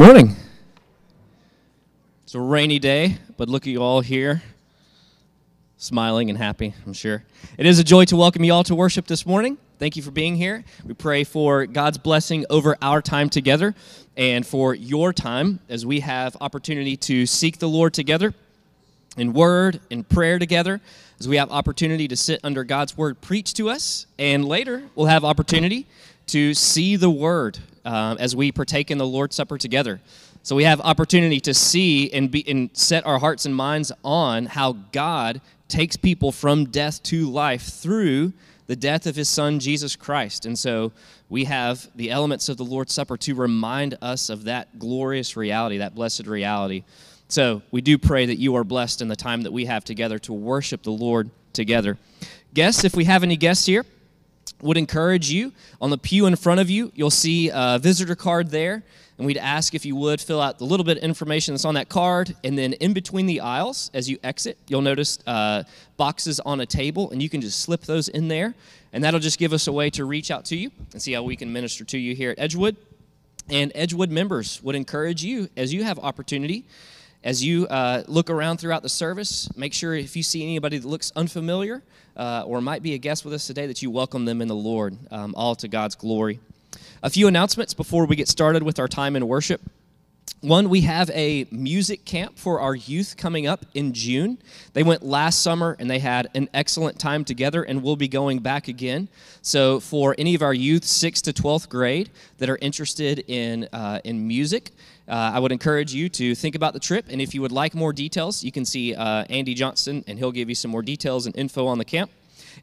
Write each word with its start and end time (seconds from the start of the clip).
Morning. 0.00 0.34
It's 2.22 2.34
a 2.34 2.40
rainy 2.40 2.78
day, 2.78 3.18
but 3.36 3.50
look 3.50 3.64
at 3.64 3.66
you 3.66 3.82
all 3.82 4.00
here, 4.00 4.42
smiling 5.76 6.30
and 6.30 6.38
happy, 6.38 6.72
I'm 6.86 6.94
sure. 6.94 7.22
It 7.58 7.66
is 7.66 7.78
a 7.78 7.84
joy 7.84 8.06
to 8.06 8.16
welcome 8.16 8.42
you 8.42 8.54
all 8.54 8.64
to 8.64 8.74
worship 8.74 9.06
this 9.06 9.26
morning. 9.26 9.58
Thank 9.78 9.96
you 9.96 10.02
for 10.02 10.10
being 10.10 10.36
here. 10.36 10.64
We 10.86 10.94
pray 10.94 11.22
for 11.24 11.66
God's 11.66 11.98
blessing 11.98 12.46
over 12.48 12.78
our 12.80 13.02
time 13.02 13.28
together 13.28 13.74
and 14.16 14.46
for 14.46 14.74
your 14.74 15.12
time 15.12 15.60
as 15.68 15.84
we 15.84 16.00
have 16.00 16.34
opportunity 16.40 16.96
to 16.96 17.26
seek 17.26 17.58
the 17.58 17.68
Lord 17.68 17.92
together 17.92 18.32
in 19.18 19.34
word 19.34 19.80
and 19.90 20.08
prayer 20.08 20.38
together 20.38 20.80
as 21.18 21.28
we 21.28 21.36
have 21.36 21.50
opportunity 21.50 22.08
to 22.08 22.16
sit 22.16 22.40
under 22.42 22.64
God's 22.64 22.96
word 22.96 23.20
preached 23.20 23.56
to 23.58 23.68
us 23.68 24.06
and 24.18 24.46
later 24.46 24.82
we'll 24.94 25.08
have 25.08 25.26
opportunity 25.26 25.86
to 26.28 26.54
see 26.54 26.96
the 26.96 27.10
word 27.10 27.58
um, 27.84 28.18
as 28.18 28.34
we 28.36 28.52
partake 28.52 28.90
in 28.90 28.98
the 28.98 29.06
Lord's 29.06 29.36
Supper 29.36 29.58
together. 29.58 30.00
So 30.42 30.56
we 30.56 30.64
have 30.64 30.80
opportunity 30.80 31.40
to 31.40 31.54
see 31.54 32.10
and, 32.12 32.30
be, 32.30 32.48
and 32.48 32.70
set 32.72 33.04
our 33.06 33.18
hearts 33.18 33.44
and 33.44 33.54
minds 33.54 33.92
on 34.04 34.46
how 34.46 34.72
God 34.92 35.40
takes 35.68 35.96
people 35.96 36.32
from 36.32 36.66
death 36.66 37.02
to 37.04 37.28
life 37.30 37.62
through 37.62 38.32
the 38.66 38.76
death 38.76 39.06
of 39.06 39.16
his 39.16 39.28
son 39.28 39.58
Jesus 39.58 39.96
Christ. 39.96 40.46
And 40.46 40.58
so 40.58 40.92
we 41.28 41.44
have 41.44 41.88
the 41.94 42.10
elements 42.10 42.48
of 42.48 42.56
the 42.56 42.64
Lord's 42.64 42.92
Supper 42.92 43.16
to 43.18 43.34
remind 43.34 43.98
us 44.00 44.30
of 44.30 44.44
that 44.44 44.78
glorious 44.78 45.36
reality, 45.36 45.78
that 45.78 45.94
blessed 45.94 46.26
reality. 46.26 46.84
So 47.28 47.62
we 47.70 47.80
do 47.80 47.98
pray 47.98 48.26
that 48.26 48.38
you 48.38 48.56
are 48.56 48.64
blessed 48.64 49.02
in 49.02 49.08
the 49.08 49.16
time 49.16 49.42
that 49.42 49.52
we 49.52 49.66
have 49.66 49.84
together 49.84 50.18
to 50.20 50.32
worship 50.32 50.82
the 50.82 50.90
Lord 50.90 51.30
together. 51.52 51.98
Guests, 52.54 52.84
if 52.84 52.96
we 52.96 53.04
have 53.04 53.22
any 53.22 53.36
guests 53.36 53.66
here, 53.66 53.84
would 54.62 54.76
encourage 54.76 55.30
you 55.30 55.52
on 55.80 55.90
the 55.90 55.98
pew 55.98 56.26
in 56.26 56.36
front 56.36 56.60
of 56.60 56.68
you, 56.70 56.92
you'll 56.94 57.10
see 57.10 57.50
a 57.52 57.78
visitor 57.80 58.14
card 58.14 58.50
there. 58.50 58.82
And 59.18 59.26
we'd 59.26 59.36
ask 59.36 59.74
if 59.74 59.84
you 59.84 59.96
would 59.96 60.18
fill 60.18 60.40
out 60.40 60.58
the 60.58 60.64
little 60.64 60.84
bit 60.84 60.96
of 60.96 61.02
information 61.02 61.52
that's 61.52 61.66
on 61.66 61.74
that 61.74 61.90
card. 61.90 62.34
And 62.42 62.56
then 62.56 62.72
in 62.74 62.94
between 62.94 63.26
the 63.26 63.40
aisles, 63.40 63.90
as 63.92 64.08
you 64.08 64.18
exit, 64.24 64.56
you'll 64.66 64.80
notice 64.80 65.18
uh, 65.26 65.64
boxes 65.98 66.40
on 66.40 66.60
a 66.60 66.66
table, 66.66 67.10
and 67.10 67.22
you 67.22 67.28
can 67.28 67.42
just 67.42 67.60
slip 67.60 67.82
those 67.82 68.08
in 68.08 68.28
there. 68.28 68.54
And 68.94 69.04
that'll 69.04 69.20
just 69.20 69.38
give 69.38 69.52
us 69.52 69.66
a 69.66 69.72
way 69.72 69.90
to 69.90 70.06
reach 70.06 70.30
out 70.30 70.46
to 70.46 70.56
you 70.56 70.70
and 70.92 71.02
see 71.02 71.12
how 71.12 71.22
we 71.22 71.36
can 71.36 71.52
minister 71.52 71.84
to 71.84 71.98
you 71.98 72.14
here 72.14 72.30
at 72.30 72.38
Edgewood. 72.38 72.76
And 73.50 73.72
Edgewood 73.74 74.10
members 74.10 74.62
would 74.62 74.74
encourage 74.74 75.22
you 75.22 75.50
as 75.54 75.74
you 75.74 75.84
have 75.84 75.98
opportunity 75.98 76.64
as 77.22 77.44
you 77.44 77.66
uh, 77.66 78.02
look 78.06 78.30
around 78.30 78.58
throughout 78.58 78.82
the 78.82 78.88
service, 78.88 79.48
make 79.56 79.74
sure 79.74 79.94
if 79.94 80.16
you 80.16 80.22
see 80.22 80.42
anybody 80.42 80.78
that 80.78 80.88
looks 80.88 81.12
unfamiliar 81.14 81.82
uh, 82.16 82.44
or 82.46 82.60
might 82.60 82.82
be 82.82 82.94
a 82.94 82.98
guest 82.98 83.24
with 83.24 83.34
us 83.34 83.46
today, 83.46 83.66
that 83.66 83.82
you 83.82 83.90
welcome 83.90 84.24
them 84.24 84.40
in 84.40 84.48
the 84.48 84.54
Lord, 84.54 84.96
um, 85.10 85.34
all 85.36 85.54
to 85.56 85.68
God's 85.68 85.94
glory. 85.94 86.40
A 87.02 87.10
few 87.10 87.28
announcements 87.28 87.74
before 87.74 88.06
we 88.06 88.16
get 88.16 88.28
started 88.28 88.62
with 88.62 88.78
our 88.78 88.88
time 88.88 89.16
in 89.16 89.26
worship. 89.26 89.60
One, 90.42 90.70
we 90.70 90.80
have 90.82 91.10
a 91.10 91.46
music 91.50 92.06
camp 92.06 92.38
for 92.38 92.60
our 92.60 92.74
youth 92.74 93.16
coming 93.18 93.46
up 93.46 93.66
in 93.74 93.92
June. 93.92 94.38
They 94.72 94.82
went 94.82 95.02
last 95.02 95.42
summer 95.42 95.76
and 95.78 95.90
they 95.90 95.98
had 95.98 96.30
an 96.34 96.48
excellent 96.54 96.98
time 96.98 97.26
together, 97.26 97.62
and 97.62 97.82
we'll 97.82 97.96
be 97.96 98.08
going 98.08 98.38
back 98.38 98.66
again. 98.66 99.10
So, 99.42 99.80
for 99.80 100.14
any 100.16 100.34
of 100.34 100.40
our 100.40 100.54
youth, 100.54 100.84
6th 100.84 101.22
to 101.24 101.34
12th 101.34 101.68
grade, 101.68 102.08
that 102.38 102.48
are 102.48 102.56
interested 102.62 103.22
in, 103.28 103.68
uh, 103.74 104.00
in 104.04 104.26
music, 104.26 104.70
uh, 105.10 105.32
I 105.34 105.40
would 105.40 105.52
encourage 105.52 105.92
you 105.92 106.08
to 106.10 106.34
think 106.34 106.54
about 106.54 106.72
the 106.72 106.80
trip. 106.80 107.06
And 107.10 107.20
if 107.20 107.34
you 107.34 107.42
would 107.42 107.52
like 107.52 107.74
more 107.74 107.92
details, 107.92 108.44
you 108.44 108.52
can 108.52 108.64
see 108.64 108.94
uh, 108.94 109.24
Andy 109.28 109.54
Johnson, 109.54 110.04
and 110.06 110.18
he'll 110.18 110.32
give 110.32 110.48
you 110.48 110.54
some 110.54 110.70
more 110.70 110.82
details 110.82 111.26
and 111.26 111.36
info 111.36 111.66
on 111.66 111.78
the 111.78 111.84
camp. 111.84 112.10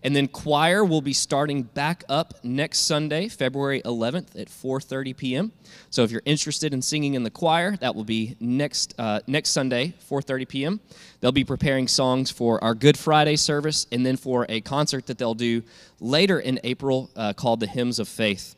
And 0.04 0.16
then 0.16 0.28
choir 0.28 0.86
will 0.86 1.02
be 1.02 1.14
starting 1.14 1.64
back 1.64 2.04
up 2.08 2.34
next 2.44 2.80
Sunday, 2.80 3.28
February 3.30 3.82
11th 3.84 4.40
at 4.40 4.48
4:30 4.48 5.18
p.m. 5.18 5.52
So 5.90 6.04
if 6.04 6.12
you're 6.12 6.22
interested 6.26 6.74
in 6.74 6.82
singing 6.82 7.16
in 7.16 7.24
the 7.24 7.30
choir, 7.30 7.76
that 7.78 7.96
will 7.96 8.04
be 8.04 8.36
next 8.40 8.94
uh, 8.98 9.22
next 9.28 9.52
Sunday, 9.52 9.94
4:30 10.10 10.48
p.m. 10.48 10.80
They'll 11.20 11.32
be 11.32 11.44
preparing 11.44 11.88
songs 11.88 12.32
for 12.32 12.64
our 12.64 12.76
Good 12.76 12.98
Friday 12.98 13.36
service, 13.36 13.88
and 13.92 14.06
then 14.06 14.18
for 14.18 14.46
a 14.50 14.62
concert 14.62 15.08
that 15.08 15.18
they'll 15.18 15.34
do 15.34 15.64
later 16.00 16.40
in 16.40 16.60
April 16.64 17.10
uh, 17.16 17.34
called 17.34 17.60
the 17.60 17.68
Hymns 17.68 18.00
of 18.00 18.08
Faith. 18.08 18.56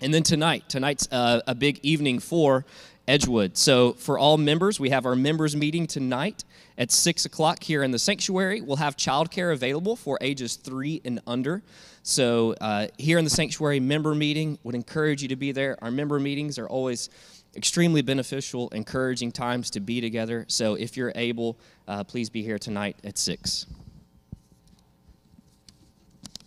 And 0.00 0.14
then 0.14 0.22
tonight, 0.22 0.68
tonight's 0.68 1.08
uh, 1.10 1.40
a 1.46 1.54
big 1.54 1.80
evening 1.82 2.20
for 2.20 2.64
Edgewood. 3.08 3.56
So 3.56 3.94
for 3.94 4.18
all 4.18 4.36
members, 4.36 4.78
we 4.78 4.90
have 4.90 5.06
our 5.06 5.16
members 5.16 5.56
meeting 5.56 5.86
tonight 5.86 6.44
at 6.76 6.92
6 6.92 7.24
o'clock 7.24 7.62
here 7.62 7.82
in 7.82 7.90
the 7.90 7.98
sanctuary. 7.98 8.60
We'll 8.60 8.76
have 8.76 8.96
childcare 8.96 9.52
available 9.52 9.96
for 9.96 10.18
ages 10.20 10.56
3 10.56 11.00
and 11.06 11.20
under. 11.26 11.62
So 12.02 12.54
uh, 12.60 12.88
here 12.98 13.16
in 13.16 13.24
the 13.24 13.30
sanctuary 13.30 13.80
member 13.80 14.14
meeting, 14.14 14.58
would 14.62 14.74
encourage 14.74 15.22
you 15.22 15.28
to 15.28 15.36
be 15.36 15.52
there. 15.52 15.78
Our 15.82 15.90
member 15.90 16.20
meetings 16.20 16.58
are 16.58 16.68
always 16.68 17.08
extremely 17.56 18.02
beneficial, 18.02 18.68
encouraging 18.70 19.32
times 19.32 19.70
to 19.70 19.80
be 19.80 20.02
together. 20.02 20.44
So 20.48 20.74
if 20.74 20.96
you're 20.96 21.12
able, 21.14 21.58
uh, 21.88 22.04
please 22.04 22.28
be 22.28 22.42
here 22.42 22.58
tonight 22.58 22.96
at 23.04 23.16
6. 23.16 23.66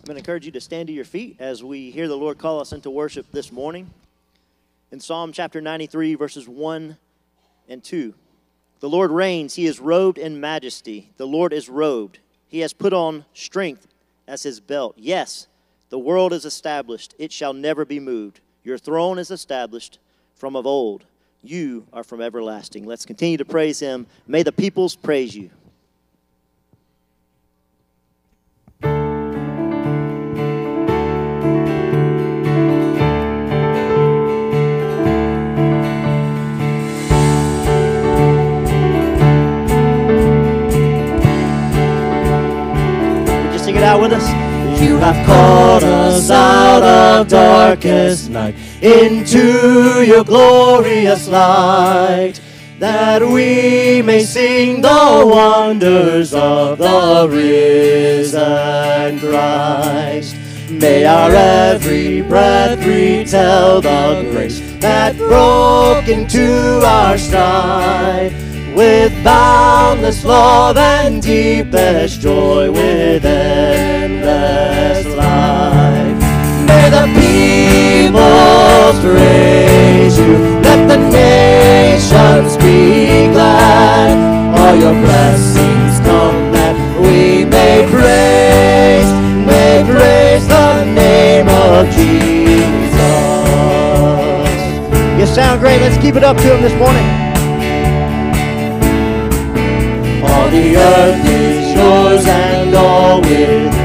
I'm 0.02 0.06
going 0.06 0.16
to 0.16 0.20
encourage 0.20 0.46
you 0.46 0.52
to 0.52 0.62
stand 0.62 0.88
to 0.88 0.94
your 0.94 1.06
feet 1.06 1.38
as 1.40 1.64
we 1.64 1.90
hear 1.90 2.08
the 2.08 2.18
Lord 2.18 2.38
call 2.38 2.60
us 2.60 2.72
into 2.72 2.92
worship 2.92 3.26
this 3.32 3.52
morning 3.52 3.92
in 4.92 5.00
Psalm 5.00 5.32
chapter 5.32 5.62
93, 5.62 6.16
verses 6.16 6.48
1 6.48 6.98
and 7.70 7.84
2. 7.84 8.14
The 8.82 8.90
Lord 8.90 9.12
reigns, 9.12 9.56
he 9.56 9.66
is 9.66 9.80
robed 9.80 10.18
in 10.18 10.40
majesty. 10.40 11.12
The 11.18 11.28
Lord 11.28 11.54
is 11.54 11.70
robed. 11.70 12.20
He 12.48 12.60
has 12.60 12.74
put 12.74 12.94
on 12.94 13.26
strength 13.34 13.88
as 14.28 14.44
his 14.44 14.60
belt. 14.60 14.96
Yes, 14.98 15.48
the 15.90 16.00
world 16.00 16.34
is 16.34 16.46
established, 16.46 17.16
it 17.18 17.32
shall 17.32 17.54
never 17.54 17.86
be 17.86 18.00
moved. 18.00 18.40
Your 18.64 18.78
throne 18.78 19.20
is 19.20 19.32
established 19.32 20.00
from 20.36 20.56
of 20.56 20.66
old. 20.66 21.06
You 21.44 21.88
are 21.94 22.04
from 22.04 22.22
everlasting. 22.22 22.86
Let's 22.86 23.06
continue 23.06 23.38
to 23.38 23.46
praise 23.46 23.80
him. 23.80 24.08
May 24.28 24.44
the 24.44 24.52
peoples 24.52 24.96
praise 24.96 25.36
you. 25.36 25.50
You 44.82 44.98
have 44.98 45.26
called 45.28 45.84
us 45.84 46.32
out 46.32 46.82
of 46.82 47.28
darkest 47.28 48.32
night 48.32 48.56
into 48.82 50.04
your 50.04 50.24
glorious 50.24 51.28
light, 51.28 52.42
that 52.80 53.22
we 53.22 54.02
may 54.02 54.24
sing 54.24 54.82
the 54.82 55.24
wonders 55.24 56.34
of 56.34 56.80
the 56.80 57.28
risen 57.30 59.20
Christ. 59.20 60.36
May 60.72 61.06
our 61.06 61.30
every 61.30 62.24
breath 62.24 62.84
retell 62.84 63.82
the 63.82 64.28
grace 64.32 64.60
that 64.80 65.16
broke 65.16 66.08
into 66.08 66.82
our 66.84 67.20
stride 67.20 68.34
with 68.76 69.14
boundless 69.24 70.26
love 70.26 70.76
and 70.78 71.22
deepest 71.22 72.20
joy 72.22 72.72
with 72.72 73.22
May 76.68 76.90
the 76.90 77.22
praise 79.02 80.18
you, 80.18 80.38
let 80.62 80.88
the 80.88 80.98
nations 81.10 82.58
be 82.58 83.28
glad. 83.32 84.12
All 84.58 84.76
your 84.76 84.94
blessings 84.94 86.00
come 86.06 86.52
that 86.52 86.76
we 87.02 87.46
may 87.46 87.88
praise, 87.90 89.10
may 89.46 89.84
praise 89.86 90.48
the 90.48 90.86
name 90.86 91.48
of 91.50 91.90
Jesus. 91.90 92.22
You 95.20 95.26
sound 95.26 95.62
great. 95.62 95.82
Let's 95.82 95.98
keep 95.98 96.16
it 96.16 96.24
up 96.24 96.38
to 96.38 96.44
him 96.44 96.62
this 96.62 96.76
morning. 96.78 97.06
All 100.24 100.50
the 100.50 100.78
earth 100.78 101.26
is 101.26 101.74
yours 101.76 102.26
and 102.26 102.76
all 102.76 103.22
with 103.22 103.81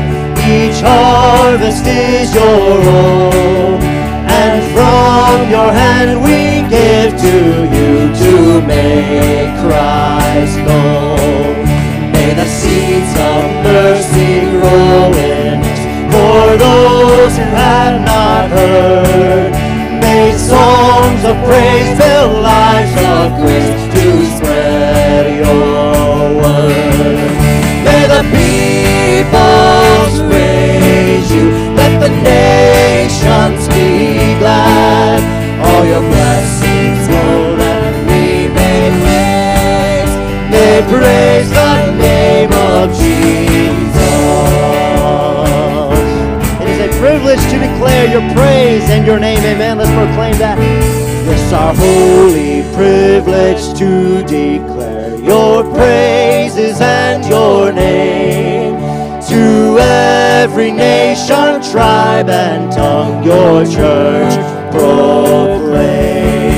each 0.77 0.83
harvest 0.83 1.87
is 1.87 2.35
your 2.35 2.45
own. 2.45 3.81
And 4.43 4.63
from 4.75 5.51
your 5.51 5.73
hand 5.73 6.23
we 6.23 6.69
give 6.69 7.13
to 7.19 7.37
you 7.77 7.93
to 8.23 8.61
make 8.67 9.53
Christ 9.65 10.59
known. 10.69 11.65
May 12.13 12.35
the 12.35 12.47
seeds 12.47 13.13
of 13.33 13.45
mercy 13.65 14.41
grow 14.53 15.13
in 15.17 15.61
us 15.65 15.83
for 16.13 16.45
those 16.67 17.37
who 17.39 17.49
have 17.57 18.01
not 18.05 18.51
heard. 18.51 19.53
May 20.03 20.33
songs 20.37 21.25
of 21.25 21.37
praise 21.49 21.89
fill 21.99 22.41
lives 22.41 22.95
of 23.15 23.41
grace 23.41 23.83
to 23.95 24.27
spread 24.37 25.25
your 25.41 26.43
word. 26.43 27.31
May 27.85 28.07
the 28.09 28.23
you. 29.33 29.96
Let 31.87 32.01
the 32.01 32.09
nations 32.09 33.69
be 33.69 34.35
glad. 34.43 35.23
All 35.63 35.85
your 35.87 36.01
blessings 36.01 37.07
roll 37.09 37.61
and 37.63 37.97
we 38.11 38.49
may 38.59 38.91
praise. 39.03 40.13
May 40.51 40.83
praise 40.91 41.49
the 41.49 41.93
name 41.95 42.51
of 42.51 42.91
Jesus. 42.91 44.03
It 46.61 46.69
is 46.75 46.81
a 46.89 46.99
privilege 46.99 47.43
to 47.53 47.57
declare 47.57 48.07
your 48.11 48.35
praise 48.35 48.91
and 48.91 49.07
your 49.07 49.21
name. 49.21 49.39
Amen. 49.39 49.79
Let's 49.79 49.91
proclaim 49.91 50.37
that. 50.39 50.59
It's 50.59 51.53
our 51.53 51.73
holy 51.73 52.63
privilege 52.75 53.79
to 53.79 54.23
declare 54.23 55.15
your 55.21 55.63
praises 55.73 56.81
and 56.81 57.25
your 57.27 57.71
name 57.73 58.66
to 59.37 59.77
every 59.79 60.71
nation, 60.73 61.61
tribe, 61.71 62.31
and 62.31 62.73
tongue. 62.73 63.23
Your 63.23 63.65
church 63.67 64.35
proclaim. 64.73 66.55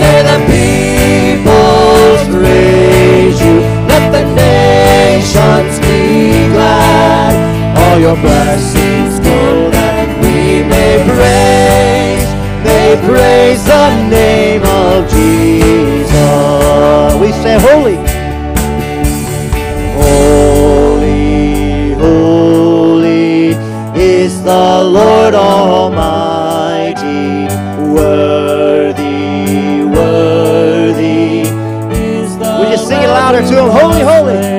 May 0.00 0.20
the 0.28 0.38
peoples 0.52 2.22
praise 2.34 3.38
you. 3.44 3.56
Let 3.90 4.04
the 4.16 4.24
nations 4.34 5.74
be 5.84 6.48
glad. 6.54 7.32
All 7.82 7.98
your 8.06 8.18
blessings 8.26 9.14
go 9.20 9.70
that 9.76 10.08
we 10.22 10.36
may 10.72 10.94
praise, 11.12 12.28
may 12.64 12.88
praise 13.10 13.62
the 13.72 13.86
name 14.08 14.64
of 14.64 14.96
Jesus. 15.10 16.06
We 17.20 17.28
say 17.42 17.56
holy. 17.68 17.96
Holy, 17.96 18.15
the 24.46 24.84
Lord 24.84 25.34
Almighty. 25.34 25.96
Worthy, 27.92 29.82
worthy 29.82 31.40
is 31.90 32.38
the 32.38 32.44
Will 32.60 32.70
you 32.70 32.76
sing 32.78 33.02
it 33.02 33.08
louder 33.08 33.42
to 33.42 33.54
him? 33.58 33.68
Holy, 33.70 34.02
holy. 34.02 34.36
Holy, 34.36 34.55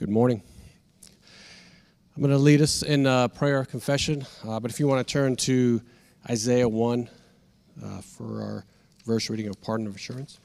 Good 0.00 0.08
morning. 0.08 0.42
I'm 2.16 2.22
going 2.22 2.32
to 2.32 2.38
lead 2.38 2.62
us 2.62 2.82
in 2.82 3.06
uh, 3.06 3.28
prayer 3.28 3.66
confession, 3.66 4.26
uh, 4.48 4.58
but 4.58 4.70
if 4.70 4.80
you 4.80 4.88
want 4.88 5.06
to 5.06 5.12
turn 5.12 5.36
to 5.36 5.82
Isaiah 6.26 6.66
1 6.66 7.10
uh, 7.84 8.00
for 8.00 8.40
our 8.40 8.64
verse 9.04 9.28
reading 9.28 9.48
of 9.48 9.60
pardon 9.60 9.86
of 9.86 9.94
assurance. 9.94 10.38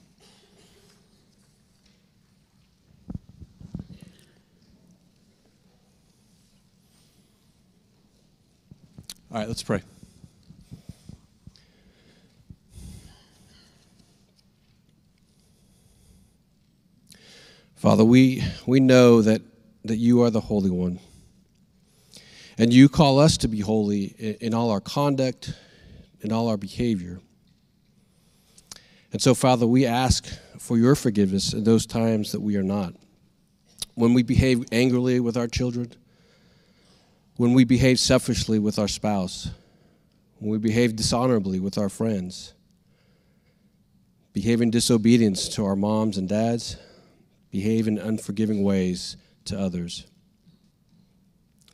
All 9.32 9.40
right, 9.40 9.48
let's 9.48 9.64
pray. 9.64 9.82
Father, 17.86 18.04
we, 18.04 18.44
we 18.65 18.80
know 18.80 19.22
that, 19.22 19.44
that 19.84 19.98
you 19.98 20.24
are 20.24 20.32
the 20.32 20.42
Holy 20.42 20.72
One. 20.72 21.00
And 22.58 22.74
you 22.74 22.89
call 22.89 23.20
us 23.20 23.38
to 23.38 23.48
be 23.48 23.60
holy 23.60 24.06
in, 24.18 24.34
in 24.42 24.54
all 24.56 24.72
our 24.72 24.82
conduct, 24.82 25.54
in 26.22 26.32
all 26.32 26.48
our 26.48 26.58
behavior. 26.58 27.20
And 29.12 29.22
so, 29.22 29.36
Father, 29.36 29.68
we 29.68 29.86
ask 29.86 30.27
for 30.58 30.80
your 30.80 30.96
forgiveness 30.96 31.54
in 31.54 31.63
those 31.63 31.86
times 31.86 32.32
that 32.32 32.42
we 32.42 32.56
are 32.56 32.63
not. 32.63 32.96
When 33.94 34.15
we 34.15 34.24
behave 34.24 34.65
angrily 34.72 35.20
with 35.20 35.38
our 35.38 35.48
children, 35.48 35.94
when 37.38 37.54
we 37.54 37.65
behave 37.65 38.00
selfishly 38.00 38.58
with 38.58 38.80
our 38.80 38.88
spouse, 38.88 39.51
when 40.39 40.50
we 40.50 40.58
behave 40.58 40.96
dishonorably 40.96 41.60
with 41.60 41.77
our 41.77 41.89
friends, 41.89 42.56
behave 44.34 44.62
in 44.62 44.72
disobedience 44.72 45.48
to 45.50 45.63
our 45.63 45.75
moms 45.75 46.18
and 46.18 46.27
dads, 46.27 46.77
behave 47.56 47.88
in 47.88 47.98
unforgiving 47.98 48.64
ways 48.64 49.16
to 49.46 49.58
others. 49.58 50.06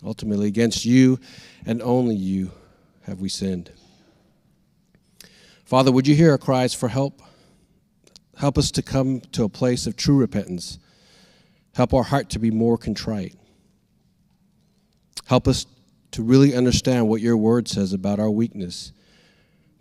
Ultimately, 0.03 0.45
against 0.45 0.85
you 0.85 1.19
and 1.65 1.81
only 1.81 2.13
you 2.13 2.51
have 3.05 3.19
we 3.19 3.29
sinned. 3.29 3.71
Father, 5.65 5.91
would 5.91 6.07
you 6.07 6.13
hear 6.13 6.29
our 6.29 6.37
cries 6.37 6.75
for 6.75 6.87
help? 6.87 7.23
Help 8.37 8.59
us 8.59 8.69
to 8.69 8.83
come 8.83 9.21
to 9.31 9.43
a 9.43 9.49
place 9.49 9.87
of 9.87 9.95
true 9.95 10.17
repentance. 10.17 10.77
Help 11.73 11.95
our 11.95 12.03
heart 12.03 12.29
to 12.29 12.37
be 12.37 12.51
more 12.51 12.77
contrite. 12.77 13.33
Help 15.25 15.47
us 15.47 15.65
to 16.11 16.21
really 16.21 16.53
understand 16.53 17.09
what 17.09 17.21
your 17.21 17.37
word 17.37 17.67
says 17.67 17.91
about 17.91 18.19
our 18.19 18.29
weakness 18.29 18.91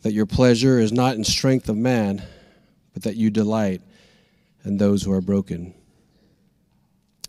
that 0.01 0.15
your 0.15 0.25
pleasure 0.25 0.79
is 0.79 0.93
not 0.93 1.15
in 1.17 1.25
strength 1.25 1.69
of 1.69 1.77
man, 1.77 2.23
but 2.95 3.03
that 3.03 3.17
you 3.17 3.29
delight 3.29 3.83
in 4.65 4.79
those 4.79 5.03
who 5.03 5.13
are 5.13 5.21
broken. 5.21 5.75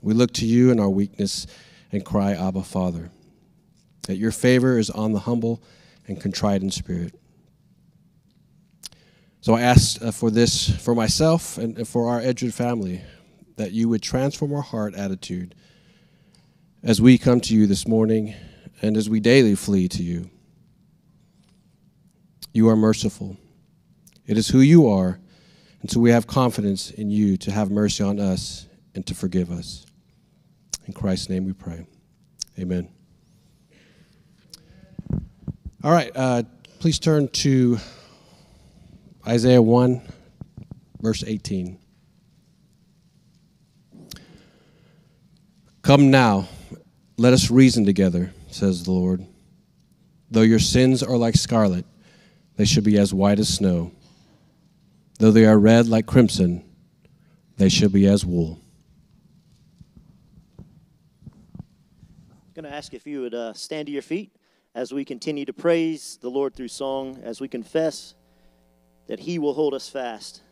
We 0.02 0.14
look 0.14 0.34
to 0.34 0.46
you 0.46 0.72
in 0.72 0.80
our 0.80 0.90
weakness 0.90 1.48
and 1.92 2.04
cry, 2.04 2.34
Abba, 2.34 2.64
Father, 2.64 3.10
that 4.08 4.18
your 4.18 4.32
favor 4.32 4.78
is 4.78 4.90
on 4.90 5.12
the 5.12 5.20
humble 5.20 5.62
and 6.08 6.20
contrite 6.20 6.62
in 6.62 6.72
spirit. 6.72 7.14
So 9.42 9.56
I 9.56 9.62
ask 9.62 10.02
uh, 10.02 10.12
for 10.12 10.30
this 10.30 10.70
for 10.84 10.94
myself 10.94 11.58
and 11.58 11.88
for 11.88 12.10
our 12.10 12.20
Edgewood 12.20 12.54
family, 12.54 13.02
that 13.58 13.72
you 13.72 13.90
would 13.90 14.02
transform 14.02 14.54
our 14.54 14.62
heart 14.62 14.96
attitude 14.96 15.56
as 16.84 17.02
we 17.02 17.18
come 17.18 17.42
to 17.42 17.56
you 17.56 17.68
this 17.68 17.88
morning 17.88 18.36
and 18.82 18.98
as 18.98 19.10
we 19.10 19.20
daily 19.20 19.56
flee 19.56 19.88
to 19.90 20.04
you. 20.04 20.30
You 22.54 22.70
are 22.70 22.76
merciful. 22.76 23.38
It 24.28 24.38
is 24.38 24.50
who 24.50 24.60
you 24.60 24.88
are, 24.88 25.20
and 25.82 25.90
so 25.90 26.00
we 26.00 26.12
have 26.12 26.28
confidence 26.28 26.92
in 26.92 27.10
you 27.10 27.38
to 27.38 27.52
have 27.52 27.72
mercy 27.72 28.04
on 28.04 28.20
us 28.20 28.68
and 28.94 29.06
to 29.08 29.16
forgive 29.16 29.52
us. 29.52 29.86
In 30.88 30.94
Christ's 30.94 31.30
name 31.30 31.46
we 31.46 31.54
pray. 31.54 31.86
Amen. 32.60 32.90
All 35.84 35.92
right, 35.92 36.12
uh, 36.16 36.44
please 36.80 37.00
turn 37.00 37.28
to 37.30 37.78
Isaiah 39.28 39.62
1, 39.62 40.02
verse 41.02 41.24
18. 41.26 41.80
Come 45.82 46.12
now, 46.12 46.48
let 47.18 47.34
us 47.34 47.50
reason 47.50 47.86
together, 47.86 48.32
says 48.50 48.84
the 48.84 48.92
Lord. 48.92 49.26
Though 50.30 50.42
your 50.42 50.60
sins 50.60 51.02
are 51.04 51.18
like 51.18 51.36
scarlet, 51.36 51.86
they 52.56 52.66
should 52.66 52.84
be 52.84 52.98
as 52.98 53.14
white 53.14 53.40
as 53.40 53.50
snow. 53.50 53.92
Though 55.20 55.32
they 55.32 55.46
are 55.46 55.58
red 55.58 55.88
like 55.88 56.06
crimson, 56.06 56.64
they 57.58 57.70
should 57.70 57.92
be 57.92 58.08
as 58.08 58.26
wool. 58.26 58.60
I'm 62.51 62.51
going 62.62 62.72
to 62.72 62.78
ask 62.78 62.94
if 62.94 63.08
you 63.08 63.22
would 63.22 63.34
uh, 63.34 63.54
stand 63.54 63.88
to 63.88 63.92
your 63.92 64.04
feet 64.04 64.36
as 64.76 64.94
we 64.94 65.04
continue 65.04 65.46
to 65.46 65.54
praise 65.54 66.20
the 66.22 66.30
Lord 66.30 66.54
through 66.54 66.68
song, 66.68 67.20
as 67.24 67.42
we 67.42 67.48
confess 67.48 68.14
that 69.08 69.20
He 69.20 69.40
will 69.40 69.56
hold 69.56 69.74
us 69.74 69.90
fast. 69.90 70.44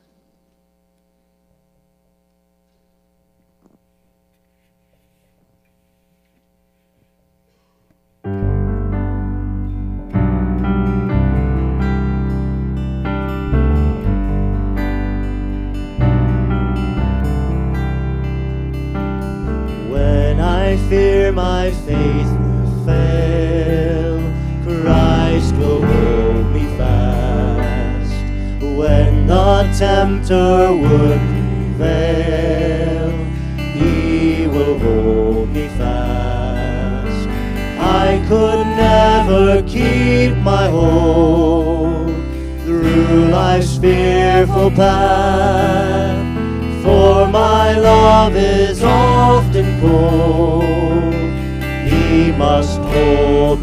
My 21.32 21.72
faith 21.86 22.32
will 22.40 22.86
fail, 22.86 24.20
Christ 24.64 25.56
will 25.56 25.86
hold 25.86 26.46
me 26.54 26.66
fast. 26.78 28.14
When 28.62 29.28
the 29.28 29.76
tempter 29.78 30.74
would 30.74 31.20
prevail, 31.78 33.12
he 33.74 34.48
will 34.48 34.80
hold 34.80 35.50
me 35.50 35.68
fast. 35.70 37.28
I 37.80 38.24
could 38.28 38.66
never 38.66 39.62
keep 39.68 40.36
my 40.38 40.68
hold 40.68 42.10
through 42.64 43.30
life's 43.30 43.78
fearful 43.78 44.72
path. 44.72 46.28
For 46.84 47.28
my 47.28 47.78
love 47.78 48.36
is 48.36 48.82
often 48.84 49.80
cold, 49.82 51.09
He 52.20 52.34
must 52.34 52.78
hold 52.80 53.62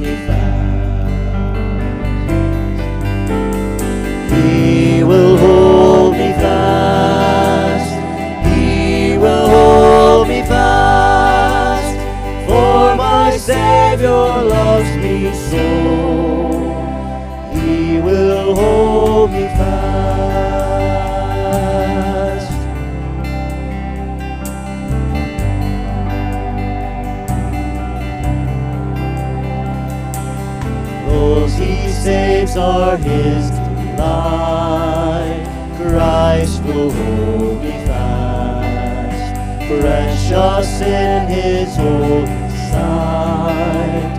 are 32.56 32.96
his 32.96 33.50
delight. 33.50 35.44
Christ 35.76 36.62
will 36.64 36.90
hold 36.90 37.62
me 37.62 37.72
fast. 37.86 39.34
Precious 39.68 40.80
in 40.80 41.28
his 41.28 41.76
holy 41.76 42.26
sight. 42.70 44.16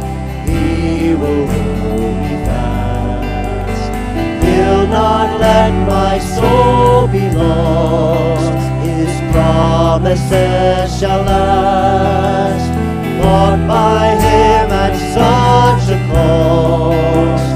He 0.47 1.15
will 1.15 1.47
hold 1.47 2.17
me 2.17 2.45
fast. 2.45 3.93
He'll 4.43 4.87
not 4.87 5.39
let 5.39 5.71
my 5.87 6.19
soul 6.19 7.07
be 7.07 7.29
lost. 7.31 8.53
His 8.85 9.31
promises 9.31 10.99
shall 10.99 11.23
last. 11.23 12.71
Bought 13.21 13.67
by 13.67 14.09
him 14.15 14.71
at 14.71 14.95
such 15.15 15.89
a 15.95 15.99
cost. 16.13 17.46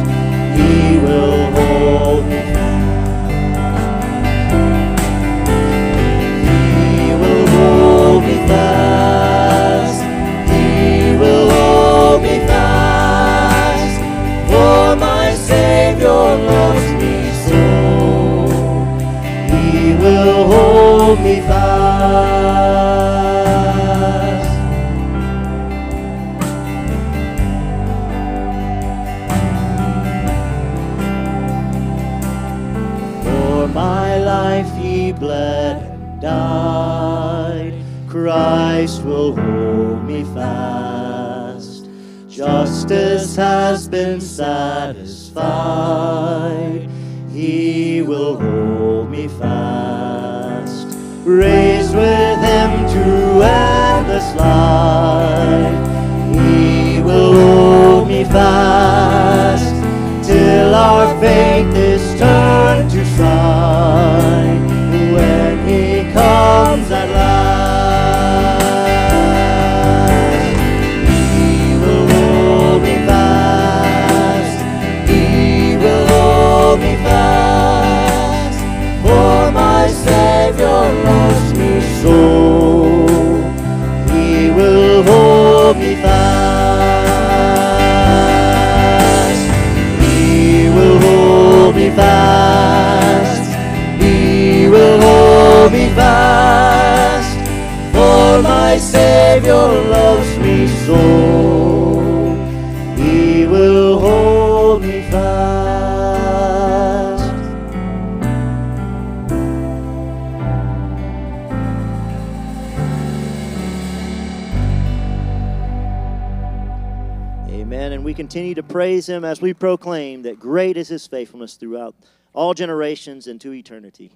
Him 119.12 119.26
as 119.26 119.42
we 119.42 119.54
proclaim 119.54 120.24
that 120.24 120.40
great 120.40 120.78
is 120.78 120.88
his 120.88 121.06
faithfulness 121.08 121.56
throughout 121.56 121.96
all 122.34 122.54
generations 122.54 123.28
and 123.28 123.40
to 123.42 123.54
eternity. 123.54 124.12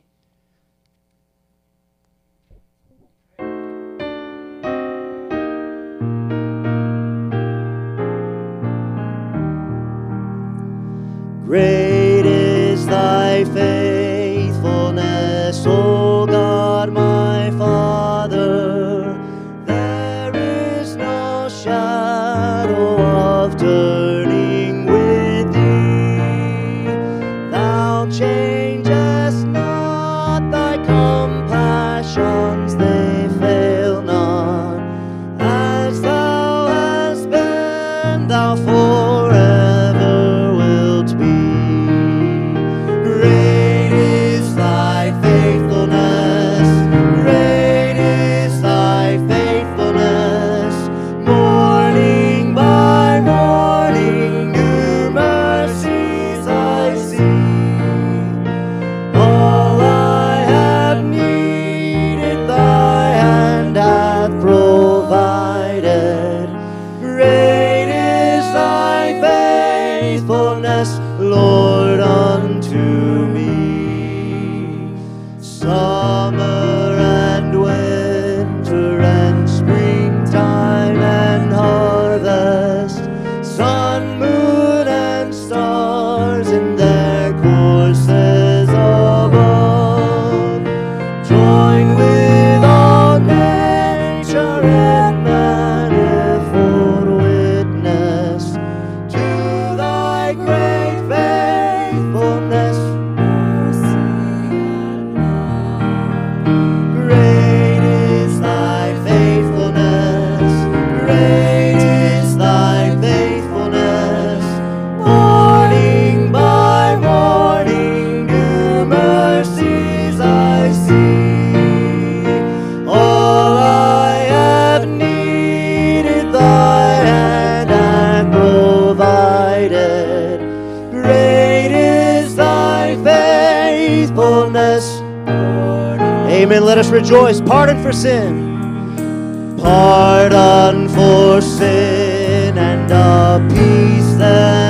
Let 136.75 136.87
us 136.87 136.91
rejoice. 136.91 137.39
Pardon 137.39 137.81
for 137.81 137.93
sin. 137.93 139.55
Pardon 139.57 140.89
for 140.89 141.39
sin 141.39 142.57
and 142.57 142.91
a 142.91 143.39
peace 143.47 144.17
that 144.17 144.64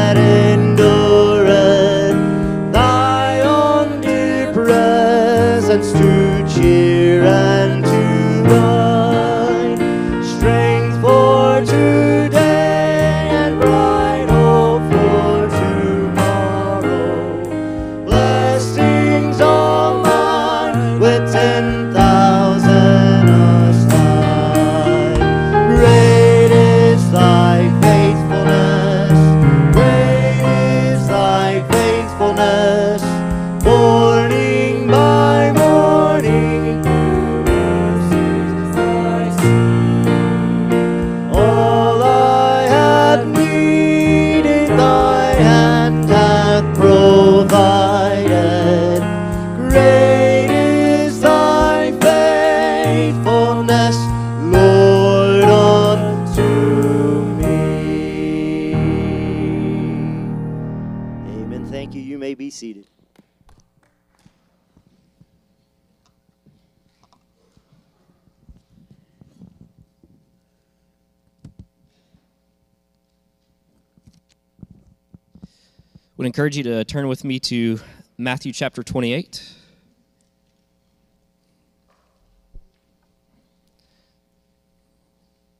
encourage 76.36 76.58
you 76.58 76.64
to 76.64 76.84
turn 76.84 77.08
with 77.08 77.24
me 77.24 77.40
to 77.40 77.80
Matthew 78.18 78.52
chapter 78.52 78.84
28. 78.84 79.54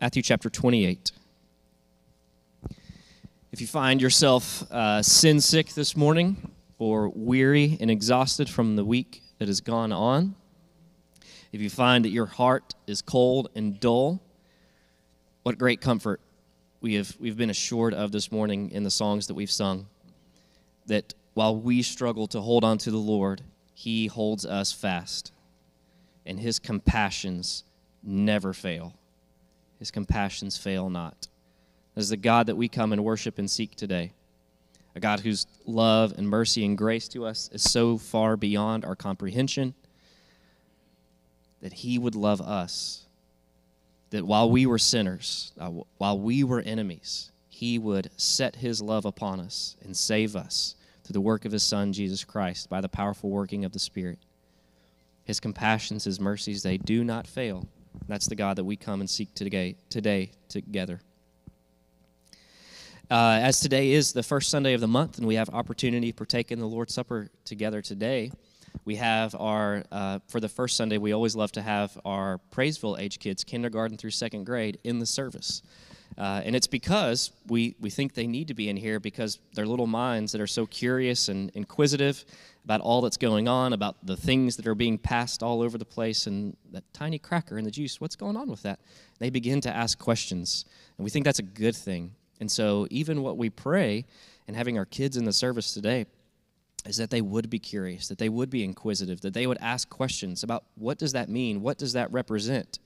Matthew 0.02 0.22
chapter 0.22 0.50
28. 0.50 1.14
If 3.54 3.62
you 3.62 3.68
find 3.68 4.02
yourself 4.02 4.70
uh, 4.70 5.02
sin 5.02 5.40
sick 5.40 5.70
this 5.70 5.96
morning 5.96 6.52
or 6.78 7.08
weary 7.08 7.78
and 7.80 7.90
exhausted 7.90 8.50
from 8.50 8.76
the 8.76 8.84
week 8.84 9.24
that 9.40 9.48
has 9.48 9.62
gone 9.62 9.94
on, 9.94 10.36
if 11.54 11.62
you 11.62 11.70
find 11.70 12.04
that 12.04 12.10
your 12.10 12.26
heart 12.26 12.76
is 12.86 13.02
cold 13.02 13.48
and 13.56 13.80
dull, 13.80 14.20
what 15.44 15.58
great 15.58 15.80
comfort 15.80 16.20
we 16.82 16.96
have, 16.96 17.16
we've 17.18 17.38
been 17.38 17.50
assured 17.50 17.94
of 17.94 18.12
this 18.12 18.30
morning 18.30 18.72
in 18.72 18.84
the 18.84 18.92
songs 18.92 19.28
that 19.28 19.36
we've 19.36 19.50
sung 19.50 19.88
that 20.88 21.14
while 21.34 21.56
we 21.56 21.82
struggle 21.82 22.28
to 22.28 22.42
hold 22.42 22.64
on 22.64 22.78
to 22.80 22.92
the 22.92 22.98
Lord, 22.98 23.42
He 23.74 24.08
holds 24.08 24.46
us 24.46 24.72
fast. 24.72 25.32
And 26.26 26.40
His 26.40 26.60
compassions 26.60 27.64
never 28.04 28.54
fail. 28.54 28.94
His 29.80 29.92
compassions 29.92 30.58
fail 30.58 30.90
not. 30.90 31.28
As 31.96 32.10
the 32.10 32.18
God 32.18 32.48
that 32.48 32.56
we 32.56 32.68
come 32.68 32.92
and 32.92 33.04
worship 33.04 33.38
and 33.38 33.50
seek 33.50 33.76
today, 33.76 34.14
a 34.96 35.00
God 35.00 35.20
whose 35.22 35.46
love 35.66 36.14
and 36.18 36.28
mercy 36.28 36.66
and 36.66 36.78
grace 36.78 37.08
to 37.10 37.26
us 37.26 37.50
is 37.52 37.64
so 37.64 37.98
far 37.98 38.38
beyond 38.38 38.86
our 38.86 38.96
comprehension 38.96 39.74
that 41.62 41.74
He 41.74 42.00
would 42.00 42.16
love 42.16 42.42
us. 42.42 43.06
That 44.12 44.26
while 44.26 44.50
we 44.50 44.66
were 44.66 44.78
sinners, 44.78 45.52
uh, 45.60 45.72
while 45.98 46.18
we 46.18 46.44
were 46.44 46.62
enemies, 46.62 47.32
he 47.56 47.80
would 47.80 48.10
set 48.18 48.58
his 48.58 48.82
love 48.82 49.06
upon 49.06 49.40
us 49.40 49.78
and 49.82 49.96
save 49.96 50.36
us 50.36 50.76
through 51.06 51.14
the 51.14 51.22
work 51.22 51.46
of 51.46 51.54
his 51.54 51.64
Son, 51.64 51.94
Jesus 51.94 52.26
Christ, 52.26 52.70
by 52.70 52.82
the 52.82 52.90
powerful 52.90 53.30
working 53.30 53.64
of 53.64 53.72
the 53.72 53.80
Spirit. 53.80 54.20
His 55.24 55.40
compassions, 55.40 56.04
his 56.04 56.20
mercies, 56.20 56.64
they 56.64 56.78
do 56.78 57.06
not 57.06 57.26
fail. 57.26 57.66
That's 58.10 58.28
the 58.28 58.36
God 58.36 58.58
that 58.58 58.66
we 58.66 58.76
come 58.76 59.00
and 59.00 59.10
seek 59.10 59.34
today, 59.34 59.78
today 59.88 60.34
together. 60.50 61.00
Uh, 63.10 63.40
as 63.42 63.62
today 63.62 63.94
is 63.94 64.12
the 64.12 64.22
first 64.22 64.50
Sunday 64.50 64.74
of 64.74 64.82
the 64.82 64.88
month, 64.90 65.18
and 65.18 65.26
we 65.26 65.36
have 65.36 65.50
opportunity 65.52 66.12
to 66.12 66.16
partake 66.18 66.52
in 66.52 66.60
the 66.60 66.68
Lord's 66.68 66.94
Supper 66.94 67.30
together 67.46 67.82
today, 67.82 68.34
we 68.84 68.98
have 68.98 69.34
our, 69.34 69.86
uh, 69.94 70.20
for 70.28 70.42
the 70.42 70.50
first 70.50 70.76
Sunday, 70.76 70.98
we 70.98 71.14
always 71.14 71.38
love 71.38 71.54
to 71.54 71.62
have 71.62 71.98
our 72.04 72.42
Praiseville 72.52 73.00
age 73.00 73.20
kids, 73.20 73.46
kindergarten 73.46 73.96
through 73.96 74.12
second 74.12 74.44
grade, 74.44 74.78
in 74.84 75.00
the 75.00 75.06
service. 75.06 75.62
Uh, 76.18 76.42
and 76.46 76.56
it's 76.56 76.68
because 76.68 77.32
we, 77.48 77.76
we 77.80 77.90
think 77.90 78.14
they 78.14 78.28
need 78.28 78.48
to 78.48 78.54
be 78.54 78.70
in 78.70 78.78
here 78.78 79.00
because 79.00 79.40
their 79.54 79.66
little 79.66 79.88
minds 79.88 80.32
that 80.32 80.40
are 80.40 80.48
so 80.48 80.66
curious 80.66 81.28
and 81.28 81.52
inquisitive 81.56 82.24
about 82.64 82.82
all 82.82 83.02
that's 83.02 83.18
going 83.18 83.48
on, 83.48 83.74
about 83.74 83.98
the 84.06 84.16
things 84.16 84.56
that 84.56 84.66
are 84.66 84.76
being 84.76 84.98
passed 84.98 85.44
all 85.44 85.62
over 85.62 85.78
the 85.78 85.86
place, 85.86 86.26
and 86.26 86.56
that 86.72 86.84
tiny 86.94 87.20
cracker 87.20 87.58
in 87.58 87.64
the 87.64 87.72
juice, 87.72 88.00
what's 88.00 88.16
going 88.16 88.38
on 88.38 88.50
with 88.50 88.64
that? 88.64 88.80
They 89.20 89.30
begin 89.30 89.62
to 89.62 89.70
ask 89.70 90.00
questions. 90.00 90.66
And 90.98 91.04
we 91.04 91.10
think 91.10 91.26
that's 91.26 91.40
a 91.40 91.44
good 91.44 91.76
thing. 91.76 92.16
And 92.40 92.52
so, 92.52 92.88
even 92.90 93.22
what 93.22 93.38
we 93.38 93.50
pray 93.50 94.06
and 94.48 94.58
having 94.58 94.78
our 94.78 94.86
kids 94.86 95.16
in 95.16 95.26
the 95.26 95.34
service 95.34 95.74
today 95.74 96.06
is 96.86 96.98
that 96.98 97.10
they 97.10 97.22
would 97.22 97.50
be 97.50 97.60
curious, 97.60 98.08
that 98.08 98.18
they 98.18 98.30
would 98.30 98.50
be 98.50 98.64
inquisitive, 98.64 99.22
that 99.22 99.34
they 99.34 99.48
would 99.48 99.58
ask 99.60 99.90
questions 99.90 100.44
about 100.44 100.64
what 100.76 100.98
does 100.98 101.14
that 101.14 101.30
mean? 101.30 101.62
What 101.62 101.78
does 101.78 101.94
that 101.94 102.12
represent? 102.12 102.80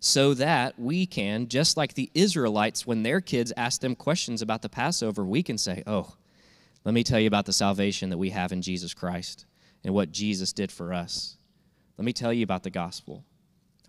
So 0.00 0.34
that 0.34 0.78
we 0.78 1.06
can, 1.06 1.48
just 1.48 1.76
like 1.76 1.94
the 1.94 2.10
Israelites, 2.14 2.86
when 2.86 3.02
their 3.02 3.20
kids 3.20 3.52
ask 3.56 3.80
them 3.80 3.96
questions 3.96 4.42
about 4.42 4.62
the 4.62 4.68
Passover, 4.68 5.24
we 5.24 5.42
can 5.42 5.58
say, 5.58 5.82
Oh, 5.86 6.14
let 6.84 6.94
me 6.94 7.02
tell 7.02 7.18
you 7.18 7.26
about 7.26 7.46
the 7.46 7.52
salvation 7.52 8.10
that 8.10 8.18
we 8.18 8.30
have 8.30 8.52
in 8.52 8.62
Jesus 8.62 8.94
Christ 8.94 9.46
and 9.84 9.94
what 9.94 10.12
Jesus 10.12 10.52
did 10.52 10.70
for 10.70 10.92
us. 10.92 11.36
Let 11.96 12.04
me 12.04 12.12
tell 12.12 12.32
you 12.32 12.44
about 12.44 12.62
the 12.62 12.70
gospel. 12.70 13.24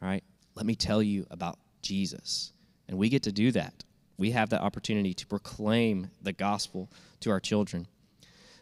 All 0.01 0.07
right? 0.07 0.23
Let 0.55 0.65
me 0.65 0.75
tell 0.75 1.03
you 1.03 1.25
about 1.29 1.59
Jesus. 1.81 2.53
And 2.87 2.97
we 2.97 3.09
get 3.09 3.23
to 3.23 3.31
do 3.31 3.51
that. 3.51 3.83
We 4.17 4.31
have 4.31 4.49
the 4.49 4.61
opportunity 4.61 5.13
to 5.13 5.27
proclaim 5.27 6.09
the 6.21 6.33
gospel 6.33 6.89
to 7.21 7.29
our 7.29 7.39
children. 7.39 7.87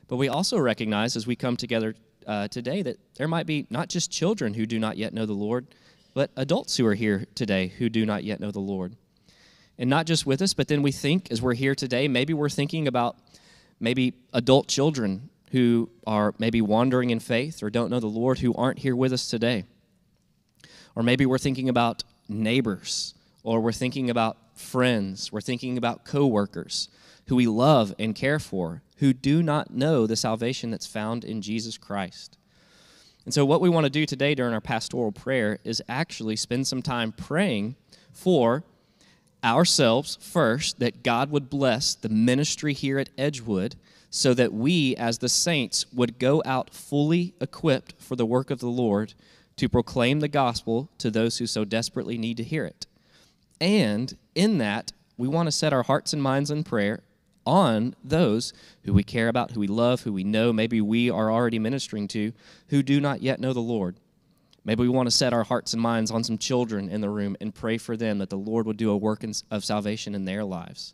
But 0.08 0.18
we 0.18 0.30
also 0.30 0.58
recognize 0.58 1.16
as 1.16 1.28
we 1.28 1.36
come 1.36 1.58
together 1.58 1.96
uh, 2.26 2.48
today 2.48 2.82
that 2.82 2.98
there 3.16 3.28
might 3.28 3.46
be 3.46 3.68
not 3.70 3.90
just 3.90 4.12
children 4.12 4.54
who 4.54 4.66
do 4.66 4.80
not 4.80 4.98
yet 4.98 5.14
know 5.14 5.26
the 5.26 5.34
Lord, 5.34 5.68
but 6.14 6.32
adults 6.36 6.78
who 6.78 6.86
are 6.86 6.96
here 6.96 7.26
today 7.36 7.68
who 7.68 7.90
do 7.90 8.06
not 8.06 8.24
yet 8.24 8.40
know 8.40 8.52
the 8.52 8.60
Lord. 8.60 8.96
And 9.78 9.90
not 9.90 10.06
just 10.06 10.26
with 10.26 10.42
us, 10.42 10.54
but 10.54 10.68
then 10.68 10.82
we 10.82 10.92
think 10.92 11.32
as 11.32 11.42
we're 11.42 11.54
here 11.54 11.76
today, 11.76 12.08
maybe 12.08 12.34
we're 12.34 12.50
thinking 12.50 12.88
about 12.88 13.18
maybe 13.80 14.14
adult 14.34 14.68
children 14.68 15.30
who 15.52 15.90
are 16.06 16.34
maybe 16.40 16.62
wandering 16.62 17.10
in 17.10 17.20
faith 17.20 17.62
or 17.62 17.70
don't 17.70 17.90
know 17.90 18.00
the 18.00 18.08
Lord 18.08 18.40
who 18.40 18.54
aren't 18.56 18.80
here 18.80 18.96
with 18.96 19.14
us 19.14 19.30
today. 19.30 19.66
Or 20.96 21.04
maybe 21.04 21.26
we're 21.26 21.38
thinking 21.38 21.70
about 21.70 22.04
neighbors, 22.28 23.14
or 23.44 23.60
we're 23.62 23.72
thinking 23.72 24.10
about 24.10 24.38
friends, 24.56 25.32
we're 25.32 25.42
thinking 25.42 25.78
about 25.78 26.04
coworkers 26.04 26.90
who 27.28 27.36
we 27.36 27.48
love 27.48 27.94
and 28.00 28.16
care 28.16 28.40
for 28.40 28.82
who 28.98 29.14
do 29.14 29.44
not 29.44 29.72
know 29.72 30.08
the 30.08 30.16
salvation 30.16 30.72
that's 30.72 30.88
found 30.88 31.24
in 31.24 31.42
Jesus 31.42 31.78
Christ. 31.78 32.38
And 33.26 33.34
so, 33.34 33.46
what 33.46 33.62
we 33.62 33.70
want 33.70 33.86
to 33.86 33.90
do 33.90 34.06
today 34.06 34.36
during 34.36 34.54
our 34.54 34.62
pastoral 34.62 35.12
prayer 35.12 35.60
is 35.64 35.82
actually 35.90 36.36
spend 36.36 36.68
some 36.68 36.82
time 36.82 37.12
praying 37.12 37.76
for 38.12 38.64
ourselves 39.44 40.18
first, 40.22 40.80
that 40.80 41.04
God 41.04 41.32
would 41.32 41.50
bless 41.50 41.94
the 41.96 42.10
ministry 42.10 42.74
here 42.74 43.00
at 43.00 43.10
Edgewood 43.18 43.76
so 44.10 44.34
that 44.34 44.54
we, 44.54 44.96
as 44.96 45.20
the 45.20 45.30
saints, 45.30 45.86
would 45.94 46.20
go 46.20 46.42
out 46.46 46.74
fully 46.74 47.34
equipped 47.40 47.96
for 48.00 48.16
the 48.16 48.26
work 48.26 48.50
of 48.50 48.60
the 48.60 48.68
Lord 48.68 49.14
to 49.58 49.70
proclaim 49.70 50.20
the 50.20 50.28
gospel 50.28 50.90
to 50.98 51.12
those 51.12 51.38
who 51.38 51.48
so 51.48 51.66
desperately 51.66 52.18
need 52.18 52.38
to 52.38 52.44
hear 52.44 52.66
it. 52.66 52.86
And 53.60 54.16
in 54.36 54.58
that, 54.60 54.92
we 55.18 55.28
want 55.28 55.48
to 55.48 55.52
set 55.52 55.74
our 55.74 55.84
hearts 55.84 56.14
and 56.14 56.22
minds 56.22 56.52
in 56.52 56.64
prayer 56.64 57.02
on 57.48 57.96
those 58.04 58.52
who 58.84 58.94
we 58.94 59.04
care 59.04 59.30
about, 59.30 59.52
who 59.52 59.62
we 59.62 59.68
love, 59.68 60.02
who 60.02 60.12
we 60.12 60.26
know, 60.26 60.52
maybe 60.52 60.82
we 60.82 61.10
are 61.10 61.32
already 61.32 61.58
ministering 61.58 62.08
to, 62.10 62.34
who 62.68 62.84
do 62.84 63.00
not 63.00 63.24
yet 63.24 63.40
know 63.40 63.54
the 63.54 63.60
Lord. 63.62 63.96
Maybe 64.66 64.84
we 64.84 64.90
want 64.90 65.08
to 65.08 65.16
set 65.16 65.32
our 65.32 65.46
hearts 65.46 65.72
and 65.72 65.82
minds 65.82 66.12
on 66.12 66.26
some 66.26 66.38
children 66.38 66.90
in 66.90 67.00
the 67.00 67.10
room 67.10 67.38
and 67.40 67.56
pray 67.56 67.78
for 67.78 67.96
them 67.96 68.18
that 68.18 68.30
the 68.30 68.38
Lord 68.38 68.68
would 68.68 68.76
do 68.76 68.92
a 68.92 68.98
work 68.98 69.24
of 69.50 69.64
salvation 69.64 70.14
in 70.14 70.26
their 70.26 70.44
lives. 70.44 70.94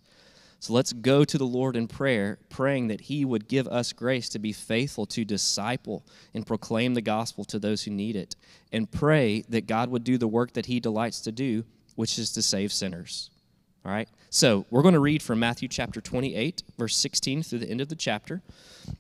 So 0.60 0.74
let's 0.74 0.94
go 0.94 1.26
to 1.26 1.38
the 1.38 1.44
Lord 1.44 1.76
in 1.76 1.88
prayer, 1.88 2.38
praying 2.50 2.88
that 2.88 3.02
He 3.02 3.26
would 3.26 3.48
give 3.48 3.68
us 3.68 3.92
grace 3.92 4.30
to 4.30 4.39
be 4.39 4.54
faithful 4.54 5.06
to 5.08 5.26
disciple 5.26 6.06
and 6.36 6.46
proclaim 6.46 6.94
the 6.94 7.02
gospel 7.02 7.44
to 7.46 7.60
those 7.60 7.84
who 7.84 7.92
need 7.92 8.16
it, 8.16 8.36
and 8.72 8.89
pray 8.89 9.44
that 9.50 9.68
God 9.68 9.89
would 9.89 10.04
do 10.04 10.18
the 10.18 10.28
work 10.28 10.54
that 10.54 10.68
He 10.68 10.80
delights 10.80 11.20
to 11.22 11.32
do, 11.32 11.66
which 11.96 12.18
is 12.20 12.32
to 12.34 12.42
save 12.42 12.72
sinners. 12.72 13.32
All 13.86 13.91
right? 13.91 14.08
So 14.30 14.65
we're 14.69 14.82
going 14.82 14.93
to 14.93 15.00
read 15.00 15.22
from 15.22 15.39
Matthew 15.39 15.67
chapter 15.67 16.00
28, 16.02 16.63
verse 16.78 16.96
16 16.96 17.43
through 17.43 17.60
the 17.60 17.69
end 17.69 17.82
of 17.82 17.89
the 17.89 17.96
chapter. 17.96 18.41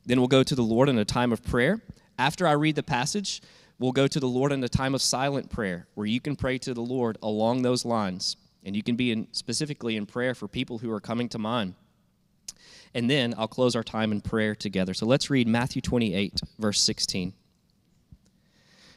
Then 0.05 0.19
we'll 0.19 0.27
go 0.27 0.43
to 0.43 0.55
the 0.55 0.61
Lord 0.61 0.89
in 0.89 0.97
a 0.97 1.05
time 1.05 1.31
of 1.31 1.43
prayer. 1.43 1.81
After 2.19 2.47
I 2.47 2.51
read 2.51 2.75
the 2.75 2.83
passage, 2.83 3.41
we'll 3.79 3.91
go 3.91 4.07
to 4.07 4.19
the 4.19 4.27
Lord 4.27 4.51
in 4.51 4.63
a 4.63 4.69
time 4.69 4.93
of 4.93 5.01
silent 5.01 5.49
prayer 5.49 5.87
where 5.95 6.05
you 6.05 6.19
can 6.19 6.35
pray 6.35 6.57
to 6.59 6.73
the 6.73 6.81
Lord 6.81 7.17
along 7.23 7.61
those 7.61 7.85
lines. 7.85 8.35
And 8.65 8.75
you 8.75 8.83
can 8.83 8.95
be 8.95 9.11
in, 9.11 9.27
specifically 9.31 9.95
in 9.95 10.05
prayer 10.05 10.35
for 10.35 10.47
people 10.47 10.77
who 10.77 10.91
are 10.91 11.01
coming 11.01 11.29
to 11.29 11.39
mind. 11.39 11.75
And 12.93 13.09
then 13.09 13.33
I'll 13.37 13.47
close 13.47 13.75
our 13.75 13.83
time 13.83 14.11
in 14.11 14.21
prayer 14.21 14.55
together. 14.55 14.93
So 14.93 15.05
let's 15.05 15.29
read 15.29 15.47
Matthew 15.47 15.81
28, 15.81 16.41
verse 16.59 16.79
16. 16.81 17.33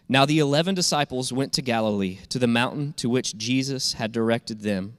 Now 0.08 0.24
the 0.24 0.38
eleven 0.38 0.74
disciples 0.74 1.32
went 1.32 1.52
to 1.54 1.62
Galilee, 1.62 2.18
to 2.28 2.38
the 2.38 2.46
mountain 2.46 2.92
to 2.98 3.08
which 3.08 3.36
Jesus 3.36 3.94
had 3.94 4.12
directed 4.12 4.60
them. 4.60 4.98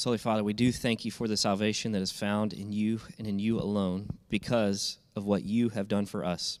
So, 0.00 0.08
Holy 0.08 0.16
Father, 0.16 0.42
we 0.42 0.54
do 0.54 0.72
thank 0.72 1.04
you 1.04 1.10
for 1.10 1.28
the 1.28 1.36
salvation 1.36 1.92
that 1.92 2.00
is 2.00 2.10
found 2.10 2.54
in 2.54 2.72
you 2.72 3.00
and 3.18 3.26
in 3.26 3.38
you 3.38 3.58
alone 3.58 4.08
because 4.30 4.96
of 5.14 5.26
what 5.26 5.44
you 5.44 5.68
have 5.68 5.88
done 5.88 6.06
for 6.06 6.24
us. 6.24 6.58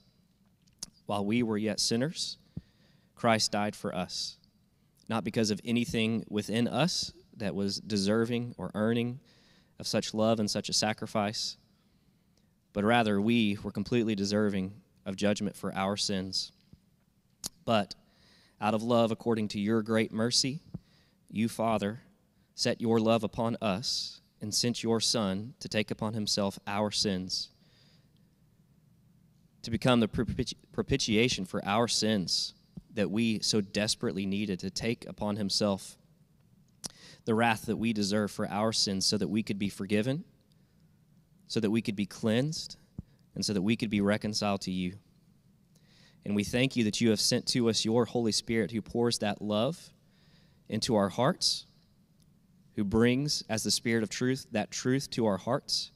While 1.06 1.24
we 1.24 1.42
were 1.42 1.56
yet 1.56 1.80
sinners, 1.80 2.36
Christ 3.14 3.50
died 3.50 3.74
for 3.74 3.94
us, 3.94 4.36
not 5.08 5.24
because 5.24 5.50
of 5.50 5.58
anything 5.64 6.22
within 6.28 6.68
us 6.68 7.14
that 7.38 7.54
was 7.54 7.80
deserving 7.80 8.56
or 8.58 8.72
earning 8.74 9.20
of 9.78 9.86
such 9.86 10.12
love 10.12 10.38
and 10.38 10.50
such 10.50 10.68
a 10.68 10.74
sacrifice, 10.74 11.56
but 12.74 12.84
rather 12.84 13.22
we 13.22 13.56
were 13.62 13.72
completely 13.72 14.14
deserving 14.14 14.74
of 15.06 15.16
judgment 15.16 15.56
for 15.56 15.74
our 15.74 15.96
sins. 15.96 16.52
But 17.64 17.94
out 18.60 18.74
of 18.74 18.82
love, 18.82 19.10
according 19.10 19.48
to 19.48 19.58
your 19.58 19.80
great 19.80 20.12
mercy, 20.12 20.60
you, 21.30 21.48
Father, 21.48 22.00
set 22.60 22.78
your 22.78 23.00
love 23.00 23.24
upon 23.24 23.56
us 23.62 24.20
and 24.42 24.52
sent 24.52 24.82
your 24.82 25.00
Son 25.00 25.54
to 25.60 25.66
take 25.66 25.90
upon 25.90 26.12
himself 26.12 26.58
our 26.66 26.90
sins, 26.90 27.48
to 29.62 29.70
become 29.70 30.00
the 30.00 30.08
propiti- 30.08 30.52
propitiation 30.70 31.46
for 31.46 31.64
our 31.64 31.88
sins 31.88 32.52
that 32.92 33.10
we 33.10 33.40
so 33.40 33.62
desperately 33.62 34.26
needed, 34.26 34.58
to 34.58 34.68
take 34.68 35.08
upon 35.08 35.36
himself 35.36 35.96
the 37.24 37.34
wrath 37.34 37.64
that 37.64 37.76
we 37.76 37.94
deserve 37.94 38.30
for 38.30 38.46
our 38.50 38.74
sins 38.74 39.06
so 39.06 39.16
that 39.16 39.28
we 39.28 39.42
could 39.42 39.58
be 39.58 39.70
forgiven, 39.70 40.22
so 41.48 41.60
that 41.60 41.70
we 41.70 41.80
could 41.80 41.96
be 41.96 42.04
cleansed, 42.04 42.76
and 43.34 43.42
so 43.42 43.54
that 43.54 43.62
we 43.62 43.74
could 43.74 43.90
be 43.90 44.02
reconciled 44.02 44.60
to 44.60 44.70
you. 44.70 44.98
And 46.26 46.36
we 46.36 46.44
thank 46.44 46.76
you 46.76 46.84
that 46.84 47.00
you 47.00 47.08
have 47.08 47.20
sent 47.20 47.46
to 47.48 47.70
us 47.70 47.86
your 47.86 48.04
Holy 48.04 48.32
Spirit 48.32 48.70
who 48.70 48.82
pours 48.82 49.20
that 49.20 49.40
love 49.40 49.94
into 50.68 50.94
our 50.94 51.08
hearts 51.08 51.64
who 52.76 52.84
brings, 52.84 53.42
as 53.48 53.62
the 53.62 53.70
Spirit 53.70 54.02
of 54.02 54.08
truth, 54.08 54.46
that 54.52 54.70
truth 54.70 55.10
to 55.10 55.26
our 55.26 55.36
hearts, 55.36 55.90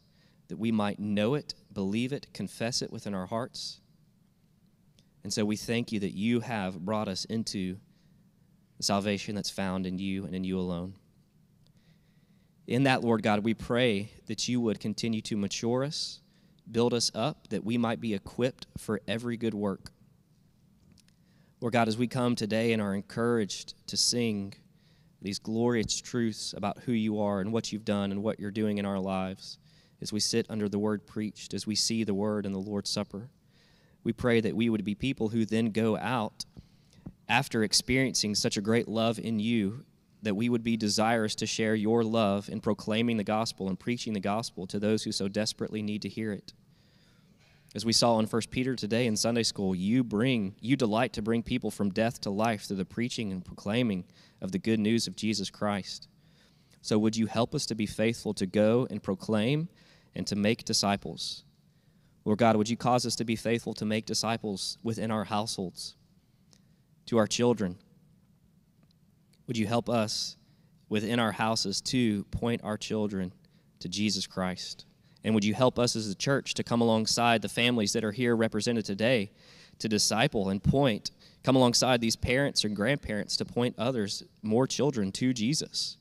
that 0.48 0.58
we 0.58 0.72
might 0.72 0.98
know 0.98 1.34
it, 1.34 1.54
believe 1.72 2.12
it, 2.12 2.26
confess 2.32 2.82
it 2.82 2.92
within 2.92 3.14
our 3.14 3.26
hearts. 3.26 3.80
And 5.22 5.32
so 5.32 5.44
we 5.44 5.56
thank 5.56 5.90
you 5.90 6.00
that 6.00 6.14
you 6.14 6.40
have 6.40 6.84
brought 6.84 7.08
us 7.08 7.24
into 7.24 7.78
the 8.76 8.82
salvation 8.82 9.34
that's 9.34 9.50
found 9.50 9.86
in 9.86 9.98
you 9.98 10.24
and 10.24 10.34
in 10.34 10.44
you 10.44 10.58
alone. 10.58 10.94
In 12.66 12.84
that, 12.84 13.02
Lord 13.02 13.22
God, 13.22 13.44
we 13.44 13.54
pray 13.54 14.10
that 14.26 14.48
you 14.48 14.60
would 14.60 14.80
continue 14.80 15.20
to 15.22 15.36
mature 15.36 15.84
us, 15.84 16.20
build 16.70 16.94
us 16.94 17.10
up, 17.14 17.48
that 17.48 17.64
we 17.64 17.78
might 17.78 18.00
be 18.00 18.14
equipped 18.14 18.66
for 18.78 19.00
every 19.06 19.36
good 19.36 19.54
work. 19.54 19.90
Lord 21.60 21.72
God, 21.72 21.88
as 21.88 21.96
we 21.96 22.06
come 22.06 22.34
today 22.34 22.72
and 22.72 22.82
are 22.82 22.94
encouraged 22.94 23.74
to 23.86 23.96
sing, 23.96 24.54
these 25.24 25.38
glorious 25.38 26.00
truths 26.00 26.52
about 26.54 26.80
who 26.84 26.92
you 26.92 27.18
are 27.18 27.40
and 27.40 27.50
what 27.50 27.72
you've 27.72 27.84
done 27.84 28.12
and 28.12 28.22
what 28.22 28.38
you're 28.38 28.50
doing 28.50 28.76
in 28.76 28.84
our 28.84 29.00
lives 29.00 29.58
as 30.02 30.12
we 30.12 30.20
sit 30.20 30.44
under 30.50 30.68
the 30.68 30.78
word 30.78 31.06
preached, 31.06 31.54
as 31.54 31.66
we 31.66 31.74
see 31.74 32.04
the 32.04 32.12
word 32.12 32.44
in 32.44 32.52
the 32.52 32.58
Lord's 32.58 32.90
Supper. 32.90 33.30
We 34.04 34.12
pray 34.12 34.42
that 34.42 34.54
we 34.54 34.68
would 34.68 34.84
be 34.84 34.94
people 34.94 35.30
who 35.30 35.46
then 35.46 35.70
go 35.70 35.96
out 35.96 36.44
after 37.26 37.64
experiencing 37.64 38.34
such 38.34 38.58
a 38.58 38.60
great 38.60 38.86
love 38.86 39.18
in 39.18 39.38
you, 39.40 39.86
that 40.22 40.36
we 40.36 40.50
would 40.50 40.62
be 40.62 40.76
desirous 40.76 41.34
to 41.36 41.46
share 41.46 41.74
your 41.74 42.04
love 42.04 42.50
in 42.50 42.60
proclaiming 42.60 43.16
the 43.16 43.24
gospel 43.24 43.70
and 43.70 43.80
preaching 43.80 44.12
the 44.12 44.20
gospel 44.20 44.66
to 44.66 44.78
those 44.78 45.04
who 45.04 45.12
so 45.12 45.26
desperately 45.26 45.80
need 45.80 46.02
to 46.02 46.08
hear 46.10 46.32
it. 46.32 46.52
As 47.74 47.84
we 47.84 47.92
saw 47.92 48.20
in 48.20 48.26
1 48.26 48.42
Peter 48.50 48.76
today 48.76 49.06
in 49.06 49.16
Sunday 49.16 49.42
school, 49.42 49.74
you 49.74 50.04
bring 50.04 50.54
you 50.60 50.76
delight 50.76 51.12
to 51.14 51.22
bring 51.22 51.42
people 51.42 51.72
from 51.72 51.90
death 51.90 52.20
to 52.20 52.30
life 52.30 52.62
through 52.62 52.76
the 52.76 52.84
preaching 52.84 53.32
and 53.32 53.44
proclaiming 53.44 54.04
of 54.40 54.52
the 54.52 54.60
good 54.60 54.78
news 54.78 55.08
of 55.08 55.16
Jesus 55.16 55.50
Christ. 55.50 56.06
So 56.82 56.98
would 56.98 57.16
you 57.16 57.26
help 57.26 57.52
us 57.52 57.66
to 57.66 57.74
be 57.74 57.86
faithful 57.86 58.32
to 58.34 58.46
go 58.46 58.86
and 58.90 59.02
proclaim 59.02 59.68
and 60.14 60.24
to 60.28 60.36
make 60.36 60.64
disciples? 60.64 61.42
Lord 62.24 62.38
God, 62.38 62.54
would 62.56 62.68
you 62.68 62.76
cause 62.76 63.04
us 63.06 63.16
to 63.16 63.24
be 63.24 63.34
faithful 63.34 63.74
to 63.74 63.84
make 63.84 64.06
disciples 64.06 64.78
within 64.84 65.10
our 65.10 65.24
households, 65.24 65.96
to 67.06 67.18
our 67.18 67.26
children? 67.26 67.76
Would 69.48 69.58
you 69.58 69.66
help 69.66 69.90
us 69.90 70.36
within 70.88 71.18
our 71.18 71.32
houses 71.32 71.80
to 71.80 72.22
point 72.24 72.60
our 72.62 72.78
children 72.78 73.32
to 73.80 73.88
Jesus 73.88 74.28
Christ? 74.28 74.86
And 75.24 75.34
would 75.34 75.44
you 75.44 75.54
help 75.54 75.78
us 75.78 75.96
as 75.96 76.08
a 76.08 76.14
church 76.14 76.54
to 76.54 76.62
come 76.62 76.82
alongside 76.82 77.40
the 77.40 77.48
families 77.48 77.94
that 77.94 78.04
are 78.04 78.12
here 78.12 78.36
represented 78.36 78.84
today 78.84 79.30
to 79.78 79.88
disciple 79.88 80.50
and 80.50 80.62
point, 80.62 81.10
come 81.42 81.56
alongside 81.56 82.00
these 82.00 82.14
parents 82.14 82.62
and 82.62 82.76
grandparents 82.76 83.36
to 83.38 83.44
point 83.44 83.74
others, 83.78 84.22
more 84.42 84.66
children, 84.66 85.10
to 85.12 85.32
Jesus. 85.32 85.96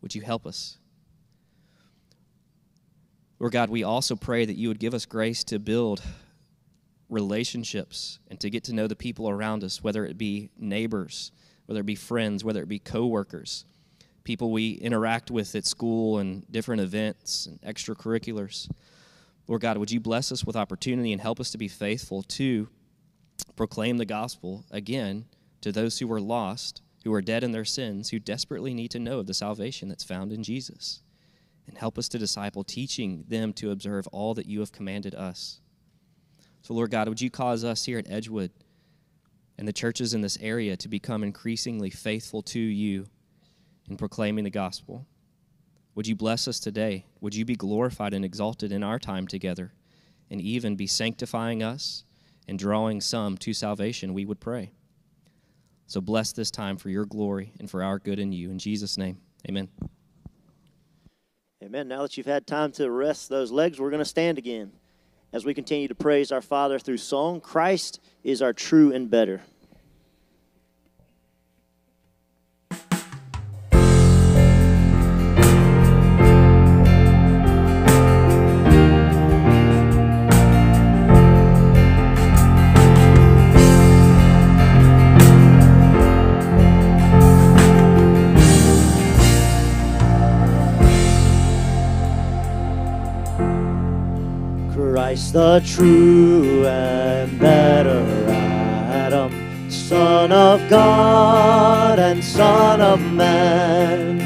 Would 0.00 0.14
you 0.14 0.22
help 0.22 0.46
us? 0.46 0.78
Lord 3.40 3.52
God, 3.52 3.70
we 3.70 3.82
also 3.82 4.16
pray 4.16 4.44
that 4.44 4.56
you 4.56 4.68
would 4.68 4.80
give 4.80 4.94
us 4.94 5.04
grace 5.04 5.44
to 5.44 5.58
build 5.58 6.02
relationships 7.08 8.18
and 8.28 8.38
to 8.40 8.50
get 8.50 8.64
to 8.64 8.72
know 8.72 8.86
the 8.86 8.96
people 8.96 9.28
around 9.28 9.64
us, 9.64 9.82
whether 9.82 10.04
it 10.04 10.18
be 10.18 10.50
neighbors, 10.58 11.32
whether 11.66 11.80
it 11.80 11.86
be 11.86 11.94
friends, 11.94 12.44
whether 12.44 12.62
it 12.62 12.68
be 12.68 12.78
coworkers, 12.78 13.64
people 14.28 14.50
we 14.50 14.72
interact 14.72 15.30
with 15.30 15.54
at 15.54 15.64
school 15.64 16.18
and 16.18 16.44
different 16.52 16.82
events 16.82 17.46
and 17.46 17.58
extracurriculars. 17.62 18.70
Lord 19.46 19.62
God, 19.62 19.78
would 19.78 19.90
you 19.90 20.00
bless 20.00 20.30
us 20.30 20.44
with 20.44 20.54
opportunity 20.54 21.12
and 21.12 21.22
help 21.22 21.40
us 21.40 21.50
to 21.52 21.56
be 21.56 21.66
faithful 21.66 22.22
to 22.24 22.68
proclaim 23.56 23.96
the 23.96 24.04
gospel 24.04 24.66
again 24.70 25.24
to 25.62 25.72
those 25.72 25.98
who 25.98 26.12
are 26.12 26.20
lost, 26.20 26.82
who 27.04 27.14
are 27.14 27.22
dead 27.22 27.42
in 27.42 27.52
their 27.52 27.64
sins, 27.64 28.10
who 28.10 28.18
desperately 28.18 28.74
need 28.74 28.90
to 28.90 28.98
know 28.98 29.20
of 29.20 29.26
the 29.26 29.32
salvation 29.32 29.88
that's 29.88 30.04
found 30.04 30.30
in 30.30 30.42
Jesus. 30.42 31.00
And 31.66 31.78
help 31.78 31.96
us 31.96 32.06
to 32.10 32.18
disciple, 32.18 32.64
teaching 32.64 33.24
them 33.28 33.54
to 33.54 33.70
observe 33.70 34.06
all 34.08 34.34
that 34.34 34.44
you 34.44 34.60
have 34.60 34.72
commanded 34.72 35.14
us. 35.14 35.62
So, 36.60 36.74
Lord 36.74 36.90
God, 36.90 37.08
would 37.08 37.22
you 37.22 37.30
cause 37.30 37.64
us 37.64 37.86
here 37.86 37.98
at 37.98 38.10
Edgewood 38.10 38.50
and 39.56 39.66
the 39.66 39.72
churches 39.72 40.12
in 40.12 40.20
this 40.20 40.36
area 40.42 40.76
to 40.76 40.88
become 40.88 41.24
increasingly 41.24 41.88
faithful 41.88 42.42
to 42.42 42.60
you 42.60 43.06
in 43.88 43.96
proclaiming 43.96 44.44
the 44.44 44.50
gospel? 44.50 45.06
Would 45.94 46.06
you 46.06 46.14
bless 46.14 46.46
us 46.46 46.60
today? 46.60 47.06
Would 47.20 47.34
you 47.34 47.44
be 47.44 47.56
glorified 47.56 48.14
and 48.14 48.24
exalted 48.24 48.70
in 48.70 48.82
our 48.82 48.98
time 48.98 49.26
together 49.26 49.72
and 50.30 50.40
even 50.40 50.76
be 50.76 50.86
sanctifying 50.86 51.62
us 51.62 52.04
and 52.46 52.58
drawing 52.58 53.00
some 53.00 53.36
to 53.38 53.52
salvation? 53.52 54.14
We 54.14 54.24
would 54.24 54.40
pray. 54.40 54.72
So 55.86 56.00
bless 56.00 56.32
this 56.32 56.50
time 56.50 56.76
for 56.76 56.90
your 56.90 57.06
glory 57.06 57.52
and 57.58 57.70
for 57.70 57.82
our 57.82 57.98
good 57.98 58.18
in 58.18 58.30
you. 58.30 58.50
In 58.50 58.58
Jesus' 58.58 58.98
name, 58.98 59.18
amen. 59.48 59.68
Amen. 61.64 61.88
Now 61.88 62.02
that 62.02 62.16
you've 62.16 62.26
had 62.26 62.46
time 62.46 62.72
to 62.72 62.90
rest 62.90 63.28
those 63.28 63.50
legs, 63.50 63.80
we're 63.80 63.90
going 63.90 63.98
to 63.98 64.04
stand 64.04 64.38
again 64.38 64.70
as 65.32 65.44
we 65.44 65.54
continue 65.54 65.88
to 65.88 65.94
praise 65.94 66.30
our 66.30 66.40
Father 66.40 66.78
through 66.78 66.98
song. 66.98 67.40
Christ 67.40 68.00
is 68.22 68.40
our 68.40 68.52
true 68.52 68.92
and 68.92 69.10
better. 69.10 69.42
Christ 95.08 95.32
the 95.32 95.62
true 95.64 96.66
and 96.66 97.38
better 97.38 98.04
Adam, 98.28 99.32
Son 99.70 100.30
of 100.30 100.60
God 100.68 101.98
and 101.98 102.22
Son 102.22 102.82
of 102.82 103.00
Man, 103.00 104.20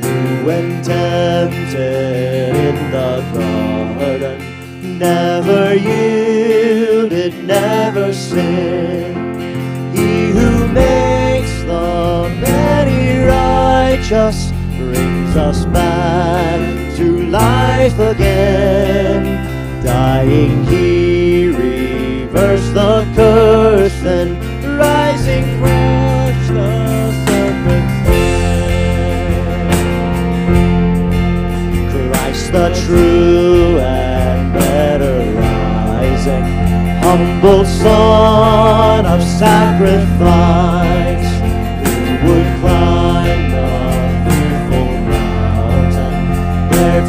who 0.00 0.46
when 0.46 0.84
tempted 0.84 2.54
in 2.54 2.76
the 2.92 3.24
garden 3.34 4.98
never 5.00 5.74
yielded, 5.74 7.34
never 7.44 8.12
sinned. 8.12 9.16
He 9.98 10.30
who 10.30 10.68
makes 10.68 11.62
the 11.62 12.32
many 12.40 13.18
righteous 13.18 14.52
brings 14.78 15.34
us 15.36 15.64
back 15.64 16.96
to 16.98 17.26
life 17.26 17.98
again. 17.98 19.49
Dying, 19.90 20.64
he 20.66 21.48
reversed 21.48 22.72
the 22.74 23.04
curse, 23.16 24.02
and 24.04 24.38
Isaac, 24.80 25.44
crushed 25.58 26.52
the 26.54 27.12
serpent's 27.26 27.96
head. 28.06 28.50
Christ 31.90 32.46
the 32.52 32.68
true 32.86 33.80
and 33.80 34.52
better 34.54 35.18
rising, 35.40 36.44
humble 37.02 37.64
son 37.64 39.06
of 39.06 39.20
sacrifice, 39.24 40.79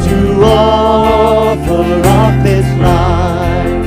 to 0.08 0.44
offer 0.44 2.02
up 2.20 2.44
his 2.44 2.66
life, 2.78 3.84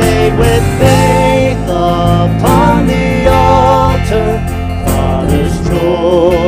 laid 0.00 0.32
with 0.38 0.64
faith 0.80 1.68
upon 1.68 2.86
the 2.86 3.26
altar, 3.28 4.38
Father's 4.86 5.68
joy 5.68 6.39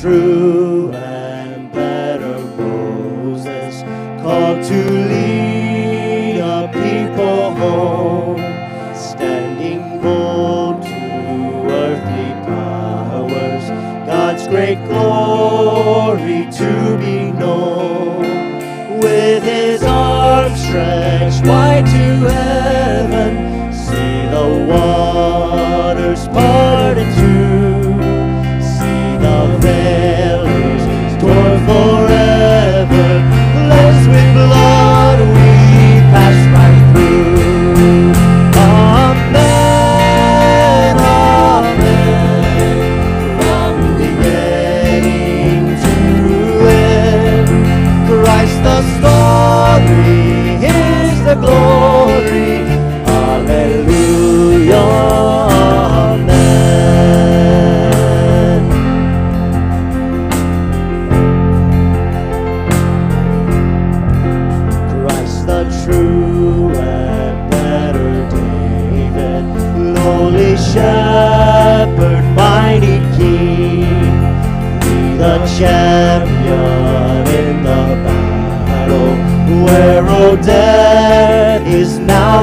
true 0.00 0.90
and 0.94 1.70
better 1.72 2.38
Moses, 2.56 3.82
called 4.22 4.64
to 4.64 4.90
lead 5.10 6.38
a 6.38 6.68
people 6.72 7.54
home, 7.54 8.38
standing 8.96 10.00
bold 10.00 10.80
to 10.80 10.88
earthly 11.68 12.32
powers, 12.46 13.68
God's 14.06 14.48
great 14.48 14.82
glory 14.86 16.48
to 16.50 16.96
be 16.98 17.30
known. 17.38 19.00
With 19.00 19.42
his 19.42 19.82
arms 19.82 20.62
stretched 20.62 21.46
wide 21.46 21.84
to 21.84 21.90
heaven, 21.90 22.49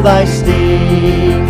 thy 0.08 0.24
sting. 0.24 1.43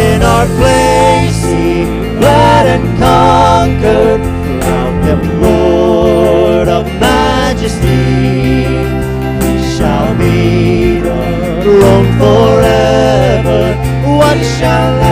In 0.00 0.22
our 0.22 0.46
place 0.58 1.40
he 1.52 1.84
glad 2.20 2.64
and 2.74 2.86
conquered, 3.06 4.22
crown 4.62 4.94
him 5.08 5.22
Lord 5.42 6.68
of 6.78 6.84
majesty. 7.08 8.06
He 9.44 9.54
shall 9.76 10.10
be 10.16 11.00
the 11.06 11.20
throne 11.62 12.10
forever. 12.22 13.60
What 14.18 14.38
shall 14.56 15.03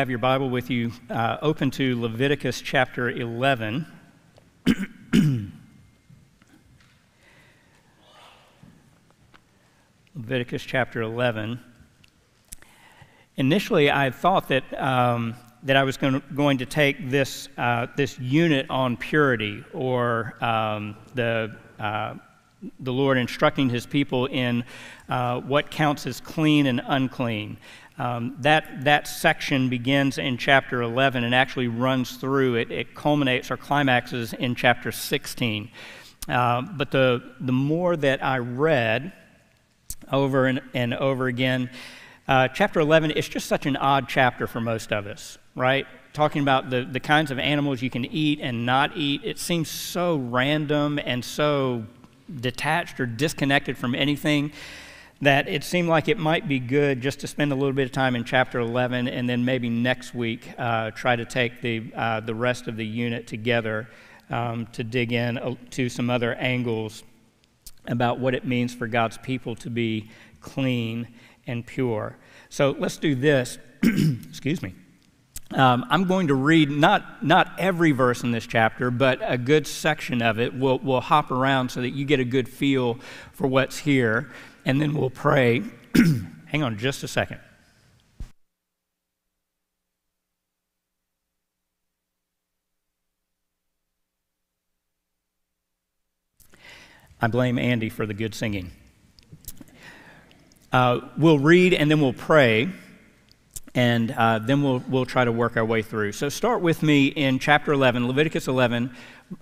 have 0.00 0.08
your 0.08 0.18
Bible 0.18 0.48
with 0.48 0.70
you, 0.70 0.90
uh, 1.10 1.36
open 1.42 1.70
to 1.70 2.00
Leviticus 2.00 2.62
chapter 2.62 3.10
11. 3.10 3.84
Leviticus 10.14 10.62
chapter 10.62 11.02
11. 11.02 11.60
Initially, 13.36 13.90
I 13.90 14.08
thought 14.08 14.48
that, 14.48 14.64
um, 14.82 15.34
that 15.64 15.76
I 15.76 15.82
was 15.82 15.98
going 15.98 16.14
to, 16.14 16.22
going 16.34 16.56
to 16.56 16.64
take 16.64 17.10
this, 17.10 17.50
uh, 17.58 17.88
this 17.94 18.18
unit 18.18 18.70
on 18.70 18.96
purity 18.96 19.62
or 19.74 20.42
um, 20.42 20.96
the, 21.14 21.54
uh, 21.78 22.14
the 22.78 22.92
Lord 22.92 23.18
instructing 23.18 23.68
his 23.68 23.84
people 23.84 24.24
in 24.24 24.64
uh, 25.10 25.42
what 25.42 25.70
counts 25.70 26.06
as 26.06 26.22
clean 26.22 26.64
and 26.68 26.80
unclean. 26.86 27.58
Um, 28.00 28.36
that, 28.38 28.84
that 28.84 29.06
section 29.06 29.68
begins 29.68 30.16
in 30.16 30.38
chapter 30.38 30.80
11 30.80 31.22
and 31.22 31.34
actually 31.34 31.68
runs 31.68 32.16
through. 32.16 32.54
It, 32.54 32.70
it 32.70 32.94
culminates 32.94 33.50
or 33.50 33.58
climaxes 33.58 34.32
in 34.32 34.54
chapter 34.54 34.90
16. 34.90 35.70
Uh, 36.26 36.62
but 36.62 36.92
the, 36.92 37.22
the 37.40 37.52
more 37.52 37.98
that 37.98 38.24
I 38.24 38.38
read 38.38 39.12
over 40.10 40.46
and, 40.46 40.62
and 40.72 40.94
over 40.94 41.26
again, 41.26 41.68
uh, 42.26 42.48
chapter 42.48 42.80
11 42.80 43.10
is 43.10 43.28
just 43.28 43.46
such 43.46 43.66
an 43.66 43.76
odd 43.76 44.08
chapter 44.08 44.46
for 44.46 44.62
most 44.62 44.94
of 44.94 45.06
us, 45.06 45.36
right? 45.54 45.86
Talking 46.14 46.40
about 46.40 46.70
the, 46.70 46.88
the 46.90 47.00
kinds 47.00 47.30
of 47.30 47.38
animals 47.38 47.82
you 47.82 47.90
can 47.90 48.06
eat 48.06 48.38
and 48.40 48.64
not 48.64 48.96
eat. 48.96 49.20
It 49.24 49.38
seems 49.38 49.68
so 49.68 50.16
random 50.16 50.98
and 51.04 51.22
so 51.22 51.84
detached 52.40 52.98
or 52.98 53.04
disconnected 53.04 53.76
from 53.76 53.94
anything 53.94 54.52
that 55.22 55.48
it 55.48 55.62
seemed 55.62 55.88
like 55.88 56.08
it 56.08 56.18
might 56.18 56.48
be 56.48 56.58
good 56.58 57.00
just 57.00 57.20
to 57.20 57.26
spend 57.26 57.52
a 57.52 57.54
little 57.54 57.74
bit 57.74 57.84
of 57.84 57.92
time 57.92 58.16
in 58.16 58.24
chapter 58.24 58.58
11 58.58 59.06
and 59.06 59.28
then 59.28 59.44
maybe 59.44 59.68
next 59.68 60.14
week 60.14 60.48
uh, 60.58 60.90
try 60.92 61.14
to 61.14 61.24
take 61.24 61.60
the, 61.60 61.92
uh, 61.94 62.20
the 62.20 62.34
rest 62.34 62.68
of 62.68 62.76
the 62.76 62.86
unit 62.86 63.26
together 63.26 63.88
um, 64.30 64.66
to 64.68 64.82
dig 64.82 65.12
in 65.12 65.36
uh, 65.36 65.54
to 65.70 65.88
some 65.88 66.08
other 66.08 66.34
angles 66.34 67.02
about 67.86 68.18
what 68.18 68.34
it 68.34 68.46
means 68.46 68.74
for 68.74 68.86
God's 68.86 69.18
people 69.18 69.54
to 69.56 69.68
be 69.68 70.08
clean 70.40 71.08
and 71.46 71.66
pure. 71.66 72.16
So 72.48 72.74
let's 72.78 72.96
do 72.96 73.14
this. 73.14 73.58
Excuse 73.82 74.62
me. 74.62 74.74
Um, 75.52 75.84
I'm 75.90 76.04
going 76.04 76.28
to 76.28 76.34
read 76.34 76.70
not, 76.70 77.24
not 77.24 77.58
every 77.58 77.90
verse 77.90 78.22
in 78.22 78.30
this 78.30 78.46
chapter, 78.46 78.90
but 78.92 79.18
a 79.20 79.36
good 79.36 79.66
section 79.66 80.22
of 80.22 80.38
it. 80.38 80.54
We'll, 80.54 80.78
we'll 80.78 81.00
hop 81.00 81.32
around 81.32 81.70
so 81.70 81.80
that 81.80 81.90
you 81.90 82.04
get 82.04 82.20
a 82.20 82.24
good 82.24 82.48
feel 82.48 83.00
for 83.32 83.48
what's 83.48 83.78
here 83.78 84.30
and 84.64 84.80
then 84.80 84.94
we'll 84.94 85.10
pray. 85.10 85.62
Hang 86.46 86.62
on 86.62 86.78
just 86.78 87.02
a 87.02 87.08
second. 87.08 87.40
I 97.22 97.26
blame 97.26 97.58
Andy 97.58 97.90
for 97.90 98.06
the 98.06 98.14
good 98.14 98.34
singing. 98.34 98.70
Uh, 100.72 101.00
we'll 101.18 101.38
read 101.38 101.74
and 101.74 101.90
then 101.90 102.00
we'll 102.00 102.14
pray, 102.14 102.68
and 103.74 104.10
uh, 104.12 104.38
then 104.38 104.62
we'll, 104.62 104.82
we'll 104.88 105.04
try 105.04 105.24
to 105.24 105.32
work 105.32 105.56
our 105.56 105.64
way 105.64 105.82
through. 105.82 106.12
So, 106.12 106.28
start 106.28 106.62
with 106.62 106.82
me 106.82 107.08
in 107.08 107.38
chapter 107.38 107.72
11, 107.72 108.06
Leviticus 108.06 108.48
11, 108.48 108.94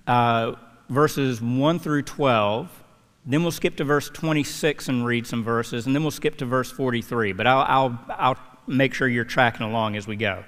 uh, 0.07 0.53
verses 0.89 1.41
1 1.41 1.79
through 1.79 2.03
12. 2.03 2.85
Then 3.27 3.43
we'll 3.43 3.53
skip 3.53 3.77
to 3.77 3.85
verse 3.85 4.09
26 4.09 4.89
and 4.89 5.05
read 5.05 5.27
some 5.27 5.45
verses, 5.45 5.87
and 5.87 5.95
then 5.95 6.03
we'll 6.03 6.11
skip 6.11 6.39
to 6.39 6.47
verse 6.47 6.71
43. 6.71 7.33
But 7.33 7.47
I'll, 7.47 7.65
I'll, 7.69 8.01
I'll 8.09 8.39
make 8.67 8.95
sure 8.95 9.09
you're 9.09 9.25
tracking 9.25 9.67
along 9.67 9.97
as 9.97 10.07
we 10.07 10.17
go. 10.17 10.45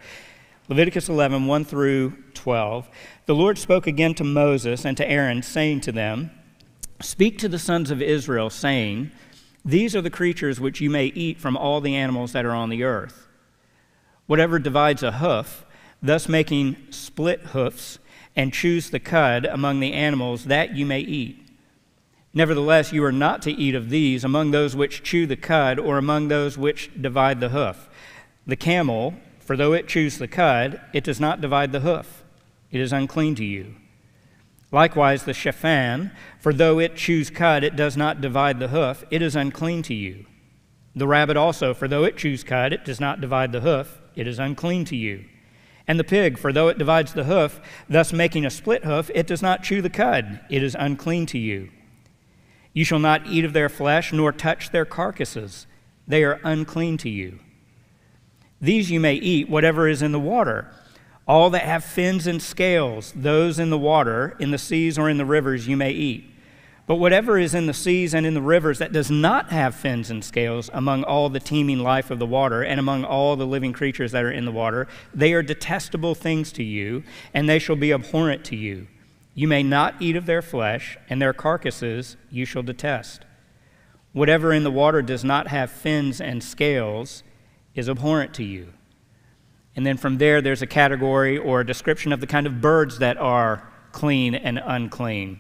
Leviticus 0.68 1.08
11, 1.08 1.46
1 1.46 1.64
through 1.64 2.16
12. 2.34 2.88
The 3.26 3.34
Lord 3.34 3.58
spoke 3.58 3.86
again 3.86 4.14
to 4.14 4.24
Moses 4.24 4.84
and 4.84 4.96
to 4.96 5.08
Aaron, 5.08 5.42
saying 5.42 5.80
to 5.82 5.92
them, 5.92 6.30
Speak 7.02 7.38
to 7.38 7.48
the 7.48 7.58
sons 7.58 7.90
of 7.90 8.00
Israel, 8.00 8.50
saying, 8.50 9.10
These 9.64 9.96
are 9.96 10.00
the 10.00 10.10
creatures 10.10 10.60
which 10.60 10.80
you 10.80 10.88
may 10.88 11.06
eat 11.06 11.40
from 11.40 11.56
all 11.56 11.80
the 11.80 11.96
animals 11.96 12.32
that 12.32 12.44
are 12.44 12.54
on 12.54 12.68
the 12.68 12.84
earth. 12.84 13.26
Whatever 14.26 14.58
divides 14.58 15.02
a 15.02 15.12
hoof, 15.12 15.66
thus 16.00 16.28
making 16.28 16.76
split 16.90 17.40
hoofs, 17.46 17.98
and 18.36 18.52
chews 18.52 18.90
the 18.90 19.00
cud 19.00 19.46
among 19.46 19.80
the 19.80 19.92
animals, 19.92 20.44
that 20.44 20.76
you 20.76 20.86
may 20.86 21.00
eat. 21.00 21.39
Nevertheless, 22.32 22.92
you 22.92 23.04
are 23.04 23.12
not 23.12 23.42
to 23.42 23.52
eat 23.52 23.74
of 23.74 23.90
these 23.90 24.22
among 24.22 24.52
those 24.52 24.76
which 24.76 25.02
chew 25.02 25.26
the 25.26 25.36
cud 25.36 25.78
or 25.78 25.98
among 25.98 26.28
those 26.28 26.56
which 26.56 26.90
divide 27.00 27.40
the 27.40 27.48
hoof. 27.48 27.88
The 28.46 28.56
camel, 28.56 29.14
for 29.40 29.56
though 29.56 29.72
it 29.72 29.88
chews 29.88 30.18
the 30.18 30.28
cud, 30.28 30.80
it 30.92 31.02
does 31.02 31.18
not 31.18 31.40
divide 31.40 31.72
the 31.72 31.80
hoof. 31.80 32.24
It 32.70 32.80
is 32.80 32.92
unclean 32.92 33.34
to 33.36 33.44
you. 33.44 33.74
Likewise, 34.70 35.24
the 35.24 35.32
shaphan, 35.32 36.12
for 36.38 36.52
though 36.52 36.78
it 36.78 36.94
chews 36.94 37.30
cud, 37.30 37.64
it 37.64 37.74
does 37.74 37.96
not 37.96 38.20
divide 38.20 38.60
the 38.60 38.68
hoof. 38.68 39.04
It 39.10 39.22
is 39.22 39.34
unclean 39.34 39.82
to 39.82 39.94
you. 39.94 40.26
The 40.94 41.08
rabbit 41.08 41.36
also, 41.36 41.74
for 41.74 41.88
though 41.88 42.04
it 42.04 42.16
chews 42.16 42.44
cud, 42.44 42.72
it 42.72 42.84
does 42.84 43.00
not 43.00 43.20
divide 43.20 43.50
the 43.50 43.60
hoof. 43.60 44.00
It 44.14 44.28
is 44.28 44.38
unclean 44.38 44.84
to 44.86 44.96
you. 44.96 45.24
And 45.88 45.98
the 45.98 46.04
pig, 46.04 46.38
for 46.38 46.52
though 46.52 46.68
it 46.68 46.78
divides 46.78 47.12
the 47.12 47.24
hoof, 47.24 47.60
thus 47.88 48.12
making 48.12 48.46
a 48.46 48.50
split 48.50 48.84
hoof, 48.84 49.10
it 49.12 49.26
does 49.26 49.42
not 49.42 49.64
chew 49.64 49.82
the 49.82 49.90
cud. 49.90 50.40
It 50.48 50.62
is 50.62 50.76
unclean 50.78 51.26
to 51.26 51.38
you. 51.38 51.70
You 52.72 52.84
shall 52.84 52.98
not 52.98 53.26
eat 53.26 53.44
of 53.44 53.52
their 53.52 53.68
flesh, 53.68 54.12
nor 54.12 54.32
touch 54.32 54.70
their 54.70 54.84
carcasses. 54.84 55.66
They 56.06 56.24
are 56.24 56.40
unclean 56.44 56.98
to 56.98 57.08
you. 57.08 57.40
These 58.60 58.90
you 58.90 59.00
may 59.00 59.14
eat, 59.14 59.48
whatever 59.48 59.88
is 59.88 60.02
in 60.02 60.12
the 60.12 60.20
water. 60.20 60.70
All 61.26 61.50
that 61.50 61.62
have 61.62 61.84
fins 61.84 62.26
and 62.26 62.42
scales, 62.42 63.12
those 63.14 63.58
in 63.58 63.70
the 63.70 63.78
water, 63.78 64.36
in 64.38 64.50
the 64.50 64.58
seas 64.58 64.98
or 64.98 65.08
in 65.08 65.16
the 65.16 65.24
rivers, 65.24 65.68
you 65.68 65.76
may 65.76 65.90
eat. 65.90 66.26
But 66.86 66.96
whatever 66.96 67.38
is 67.38 67.54
in 67.54 67.66
the 67.66 67.72
seas 67.72 68.14
and 68.14 68.26
in 68.26 68.34
the 68.34 68.42
rivers 68.42 68.80
that 68.80 68.90
does 68.90 69.12
not 69.12 69.50
have 69.50 69.76
fins 69.76 70.10
and 70.10 70.24
scales, 70.24 70.68
among 70.72 71.04
all 71.04 71.28
the 71.28 71.38
teeming 71.38 71.78
life 71.78 72.10
of 72.10 72.18
the 72.18 72.26
water, 72.26 72.62
and 72.62 72.80
among 72.80 73.04
all 73.04 73.36
the 73.36 73.46
living 73.46 73.72
creatures 73.72 74.10
that 74.10 74.24
are 74.24 74.32
in 74.32 74.44
the 74.44 74.50
water, 74.50 74.88
they 75.14 75.32
are 75.32 75.42
detestable 75.42 76.16
things 76.16 76.50
to 76.50 76.64
you, 76.64 77.04
and 77.32 77.48
they 77.48 77.60
shall 77.60 77.76
be 77.76 77.92
abhorrent 77.92 78.44
to 78.46 78.56
you. 78.56 78.88
You 79.34 79.48
may 79.48 79.62
not 79.62 79.94
eat 80.00 80.16
of 80.16 80.26
their 80.26 80.42
flesh, 80.42 80.98
and 81.08 81.20
their 81.20 81.32
carcasses 81.32 82.16
you 82.30 82.44
shall 82.44 82.62
detest. 82.62 83.24
Whatever 84.12 84.52
in 84.52 84.64
the 84.64 84.70
water 84.70 85.02
does 85.02 85.24
not 85.24 85.48
have 85.48 85.70
fins 85.70 86.20
and 86.20 86.42
scales 86.42 87.22
is 87.74 87.88
abhorrent 87.88 88.34
to 88.34 88.44
you. 88.44 88.72
And 89.76 89.86
then 89.86 89.96
from 89.96 90.18
there, 90.18 90.42
there's 90.42 90.62
a 90.62 90.66
category 90.66 91.38
or 91.38 91.60
a 91.60 91.66
description 91.66 92.12
of 92.12 92.20
the 92.20 92.26
kind 92.26 92.46
of 92.46 92.60
birds 92.60 92.98
that 92.98 93.16
are 93.18 93.70
clean 93.92 94.34
and 94.34 94.60
unclean. 94.64 95.38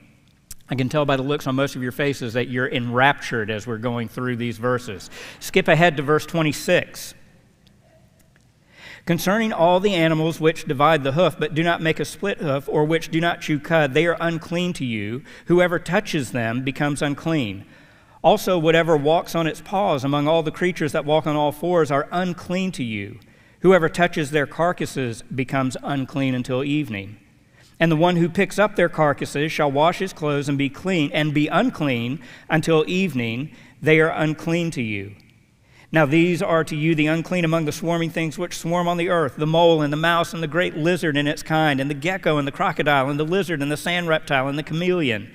I 0.68 0.76
can 0.76 0.88
tell 0.88 1.04
by 1.04 1.16
the 1.16 1.24
looks 1.24 1.48
on 1.48 1.56
most 1.56 1.74
of 1.74 1.82
your 1.82 1.90
faces 1.90 2.34
that 2.34 2.48
you're 2.48 2.68
enraptured 2.68 3.50
as 3.50 3.66
we're 3.66 3.78
going 3.78 4.08
through 4.08 4.36
these 4.36 4.56
verses. 4.56 5.10
Skip 5.40 5.66
ahead 5.66 5.96
to 5.96 6.04
verse 6.04 6.24
26. 6.26 7.14
Concerning 9.06 9.52
all 9.52 9.80
the 9.80 9.94
animals 9.94 10.40
which 10.40 10.66
divide 10.66 11.02
the 11.02 11.12
hoof, 11.12 11.36
but 11.38 11.54
do 11.54 11.62
not 11.62 11.80
make 11.80 11.98
a 11.98 12.04
split 12.04 12.38
hoof, 12.38 12.68
or 12.68 12.84
which 12.84 13.10
do 13.10 13.20
not 13.20 13.40
chew 13.40 13.58
cud, 13.58 13.94
they 13.94 14.06
are 14.06 14.16
unclean 14.20 14.72
to 14.74 14.84
you. 14.84 15.22
Whoever 15.46 15.78
touches 15.78 16.32
them 16.32 16.62
becomes 16.62 17.02
unclean. 17.02 17.64
Also, 18.22 18.58
whatever 18.58 18.96
walks 18.96 19.34
on 19.34 19.46
its 19.46 19.62
paws 19.62 20.04
among 20.04 20.28
all 20.28 20.42
the 20.42 20.50
creatures 20.50 20.92
that 20.92 21.06
walk 21.06 21.26
on 21.26 21.36
all 21.36 21.52
fours 21.52 21.90
are 21.90 22.08
unclean 22.12 22.70
to 22.72 22.84
you. 22.84 23.18
Whoever 23.60 23.88
touches 23.88 24.30
their 24.30 24.46
carcasses 24.46 25.22
becomes 25.22 25.76
unclean 25.82 26.34
until 26.34 26.62
evening. 26.62 27.16
And 27.78 27.90
the 27.90 27.96
one 27.96 28.16
who 28.16 28.28
picks 28.28 28.58
up 28.58 28.76
their 28.76 28.90
carcasses 28.90 29.50
shall 29.50 29.72
wash 29.72 29.98
his 29.98 30.12
clothes 30.12 30.50
and 30.50 30.58
be 30.58 30.68
clean, 30.68 31.10
and 31.12 31.32
be 31.32 31.48
unclean 31.48 32.20
until 32.50 32.84
evening. 32.86 33.50
They 33.80 34.00
are 34.00 34.10
unclean 34.10 34.70
to 34.72 34.82
you. 34.82 35.14
Now 35.92 36.06
these 36.06 36.40
are 36.40 36.62
to 36.64 36.76
you 36.76 36.94
the 36.94 37.08
unclean 37.08 37.44
among 37.44 37.64
the 37.64 37.72
swarming 37.72 38.10
things 38.10 38.38
which 38.38 38.56
swarm 38.56 38.86
on 38.86 38.96
the 38.96 39.08
earth 39.08 39.36
the 39.36 39.46
mole 39.46 39.82
and 39.82 39.92
the 39.92 39.96
mouse 39.96 40.32
and 40.32 40.42
the 40.42 40.46
great 40.46 40.76
lizard 40.76 41.16
and 41.16 41.28
its 41.28 41.42
kind, 41.42 41.80
and 41.80 41.90
the 41.90 41.94
gecko 41.94 42.38
and 42.38 42.46
the 42.46 42.52
crocodile 42.52 43.10
and 43.10 43.18
the 43.18 43.24
lizard 43.24 43.60
and 43.60 43.72
the 43.72 43.76
sand 43.76 44.08
reptile 44.08 44.46
and 44.46 44.58
the 44.58 44.62
chameleon. 44.62 45.32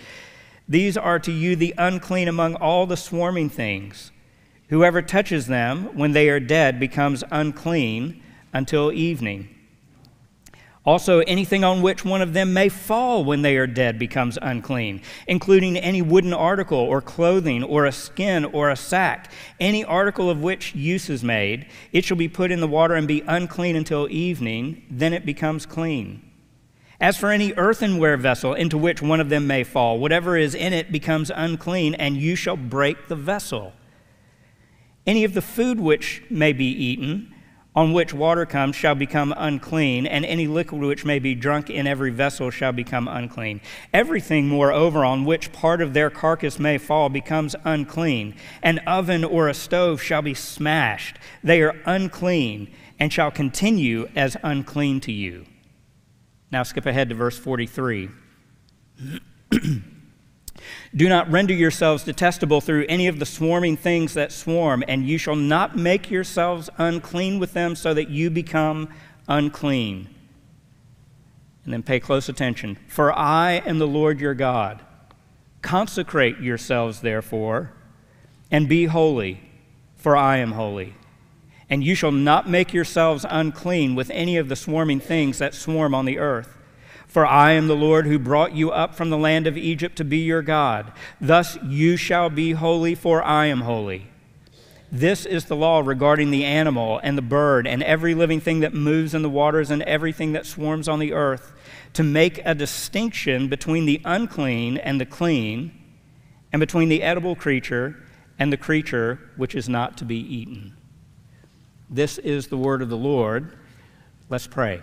These 0.67 0.97
are 0.97 1.19
to 1.19 1.31
you 1.31 1.55
the 1.55 1.73
unclean 1.77 2.27
among 2.27 2.55
all 2.55 2.85
the 2.85 2.97
swarming 2.97 3.49
things. 3.49 4.11
Whoever 4.69 5.01
touches 5.01 5.47
them 5.47 5.95
when 5.95 6.13
they 6.13 6.29
are 6.29 6.39
dead 6.39 6.79
becomes 6.79 7.23
unclean 7.29 8.23
until 8.53 8.91
evening. 8.91 9.54
Also, 10.85 11.21
anything 11.21 11.63
on 11.63 11.81
which 11.81 12.05
one 12.05 12.21
of 12.21 12.33
them 12.33 12.53
may 12.53 12.69
fall 12.69 13.25
when 13.25 13.41
they 13.41 13.57
are 13.57 13.65
dead 13.65 13.97
becomes 13.97 14.37
unclean, 14.41 15.01
including 15.27 15.77
any 15.77 16.01
wooden 16.01 16.33
article 16.33 16.77
or 16.77 17.01
clothing 17.01 17.63
or 17.63 17.85
a 17.85 17.91
skin 17.91 18.45
or 18.45 18.69
a 18.69 18.75
sack. 18.75 19.31
Any 19.59 19.83
article 19.83 20.29
of 20.29 20.43
which 20.43 20.75
use 20.75 21.09
is 21.09 21.23
made, 21.23 21.65
it 21.91 22.05
shall 22.05 22.17
be 22.17 22.27
put 22.27 22.51
in 22.51 22.61
the 22.61 22.67
water 22.67 22.93
and 22.93 23.07
be 23.07 23.23
unclean 23.25 23.75
until 23.75 24.07
evening, 24.11 24.83
then 24.91 25.11
it 25.11 25.25
becomes 25.25 25.65
clean. 25.65 26.21
As 27.01 27.17
for 27.17 27.31
any 27.31 27.51
earthenware 27.53 28.15
vessel 28.15 28.53
into 28.53 28.77
which 28.77 29.01
one 29.01 29.19
of 29.19 29.29
them 29.29 29.47
may 29.47 29.63
fall, 29.63 29.99
whatever 29.99 30.37
is 30.37 30.55
in 30.55 30.71
it 30.71 30.91
becomes 30.91 31.31
unclean, 31.33 31.95
and 31.95 32.15
you 32.15 32.35
shall 32.35 32.55
break 32.55 33.07
the 33.07 33.15
vessel. 33.15 33.73
Any 35.07 35.23
of 35.23 35.33
the 35.33 35.41
food 35.41 35.79
which 35.79 36.23
may 36.29 36.53
be 36.53 36.65
eaten, 36.65 37.34
on 37.75 37.91
which 37.91 38.13
water 38.13 38.45
comes 38.45 38.75
shall 38.75 38.95
become 38.95 39.33
unclean, 39.35 40.07
and 40.07 40.23
any 40.25 40.47
liquid 40.47 40.81
which 40.81 41.03
may 41.03 41.19
be 41.19 41.35
drunk 41.35 41.69
in 41.69 41.85
every 41.85 42.11
vessel 42.11 42.49
shall 42.49 42.71
become 42.71 43.07
unclean. 43.07 43.59
Everything, 43.93 44.47
moreover, 44.47 45.03
on 45.03 45.25
which 45.25 45.51
part 45.51 45.81
of 45.81 45.93
their 45.93 46.09
carcass 46.09 46.57
may 46.57 46.77
fall 46.77 47.09
becomes 47.09 47.55
unclean. 47.65 48.35
An 48.63 48.79
oven 48.79 49.23
or 49.23 49.49
a 49.49 49.53
stove 49.53 50.01
shall 50.01 50.21
be 50.21 50.33
smashed. 50.33 51.17
They 51.43 51.61
are 51.61 51.75
unclean, 51.85 52.73
and 52.99 53.11
shall 53.11 53.31
continue 53.31 54.07
as 54.15 54.37
unclean 54.41 55.01
to 55.01 55.11
you. 55.11 55.45
Now 56.51 56.63
skip 56.63 56.85
ahead 56.85 57.09
to 57.09 57.15
verse 57.15 57.37
43. 57.37 58.09
Do 60.95 61.09
not 61.09 61.29
render 61.29 61.53
yourselves 61.53 62.03
detestable 62.03 62.61
through 62.61 62.85
any 62.87 63.07
of 63.07 63.19
the 63.19 63.25
swarming 63.25 63.77
things 63.77 64.13
that 64.13 64.31
swarm, 64.31 64.83
and 64.87 65.07
you 65.07 65.17
shall 65.17 65.35
not 65.35 65.75
make 65.75 66.09
yourselves 66.09 66.69
unclean 66.77 67.39
with 67.39 67.53
them 67.53 67.75
so 67.75 67.93
that 67.93 68.09
you 68.09 68.29
become 68.29 68.89
unclean. 69.27 70.07
And 71.63 71.73
then 71.73 71.83
pay 71.83 71.99
close 71.99 72.29
attention. 72.29 72.77
For 72.87 73.11
I 73.11 73.53
am 73.65 73.79
the 73.79 73.87
Lord 73.87 74.19
your 74.19 74.35
God. 74.35 74.81
Consecrate 75.61 76.39
yourselves, 76.39 77.01
therefore, 77.01 77.71
and 78.51 78.69
be 78.69 78.85
holy, 78.85 79.41
for 79.95 80.15
I 80.15 80.37
am 80.37 80.51
holy. 80.51 80.93
And 81.67 81.83
you 81.83 81.95
shall 81.95 82.11
not 82.11 82.47
make 82.47 82.73
yourselves 82.73 83.25
unclean 83.27 83.95
with 83.95 84.11
any 84.11 84.37
of 84.37 84.47
the 84.47 84.55
swarming 84.55 84.99
things 84.99 85.39
that 85.39 85.55
swarm 85.55 85.95
on 85.95 86.05
the 86.05 86.19
earth. 86.19 86.54
For 87.07 87.25
I 87.25 87.51
am 87.51 87.67
the 87.67 87.75
Lord 87.75 88.07
who 88.07 88.19
brought 88.19 88.55
you 88.55 88.71
up 88.71 88.95
from 88.95 89.09
the 89.09 89.17
land 89.17 89.47
of 89.47 89.57
Egypt 89.57 89.95
to 89.97 90.03
be 90.03 90.17
your 90.19 90.41
God. 90.41 90.91
Thus 91.21 91.57
you 91.63 91.97
shall 91.97 92.29
be 92.29 92.51
holy, 92.51 92.95
for 92.95 93.23
I 93.23 93.45
am 93.45 93.61
holy. 93.61 94.07
This 94.91 95.25
is 95.25 95.45
the 95.45 95.55
law 95.55 95.79
regarding 95.79 96.31
the 96.31 96.45
animal 96.45 96.99
and 97.03 97.17
the 97.17 97.21
bird 97.21 97.67
and 97.67 97.83
every 97.83 98.13
living 98.13 98.39
thing 98.39 98.61
that 98.61 98.73
moves 98.73 99.13
in 99.13 99.21
the 99.21 99.29
waters 99.29 99.71
and 99.71 99.81
everything 99.83 100.33
that 100.33 100.45
swarms 100.45 100.87
on 100.87 100.99
the 100.99 101.13
earth, 101.13 101.53
to 101.93 102.03
make 102.03 102.39
a 102.45 102.53
distinction 102.53 103.47
between 103.47 103.85
the 103.85 104.01
unclean 104.05 104.77
and 104.77 104.99
the 104.99 105.05
clean, 105.05 105.71
and 106.51 106.59
between 106.59 106.89
the 106.89 107.01
edible 107.01 107.35
creature 107.35 107.95
and 108.37 108.51
the 108.51 108.57
creature 108.57 109.19
which 109.35 109.55
is 109.55 109.67
not 109.67 109.97
to 109.97 110.05
be 110.05 110.17
eaten. 110.17 110.75
This 111.89 112.17
is 112.17 112.47
the 112.47 112.57
word 112.57 112.81
of 112.81 112.89
the 112.89 112.97
Lord. 112.97 113.57
Let's 114.29 114.47
pray. 114.47 114.81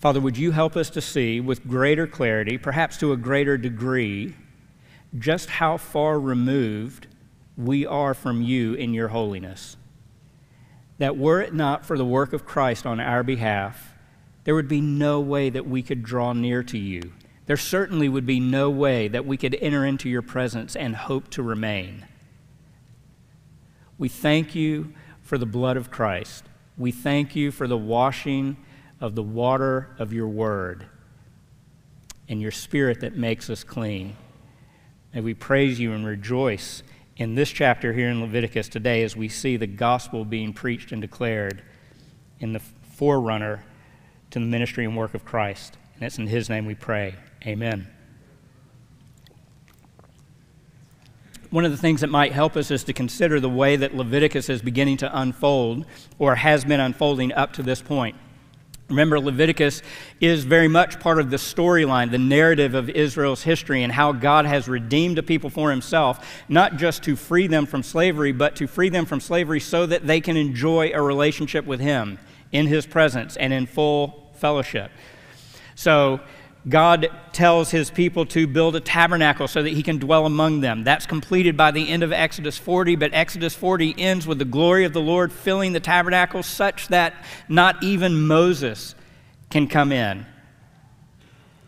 Father, 0.00 0.18
would 0.18 0.38
you 0.38 0.52
help 0.52 0.76
us 0.76 0.88
to 0.90 1.02
see 1.02 1.40
with 1.40 1.68
greater 1.68 2.06
clarity, 2.06 2.56
perhaps 2.56 2.96
to 2.96 3.12
a 3.12 3.18
greater 3.18 3.58
degree, 3.58 4.34
just 5.18 5.50
how 5.50 5.76
far 5.76 6.18
removed 6.18 7.06
we 7.58 7.84
are 7.84 8.14
from 8.14 8.40
you 8.40 8.72
in 8.72 8.94
your 8.94 9.08
holiness? 9.08 9.76
That 10.96 11.18
were 11.18 11.42
it 11.42 11.52
not 11.52 11.84
for 11.84 11.98
the 11.98 12.04
work 12.06 12.32
of 12.32 12.46
Christ 12.46 12.86
on 12.86 12.98
our 12.98 13.22
behalf, 13.22 13.92
there 14.44 14.54
would 14.54 14.68
be 14.68 14.80
no 14.80 15.20
way 15.20 15.50
that 15.50 15.66
we 15.66 15.82
could 15.82 16.02
draw 16.02 16.32
near 16.32 16.62
to 16.62 16.78
you. 16.78 17.12
There 17.44 17.58
certainly 17.58 18.08
would 18.08 18.24
be 18.24 18.40
no 18.40 18.70
way 18.70 19.06
that 19.06 19.26
we 19.26 19.36
could 19.36 19.54
enter 19.60 19.84
into 19.84 20.08
your 20.08 20.22
presence 20.22 20.74
and 20.74 20.96
hope 20.96 21.28
to 21.32 21.42
remain. 21.42 22.06
We 23.98 24.08
thank 24.08 24.54
you 24.54 24.94
for 25.20 25.36
the 25.36 25.44
blood 25.44 25.76
of 25.76 25.90
Christ. 25.90 26.44
We 26.78 26.90
thank 26.90 27.36
you 27.36 27.50
for 27.50 27.66
the 27.66 27.76
washing 27.76 28.56
of 29.00 29.14
the 29.14 29.22
water 29.22 29.94
of 29.98 30.12
your 30.12 30.28
word 30.28 30.86
and 32.28 32.40
your 32.40 32.50
spirit 32.50 33.00
that 33.00 33.16
makes 33.16 33.50
us 33.50 33.64
clean. 33.64 34.16
May 35.14 35.20
we 35.20 35.34
praise 35.34 35.80
you 35.80 35.92
and 35.92 36.06
rejoice 36.06 36.82
in 37.16 37.34
this 37.34 37.50
chapter 37.50 37.92
here 37.92 38.08
in 38.08 38.20
Leviticus 38.20 38.68
today 38.68 39.02
as 39.02 39.16
we 39.16 39.28
see 39.28 39.56
the 39.56 39.66
gospel 39.66 40.24
being 40.24 40.52
preached 40.52 40.92
and 40.92 41.02
declared 41.02 41.62
in 42.38 42.52
the 42.52 42.60
forerunner 42.60 43.64
to 44.30 44.38
the 44.38 44.46
ministry 44.46 44.84
and 44.84 44.96
work 44.96 45.14
of 45.14 45.24
Christ. 45.24 45.76
And 45.94 46.04
it's 46.04 46.18
in 46.18 46.28
his 46.28 46.48
name 46.48 46.66
we 46.66 46.74
pray. 46.74 47.16
Amen. 47.46 47.88
One 51.50 51.64
of 51.64 51.72
the 51.72 51.76
things 51.76 52.00
that 52.02 52.10
might 52.10 52.32
help 52.32 52.56
us 52.56 52.70
is 52.70 52.84
to 52.84 52.92
consider 52.92 53.40
the 53.40 53.48
way 53.48 53.74
that 53.74 53.94
Leviticus 53.94 54.48
is 54.48 54.62
beginning 54.62 54.98
to 54.98 55.18
unfold 55.18 55.84
or 56.16 56.36
has 56.36 56.64
been 56.64 56.78
unfolding 56.78 57.32
up 57.32 57.52
to 57.54 57.62
this 57.64 57.82
point. 57.82 58.14
Remember, 58.90 59.20
Leviticus 59.20 59.82
is 60.20 60.44
very 60.44 60.68
much 60.68 61.00
part 61.00 61.18
of 61.18 61.30
the 61.30 61.36
storyline, 61.36 62.10
the 62.10 62.18
narrative 62.18 62.74
of 62.74 62.90
Israel's 62.90 63.42
history, 63.42 63.82
and 63.82 63.92
how 63.92 64.12
God 64.12 64.46
has 64.46 64.68
redeemed 64.68 65.18
a 65.18 65.22
people 65.22 65.48
for 65.48 65.70
himself, 65.70 66.42
not 66.48 66.76
just 66.76 67.02
to 67.04 67.16
free 67.16 67.46
them 67.46 67.66
from 67.66 67.82
slavery, 67.82 68.32
but 68.32 68.56
to 68.56 68.66
free 68.66 68.88
them 68.88 69.06
from 69.06 69.20
slavery 69.20 69.60
so 69.60 69.86
that 69.86 70.06
they 70.06 70.20
can 70.20 70.36
enjoy 70.36 70.90
a 70.92 71.00
relationship 71.00 71.64
with 71.64 71.80
him 71.80 72.18
in 72.52 72.66
his 72.66 72.84
presence 72.84 73.36
and 73.36 73.52
in 73.52 73.66
full 73.66 74.28
fellowship. 74.34 74.90
So, 75.76 76.20
God 76.68 77.10
tells 77.32 77.70
his 77.70 77.90
people 77.90 78.26
to 78.26 78.46
build 78.46 78.76
a 78.76 78.80
tabernacle 78.80 79.48
so 79.48 79.62
that 79.62 79.70
he 79.70 79.82
can 79.82 79.98
dwell 79.98 80.26
among 80.26 80.60
them. 80.60 80.84
That's 80.84 81.06
completed 81.06 81.56
by 81.56 81.70
the 81.70 81.88
end 81.88 82.02
of 82.02 82.12
Exodus 82.12 82.58
40, 82.58 82.96
but 82.96 83.14
Exodus 83.14 83.54
40 83.54 83.94
ends 83.96 84.26
with 84.26 84.38
the 84.38 84.44
glory 84.44 84.84
of 84.84 84.92
the 84.92 85.00
Lord 85.00 85.32
filling 85.32 85.72
the 85.72 85.80
tabernacle 85.80 86.42
such 86.42 86.88
that 86.88 87.14
not 87.48 87.82
even 87.82 88.26
Moses 88.26 88.94
can 89.48 89.68
come 89.68 89.90
in. 89.90 90.26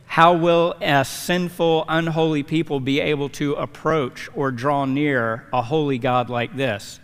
How 0.05 0.35
will 0.35 0.75
a 0.83 1.07
sinful, 1.07 1.87
unholy 1.89 2.43
people 2.43 2.79
be 2.79 3.01
able 3.01 3.31
to 3.31 3.55
approach 3.55 4.29
or 4.35 4.51
draw 4.51 4.85
near 4.85 5.49
a 5.55 5.63
holy 5.63 5.97
God 5.97 6.29
like 6.29 6.55
this? 6.55 7.01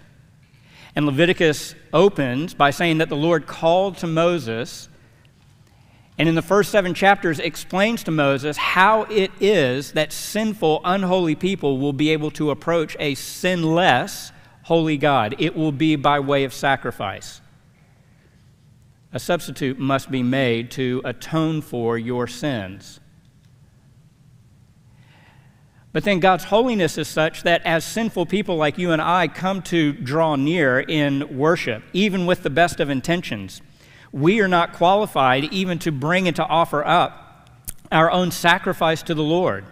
And 0.94 1.06
Leviticus 1.06 1.74
opens 1.94 2.52
by 2.52 2.70
saying 2.70 2.98
that 2.98 3.08
the 3.08 3.16
Lord 3.16 3.46
called 3.46 3.96
to 3.98 4.06
Moses 4.06 4.90
and 6.18 6.28
in 6.28 6.34
the 6.34 6.42
first 6.42 6.72
seven 6.72 6.94
chapters 6.94 7.38
explains 7.38 8.02
to 8.04 8.10
Moses 8.10 8.56
how 8.56 9.02
it 9.04 9.30
is 9.40 9.92
that 9.92 10.12
sinful, 10.12 10.80
unholy 10.84 11.36
people 11.36 11.78
will 11.78 11.92
be 11.92 12.10
able 12.10 12.32
to 12.32 12.50
approach 12.50 12.96
a 12.98 13.14
sinless, 13.14 14.32
holy 14.64 14.96
God. 14.96 15.36
It 15.38 15.54
will 15.54 15.70
be 15.70 15.94
by 15.94 16.18
way 16.18 16.42
of 16.42 16.52
sacrifice. 16.52 17.40
A 19.12 19.20
substitute 19.20 19.78
must 19.78 20.10
be 20.10 20.24
made 20.24 20.72
to 20.72 21.00
atone 21.04 21.62
for 21.62 21.96
your 21.96 22.26
sins. 22.26 22.98
But 25.92 26.04
then 26.04 26.20
God's 26.20 26.44
holiness 26.44 26.98
is 26.98 27.08
such 27.08 27.44
that 27.44 27.62
as 27.64 27.84
sinful 27.84 28.26
people 28.26 28.56
like 28.56 28.76
you 28.76 28.90
and 28.90 29.00
I 29.00 29.28
come 29.28 29.62
to 29.62 29.92
draw 29.92 30.36
near 30.36 30.80
in 30.80 31.38
worship, 31.38 31.84
even 31.92 32.26
with 32.26 32.42
the 32.42 32.50
best 32.50 32.80
of 32.80 32.90
intentions, 32.90 33.62
we 34.12 34.40
are 34.40 34.48
not 34.48 34.72
qualified 34.72 35.44
even 35.52 35.78
to 35.80 35.92
bring 35.92 36.26
and 36.26 36.36
to 36.36 36.46
offer 36.46 36.84
up 36.84 37.50
our 37.90 38.10
own 38.10 38.30
sacrifice 38.30 39.02
to 39.02 39.14
the 39.14 39.22
Lord. 39.22 39.64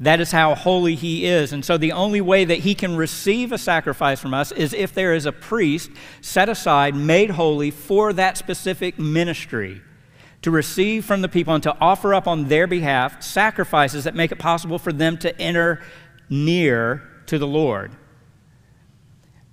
That 0.00 0.20
is 0.20 0.30
how 0.30 0.54
holy 0.54 0.94
he 0.94 1.26
is. 1.26 1.52
And 1.52 1.64
so 1.64 1.76
the 1.76 1.92
only 1.92 2.20
way 2.20 2.44
that 2.44 2.60
he 2.60 2.74
can 2.74 2.96
receive 2.96 3.50
a 3.50 3.58
sacrifice 3.58 4.20
from 4.20 4.32
us 4.32 4.52
is 4.52 4.72
if 4.72 4.94
there 4.94 5.12
is 5.12 5.26
a 5.26 5.32
priest 5.32 5.90
set 6.20 6.48
aside, 6.48 6.94
made 6.94 7.30
holy 7.30 7.72
for 7.72 8.12
that 8.12 8.36
specific 8.36 8.98
ministry 8.98 9.82
to 10.42 10.52
receive 10.52 11.04
from 11.04 11.20
the 11.20 11.28
people 11.28 11.54
and 11.54 11.62
to 11.64 11.76
offer 11.80 12.14
up 12.14 12.28
on 12.28 12.46
their 12.46 12.68
behalf 12.68 13.20
sacrifices 13.22 14.04
that 14.04 14.14
make 14.14 14.30
it 14.30 14.38
possible 14.38 14.78
for 14.78 14.92
them 14.92 15.18
to 15.18 15.36
enter 15.40 15.82
near 16.30 17.02
to 17.26 17.38
the 17.38 17.46
Lord. 17.46 17.90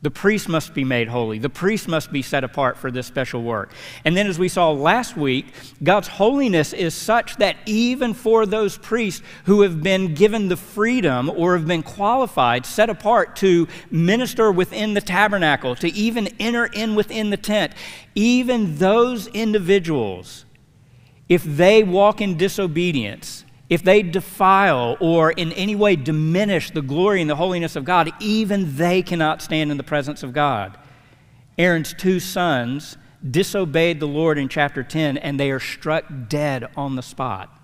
The 0.05 0.11
priest 0.11 0.47
must 0.47 0.75
be 0.75 0.83
made 0.83 1.07
holy. 1.07 1.39
The 1.39 1.49
priest 1.49 1.87
must 1.87 2.11
be 2.11 2.21
set 2.21 2.43
apart 2.43 2.77
for 2.77 2.91
this 2.91 3.07
special 3.07 3.41
work. 3.41 3.71
And 4.05 4.15
then, 4.15 4.27
as 4.27 4.37
we 4.37 4.49
saw 4.49 4.69
last 4.69 5.17
week, 5.17 5.47
God's 5.81 6.07
holiness 6.07 6.73
is 6.73 6.93
such 6.93 7.37
that 7.37 7.55
even 7.65 8.13
for 8.13 8.45
those 8.45 8.77
priests 8.77 9.23
who 9.45 9.63
have 9.63 9.81
been 9.81 10.13
given 10.13 10.47
the 10.47 10.57
freedom 10.57 11.27
or 11.31 11.57
have 11.57 11.65
been 11.65 11.81
qualified, 11.81 12.67
set 12.67 12.87
apart 12.87 13.35
to 13.37 13.67
minister 13.89 14.51
within 14.51 14.93
the 14.93 15.01
tabernacle, 15.01 15.75
to 15.77 15.91
even 15.95 16.27
enter 16.39 16.65
in 16.65 16.93
within 16.93 17.31
the 17.31 17.37
tent, 17.37 17.73
even 18.13 18.75
those 18.75 19.25
individuals, 19.29 20.45
if 21.27 21.43
they 21.43 21.81
walk 21.81 22.21
in 22.21 22.37
disobedience, 22.37 23.43
if 23.69 23.83
they 23.83 24.03
defile 24.03 24.95
or 24.99 25.31
in 25.31 25.51
any 25.53 25.75
way 25.75 25.95
diminish 25.95 26.71
the 26.71 26.81
glory 26.81 27.21
and 27.21 27.29
the 27.29 27.35
holiness 27.35 27.75
of 27.75 27.83
God, 27.83 28.11
even 28.19 28.75
they 28.75 29.01
cannot 29.01 29.41
stand 29.41 29.71
in 29.71 29.77
the 29.77 29.83
presence 29.83 30.21
of 30.21 30.33
God. 30.33 30.77
Aaron's 31.57 31.93
two 31.93 32.19
sons 32.19 32.97
disobeyed 33.29 33.99
the 33.99 34.07
Lord 34.07 34.37
in 34.37 34.49
chapter 34.49 34.83
10, 34.83 35.17
and 35.17 35.39
they 35.39 35.49
are 35.49 35.59
struck 35.59 36.05
dead 36.27 36.67
on 36.75 36.95
the 36.95 37.01
spot. 37.01 37.59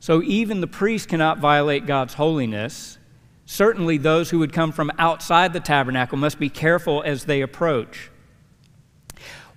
So 0.00 0.22
even 0.22 0.62
the 0.62 0.66
priest 0.66 1.08
cannot 1.10 1.38
violate 1.38 1.84
God's 1.84 2.14
holiness. 2.14 2.96
Certainly, 3.44 3.98
those 3.98 4.30
who 4.30 4.38
would 4.38 4.54
come 4.54 4.72
from 4.72 4.90
outside 4.98 5.52
the 5.52 5.60
tabernacle 5.60 6.16
must 6.16 6.38
be 6.38 6.48
careful 6.48 7.02
as 7.02 7.26
they 7.26 7.42
approach. 7.42 8.10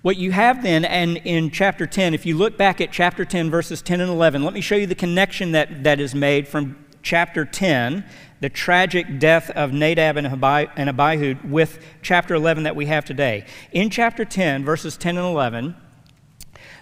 What 0.02 0.16
you 0.16 0.32
have 0.32 0.64
then, 0.64 0.84
and 0.84 1.16
in 1.18 1.52
chapter 1.52 1.86
10, 1.86 2.12
if 2.12 2.26
you 2.26 2.36
look 2.36 2.58
back 2.58 2.80
at 2.80 2.90
chapter 2.90 3.24
10, 3.24 3.50
verses 3.50 3.80
10 3.80 4.00
and 4.00 4.10
11, 4.10 4.42
let 4.42 4.52
me 4.52 4.60
show 4.60 4.74
you 4.74 4.88
the 4.88 4.96
connection 4.96 5.52
that, 5.52 5.84
that 5.84 6.00
is 6.00 6.12
made 6.12 6.48
from 6.48 6.84
chapter 7.04 7.44
10, 7.44 8.04
the 8.40 8.48
tragic 8.48 9.20
death 9.20 9.48
of 9.50 9.72
Nadab 9.72 10.16
and, 10.16 10.26
Abihu, 10.26 11.36
with 11.44 11.78
chapter 12.02 12.34
11 12.34 12.64
that 12.64 12.74
we 12.74 12.86
have 12.86 13.04
today. 13.04 13.46
In 13.70 13.90
chapter 13.90 14.24
10, 14.24 14.64
verses 14.64 14.96
10 14.96 15.16
and 15.18 15.26
11, 15.26 15.76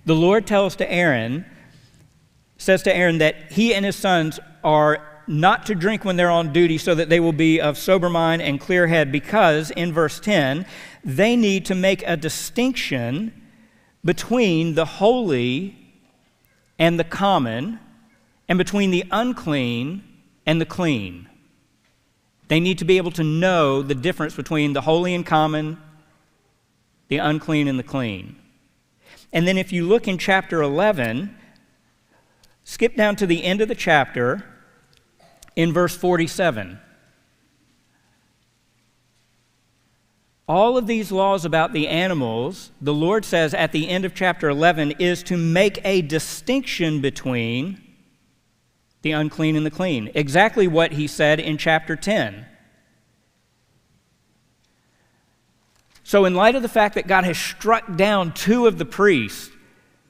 the 0.07 0.17
Lord 0.17 0.47
tells 0.47 0.75
to 0.77 0.91
Aaron, 0.91 1.45
says 2.57 2.83
to 2.85 2.97
Aaron 2.97 3.19
that 3.19 3.53
he 3.53 3.75
and 3.75 3.85
his 3.85 3.97
sons 3.97 4.41
are 4.65 5.07
not 5.31 5.65
to 5.67 5.75
drink 5.75 6.05
when 6.05 6.17
they're 6.17 6.31
on 6.31 6.53
duty 6.53 6.77
so 6.77 6.95
that 6.95 7.09
they 7.09 7.21
will 7.21 7.33
be 7.33 7.61
of 7.61 7.79
sober 7.79 8.11
mind 8.11 8.43
and 8.43 8.61
clear 8.61 8.89
head, 8.89 9.13
because 9.13 9.71
in 9.71 9.93
verse 9.93 10.19
10, 10.19 10.67
they 11.05 11.37
need 11.37 11.65
to 11.65 11.75
make 11.75 12.03
a 12.07 12.17
distinction 12.17 13.33
between 14.05 14.75
the 14.75 14.85
holy 14.85 15.77
and 16.79 16.99
the 16.99 17.05
common, 17.05 17.79
and 18.49 18.59
between 18.59 18.91
the 18.91 19.05
unclean 19.11 20.03
and 20.47 20.61
the 20.61 20.67
clean. 20.67 21.29
They 22.49 22.59
need 22.59 22.79
to 22.79 22.85
be 22.85 22.97
able 22.97 23.13
to 23.13 23.23
know 23.23 23.83
the 23.83 23.95
difference 23.95 24.35
between 24.35 24.73
the 24.73 24.81
holy 24.81 25.15
and 25.15 25.25
common, 25.25 25.79
the 27.09 27.19
unclean 27.19 27.69
and 27.69 27.79
the 27.79 27.85
clean. 27.85 28.35
And 29.33 29.47
then 29.47 29.59
if 29.59 29.73
you 29.73 29.87
look 29.87 30.09
in 30.09 30.19
chapter 30.19 30.63
11, 30.63 31.37
skip 32.65 32.97
down 32.97 33.15
to 33.17 33.27
the 33.27 33.45
end 33.45 33.61
of 33.61 33.69
the 33.69 33.75
chapter 33.77 34.45
in 35.57 35.73
verse 35.73 35.97
47. 35.97 36.79
All 40.49 40.77
of 40.77 40.89
these 40.89 41.13
laws 41.13 41.45
about 41.45 41.73
the 41.73 41.87
animals, 41.87 42.73
the 42.81 42.93
Lord 42.93 43.25
says 43.25 43.55
at 43.55 43.71
the 43.71 43.89
end 43.89 44.05
of 44.05 44.15
chapter 44.15 44.49
11, 44.49 44.93
is 44.99 45.23
to 45.25 45.37
make 45.37 45.79
a 45.85 46.03
distinction 46.03 47.01
between 47.01 47.81
the 49.03 49.13
unclean 49.13 49.55
and 49.55 49.65
the 49.65 49.71
clean. 49.71 50.11
Exactly 50.15 50.67
what 50.67 50.93
he 50.93 51.07
said 51.07 51.39
in 51.39 51.57
chapter 51.57 51.95
10. 51.95 52.47
So, 56.03 56.25
in 56.25 56.35
light 56.35 56.57
of 56.57 56.63
the 56.63 56.69
fact 56.69 56.97
that 56.97 57.07
God 57.07 57.23
has 57.23 57.39
struck 57.39 57.97
down 57.97 58.35
two 58.35 58.67
of 58.67 58.79
the 58.79 58.85
priests 58.85 59.51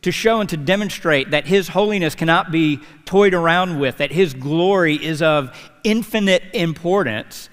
to 0.02 0.10
show 0.10 0.40
and 0.40 0.48
to 0.48 0.56
demonstrate 0.56 1.30
that 1.30 1.46
His 1.46 1.68
holiness 1.68 2.14
cannot 2.14 2.50
be 2.50 2.80
toyed 3.04 3.34
around 3.34 3.78
with, 3.78 3.98
that 3.98 4.12
His 4.12 4.34
glory 4.34 4.94
is 4.96 5.22
of 5.22 5.56
infinite 5.84 6.42
importance. 6.54 7.48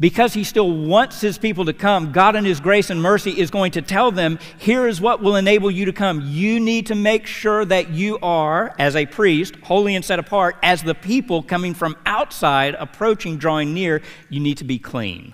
Because 0.00 0.34
he 0.34 0.42
still 0.42 0.72
wants 0.72 1.20
his 1.20 1.38
people 1.38 1.66
to 1.66 1.72
come, 1.72 2.10
God 2.10 2.34
in 2.34 2.44
his 2.44 2.58
grace 2.58 2.90
and 2.90 3.00
mercy 3.00 3.30
is 3.30 3.52
going 3.52 3.70
to 3.72 3.82
tell 3.82 4.10
them, 4.10 4.40
here 4.58 4.88
is 4.88 5.00
what 5.00 5.22
will 5.22 5.36
enable 5.36 5.70
you 5.70 5.84
to 5.84 5.92
come. 5.92 6.20
You 6.24 6.58
need 6.58 6.88
to 6.88 6.96
make 6.96 7.26
sure 7.26 7.64
that 7.64 7.90
you 7.90 8.18
are, 8.18 8.74
as 8.76 8.96
a 8.96 9.06
priest, 9.06 9.54
holy 9.62 9.94
and 9.94 10.04
set 10.04 10.18
apart, 10.18 10.56
as 10.64 10.82
the 10.82 10.96
people 10.96 11.44
coming 11.44 11.74
from 11.74 11.96
outside, 12.06 12.74
approaching, 12.74 13.38
drawing 13.38 13.72
near, 13.72 14.02
you 14.28 14.40
need 14.40 14.58
to 14.58 14.64
be 14.64 14.80
clean. 14.80 15.32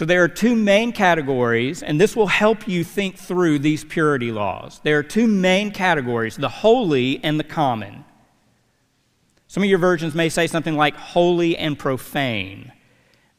So 0.00 0.06
there 0.06 0.24
are 0.24 0.28
two 0.28 0.56
main 0.56 0.92
categories, 0.92 1.82
and 1.82 2.00
this 2.00 2.16
will 2.16 2.26
help 2.26 2.66
you 2.66 2.84
think 2.84 3.18
through 3.18 3.58
these 3.58 3.84
purity 3.84 4.32
laws. 4.32 4.80
There 4.82 4.98
are 4.98 5.02
two 5.02 5.26
main 5.26 5.72
categories 5.72 6.38
the 6.38 6.48
holy 6.48 7.22
and 7.22 7.38
the 7.38 7.44
common. 7.44 8.06
Some 9.46 9.62
of 9.62 9.68
your 9.68 9.78
versions 9.78 10.14
may 10.14 10.30
say 10.30 10.46
something 10.46 10.74
like 10.74 10.96
holy 10.96 11.54
and 11.54 11.78
profane. 11.78 12.72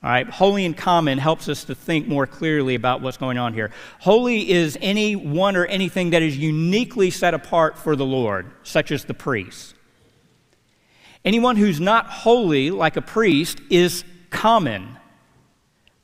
All 0.03 0.11
right, 0.11 0.29
holy 0.29 0.63
and 0.63 0.77
common 0.77 1.17
helps 1.17 1.49
us 1.49 1.63
to 1.63 1.73
think 1.73 2.07
more 2.07 2.27
clearly 2.27 2.75
about 2.75 3.01
what's 3.01 3.17
going 3.17 3.39
on 3.39 3.55
here. 3.55 3.71
Holy 3.99 4.47
is 4.51 4.77
any 4.81 5.15
one 5.15 5.55
or 5.55 5.65
anything 5.65 6.11
that 6.11 6.21
is 6.21 6.37
uniquely 6.37 7.09
set 7.09 7.33
apart 7.33 7.75
for 7.75 7.95
the 7.95 8.05
Lord, 8.05 8.45
such 8.61 8.91
as 8.91 9.05
the 9.05 9.15
priest. 9.15 9.73
Anyone 11.25 11.55
who's 11.55 11.79
not 11.79 12.05
holy, 12.05 12.69
like 12.69 12.97
a 12.97 13.01
priest, 13.01 13.59
is 13.71 14.03
common. 14.29 14.99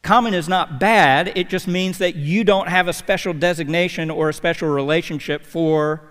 Common 0.08 0.34
is 0.34 0.48
not 0.48 0.80
bad, 0.80 1.34
it 1.36 1.50
just 1.50 1.68
means 1.68 1.98
that 1.98 2.16
you 2.16 2.46
don't 2.46 2.70
have 2.70 2.88
a 2.88 2.94
special 2.94 3.34
designation 3.34 4.10
or 4.10 4.30
a 4.30 4.34
special 4.34 4.70
relationship 4.70 5.46
for 5.46 6.02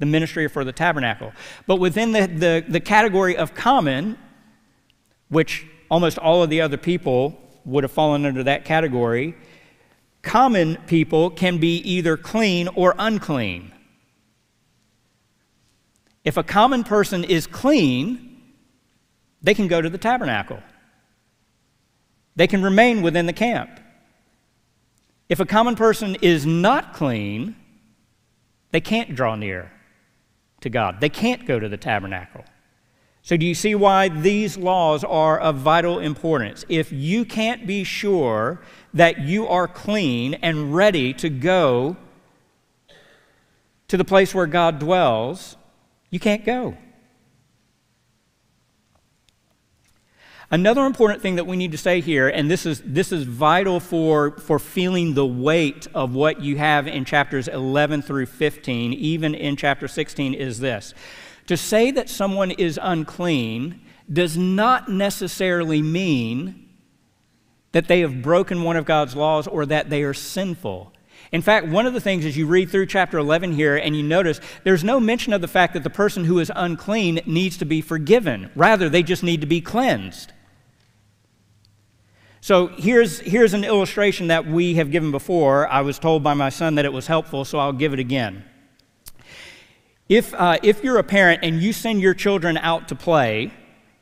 the 0.00 0.06
ministry 0.06 0.46
or 0.46 0.48
for 0.48 0.64
the 0.64 0.72
tabernacle. 0.72 1.32
But 1.68 1.76
within 1.76 2.10
the, 2.10 2.26
the, 2.26 2.64
the 2.68 2.80
category 2.80 3.36
of 3.36 3.54
common, 3.54 4.18
which 5.28 5.64
almost 5.88 6.18
all 6.18 6.42
of 6.42 6.50
the 6.50 6.60
other 6.60 6.76
people 6.76 7.40
would 7.64 7.84
have 7.84 7.92
fallen 7.92 8.26
under 8.26 8.42
that 8.42 8.64
category, 8.64 9.36
common 10.22 10.76
people 10.88 11.30
can 11.30 11.58
be 11.58 11.76
either 11.88 12.16
clean 12.16 12.66
or 12.74 12.96
unclean. 12.98 13.70
If 16.24 16.36
a 16.36 16.42
common 16.42 16.82
person 16.82 17.22
is 17.22 17.46
clean, 17.46 18.42
they 19.40 19.54
can 19.54 19.68
go 19.68 19.80
to 19.80 19.88
the 19.88 19.98
tabernacle. 19.98 20.60
They 22.36 22.46
can 22.46 22.62
remain 22.62 23.02
within 23.02 23.26
the 23.26 23.32
camp. 23.32 23.80
If 25.28 25.40
a 25.40 25.46
common 25.46 25.76
person 25.76 26.16
is 26.22 26.46
not 26.46 26.92
clean, 26.92 27.56
they 28.72 28.80
can't 28.80 29.14
draw 29.14 29.36
near 29.36 29.70
to 30.60 30.70
God. 30.70 31.00
They 31.00 31.08
can't 31.08 31.46
go 31.46 31.58
to 31.58 31.68
the 31.68 31.76
tabernacle. 31.76 32.44
So, 33.22 33.36
do 33.36 33.44
you 33.44 33.54
see 33.54 33.74
why 33.74 34.08
these 34.08 34.56
laws 34.56 35.04
are 35.04 35.38
of 35.38 35.56
vital 35.56 35.98
importance? 35.98 36.64
If 36.68 36.90
you 36.90 37.24
can't 37.24 37.66
be 37.66 37.84
sure 37.84 38.62
that 38.94 39.20
you 39.20 39.46
are 39.46 39.68
clean 39.68 40.34
and 40.34 40.74
ready 40.74 41.12
to 41.14 41.28
go 41.28 41.96
to 43.88 43.96
the 43.96 44.04
place 44.04 44.34
where 44.34 44.46
God 44.46 44.78
dwells, 44.78 45.56
you 46.10 46.18
can't 46.18 46.44
go. 46.44 46.76
Another 50.52 50.84
important 50.84 51.22
thing 51.22 51.36
that 51.36 51.46
we 51.46 51.56
need 51.56 51.70
to 51.70 51.78
say 51.78 52.00
here, 52.00 52.28
and 52.28 52.50
this 52.50 52.66
is, 52.66 52.82
this 52.84 53.12
is 53.12 53.22
vital 53.22 53.78
for, 53.78 54.32
for 54.32 54.58
feeling 54.58 55.14
the 55.14 55.26
weight 55.26 55.86
of 55.94 56.12
what 56.12 56.40
you 56.40 56.56
have 56.56 56.88
in 56.88 57.04
chapters 57.04 57.46
11 57.46 58.02
through 58.02 58.26
15, 58.26 58.92
even 58.94 59.36
in 59.36 59.54
chapter 59.54 59.86
16, 59.86 60.34
is 60.34 60.58
this. 60.58 60.92
To 61.46 61.56
say 61.56 61.92
that 61.92 62.08
someone 62.08 62.50
is 62.50 62.80
unclean 62.82 63.80
does 64.12 64.36
not 64.36 64.88
necessarily 64.88 65.82
mean 65.82 66.68
that 67.70 67.86
they 67.86 68.00
have 68.00 68.20
broken 68.20 68.64
one 68.64 68.76
of 68.76 68.84
God's 68.84 69.14
laws 69.14 69.46
or 69.46 69.64
that 69.66 69.88
they 69.88 70.02
are 70.02 70.14
sinful. 70.14 70.92
In 71.30 71.42
fact, 71.42 71.68
one 71.68 71.86
of 71.86 71.94
the 71.94 72.00
things 72.00 72.24
as 72.24 72.36
you 72.36 72.46
read 72.46 72.70
through 72.70 72.86
chapter 72.86 73.18
11 73.18 73.52
here 73.52 73.76
and 73.76 73.94
you 73.94 74.02
notice 74.02 74.40
there's 74.64 74.82
no 74.82 74.98
mention 74.98 75.32
of 75.32 75.42
the 75.42 75.46
fact 75.46 75.74
that 75.74 75.84
the 75.84 75.90
person 75.90 76.24
who 76.24 76.40
is 76.40 76.50
unclean 76.56 77.20
needs 77.24 77.56
to 77.58 77.64
be 77.64 77.80
forgiven. 77.80 78.50
Rather, 78.56 78.88
they 78.88 79.04
just 79.04 79.22
need 79.22 79.40
to 79.40 79.46
be 79.46 79.60
cleansed. 79.60 80.32
So 82.42 82.68
here's, 82.68 83.20
here's 83.20 83.52
an 83.52 83.64
illustration 83.64 84.28
that 84.28 84.46
we 84.46 84.74
have 84.74 84.90
given 84.90 85.10
before. 85.10 85.68
I 85.68 85.82
was 85.82 85.98
told 85.98 86.22
by 86.22 86.34
my 86.34 86.48
son 86.48 86.76
that 86.76 86.84
it 86.84 86.92
was 86.92 87.06
helpful, 87.06 87.44
so 87.44 87.58
I'll 87.58 87.72
give 87.72 87.92
it 87.92 87.98
again. 87.98 88.44
If, 90.08 90.32
uh, 90.34 90.58
if 90.62 90.82
you're 90.82 90.98
a 90.98 91.04
parent 91.04 91.40
and 91.42 91.62
you 91.62 91.72
send 91.72 92.00
your 92.00 92.14
children 92.14 92.56
out 92.56 92.88
to 92.88 92.94
play, 92.94 93.52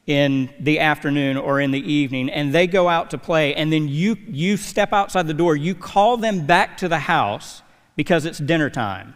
in 0.09 0.49
the 0.59 0.81
afternoon 0.81 1.37
or 1.37 1.61
in 1.61 1.71
the 1.71 1.93
evening 1.93 2.31
and 2.31 2.51
they 2.51 2.67
go 2.67 2.89
out 2.89 3.11
to 3.11 3.19
play 3.19 3.55
and 3.55 3.71
then 3.71 3.87
you 3.87 4.17
you 4.27 4.57
step 4.57 4.91
outside 4.95 5.27
the 5.27 5.35
door 5.35 5.55
you 5.55 5.75
call 5.75 6.17
them 6.17 6.47
back 6.47 6.79
to 6.79 6.89
the 6.89 6.99
house 6.99 7.63
because 7.95 8.25
it's 8.25 8.39
dinner 8.39 8.71
time 8.71 9.15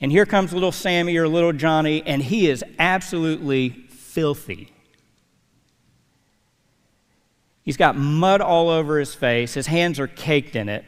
and 0.00 0.12
here 0.12 0.24
comes 0.24 0.52
little 0.52 0.70
sammy 0.70 1.16
or 1.16 1.26
little 1.26 1.52
johnny 1.52 2.00
and 2.06 2.22
he 2.22 2.48
is 2.48 2.62
absolutely 2.78 3.70
filthy 3.90 4.72
he's 7.68 7.76
got 7.76 7.96
mud 7.96 8.40
all 8.40 8.70
over 8.70 8.98
his 8.98 9.14
face 9.14 9.54
his 9.54 9.66
hands 9.66 10.00
are 10.00 10.06
caked 10.06 10.56
in 10.56 10.68
it 10.68 10.84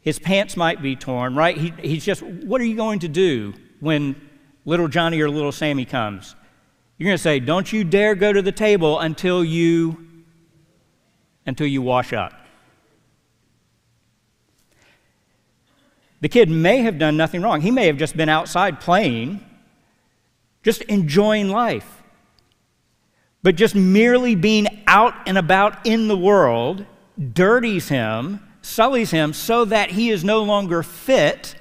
his 0.00 0.18
pants 0.18 0.56
might 0.56 0.82
be 0.82 0.96
torn 0.96 1.34
right 1.36 1.56
he, 1.56 1.72
he's 1.82 2.04
just 2.04 2.22
what 2.22 2.60
are 2.60 2.64
you 2.64 2.76
going 2.76 2.98
to 2.98 3.08
do 3.08 3.54
when 3.80 4.20
little 4.64 4.88
johnny 4.88 5.20
or 5.20 5.30
little 5.30 5.52
sammy 5.52 5.84
comes 5.84 6.34
you're 7.02 7.08
going 7.08 7.18
to 7.18 7.22
say, 7.22 7.40
Don't 7.40 7.72
you 7.72 7.82
dare 7.82 8.14
go 8.14 8.32
to 8.32 8.42
the 8.42 8.52
table 8.52 9.00
until 9.00 9.42
you 9.42 10.06
until 11.44 11.66
you 11.66 11.82
wash 11.82 12.12
up. 12.12 12.32
The 16.20 16.28
kid 16.28 16.48
may 16.48 16.82
have 16.82 17.00
done 17.00 17.16
nothing 17.16 17.42
wrong. 17.42 17.60
He 17.60 17.72
may 17.72 17.88
have 17.88 17.96
just 17.96 18.16
been 18.16 18.28
outside 18.28 18.78
playing, 18.80 19.44
just 20.62 20.82
enjoying 20.82 21.48
life. 21.48 22.01
But 23.42 23.56
just 23.56 23.74
merely 23.74 24.34
being 24.34 24.84
out 24.86 25.14
and 25.26 25.36
about 25.36 25.84
in 25.84 26.08
the 26.08 26.16
world 26.16 26.86
dirties 27.32 27.88
him, 27.88 28.40
sullies 28.62 29.10
him, 29.10 29.32
so 29.32 29.64
that 29.64 29.90
he 29.90 30.10
is 30.10 30.22
no 30.22 30.42
longer 30.42 30.82
fit 30.82 31.56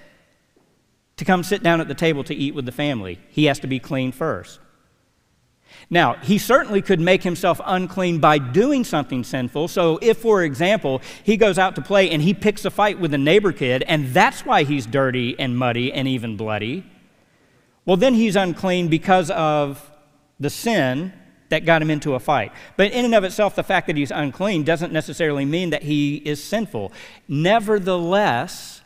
to 1.17 1.25
come 1.25 1.43
sit 1.43 1.63
down 1.63 1.81
at 1.81 1.87
the 1.87 1.95
table 1.95 2.23
to 2.25 2.35
eat 2.35 2.53
with 2.53 2.65
the 2.65 2.71
family. 2.71 3.19
He 3.29 3.45
has 3.45 3.59
to 3.59 3.67
be 3.67 3.79
clean 3.79 4.11
first. 4.11 4.59
Now, 5.89 6.13
he 6.15 6.37
certainly 6.37 6.81
could 6.81 6.99
make 6.99 7.23
himself 7.23 7.59
unclean 7.65 8.19
by 8.19 8.37
doing 8.37 8.83
something 8.83 9.23
sinful. 9.23 9.67
So, 9.67 9.99
if, 10.01 10.17
for 10.17 10.43
example, 10.43 11.01
he 11.23 11.37
goes 11.37 11.57
out 11.57 11.75
to 11.75 11.81
play 11.81 12.09
and 12.11 12.21
he 12.21 12.33
picks 12.33 12.63
a 12.65 12.69
fight 12.69 12.99
with 12.99 13.13
a 13.13 13.17
neighbor 13.17 13.51
kid, 13.51 13.83
and 13.87 14.13
that's 14.13 14.45
why 14.45 14.63
he's 14.63 14.85
dirty 14.85 15.37
and 15.39 15.57
muddy 15.57 15.91
and 15.91 16.07
even 16.07 16.37
bloody, 16.37 16.85
well, 17.85 17.97
then 17.97 18.13
he's 18.13 18.35
unclean 18.35 18.87
because 18.87 19.31
of 19.31 19.91
the 20.39 20.49
sin 20.49 21.13
that 21.51 21.65
got 21.65 21.81
him 21.81 21.91
into 21.91 22.15
a 22.15 22.19
fight. 22.19 22.51
But 22.75 22.91
in 22.91 23.05
and 23.05 23.13
of 23.13 23.23
itself, 23.23 23.55
the 23.55 23.63
fact 23.63 23.87
that 23.87 23.95
he's 23.95 24.11
unclean 24.11 24.63
doesn't 24.63 24.91
necessarily 24.91 25.45
mean 25.45 25.69
that 25.69 25.83
he 25.83 26.15
is 26.15 26.43
sinful. 26.43 26.91
Nevertheless, 27.27 28.81